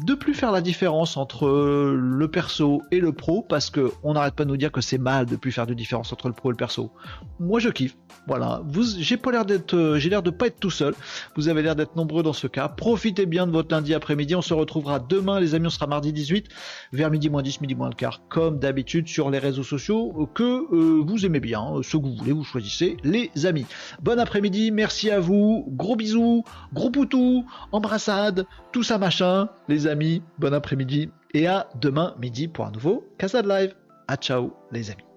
[0.05, 4.35] de plus faire la différence entre le perso et le pro parce que on n'arrête
[4.35, 6.49] pas de nous dire que c'est mal de plus faire de différence entre le pro
[6.49, 6.91] et le perso.
[7.39, 7.95] Moi je kiffe.
[8.27, 8.61] Voilà,
[8.99, 10.93] j'ai pas l'air d'être euh, j'ai l'air de pas être tout seul.
[11.35, 12.67] Vous avez l'air d'être nombreux dans ce cas.
[12.67, 14.35] Profitez bien de votre lundi après-midi.
[14.35, 16.47] On se retrouvera demain les amis, on sera mardi 18
[16.93, 20.43] vers midi moins 10, midi moins le quart comme d'habitude sur les réseaux sociaux que
[20.43, 23.65] euh, vous aimez bien, euh, ce que vous voulez, vous choisissez les amis.
[24.01, 25.65] Bon après-midi, merci à vous.
[25.69, 29.49] Gros bisous, gros poutou, embrassade, tout ça machin.
[29.67, 33.75] Les amis, bon après-midi et à demain midi pour un nouveau Casa de Live.
[34.07, 35.10] À ciao les amis.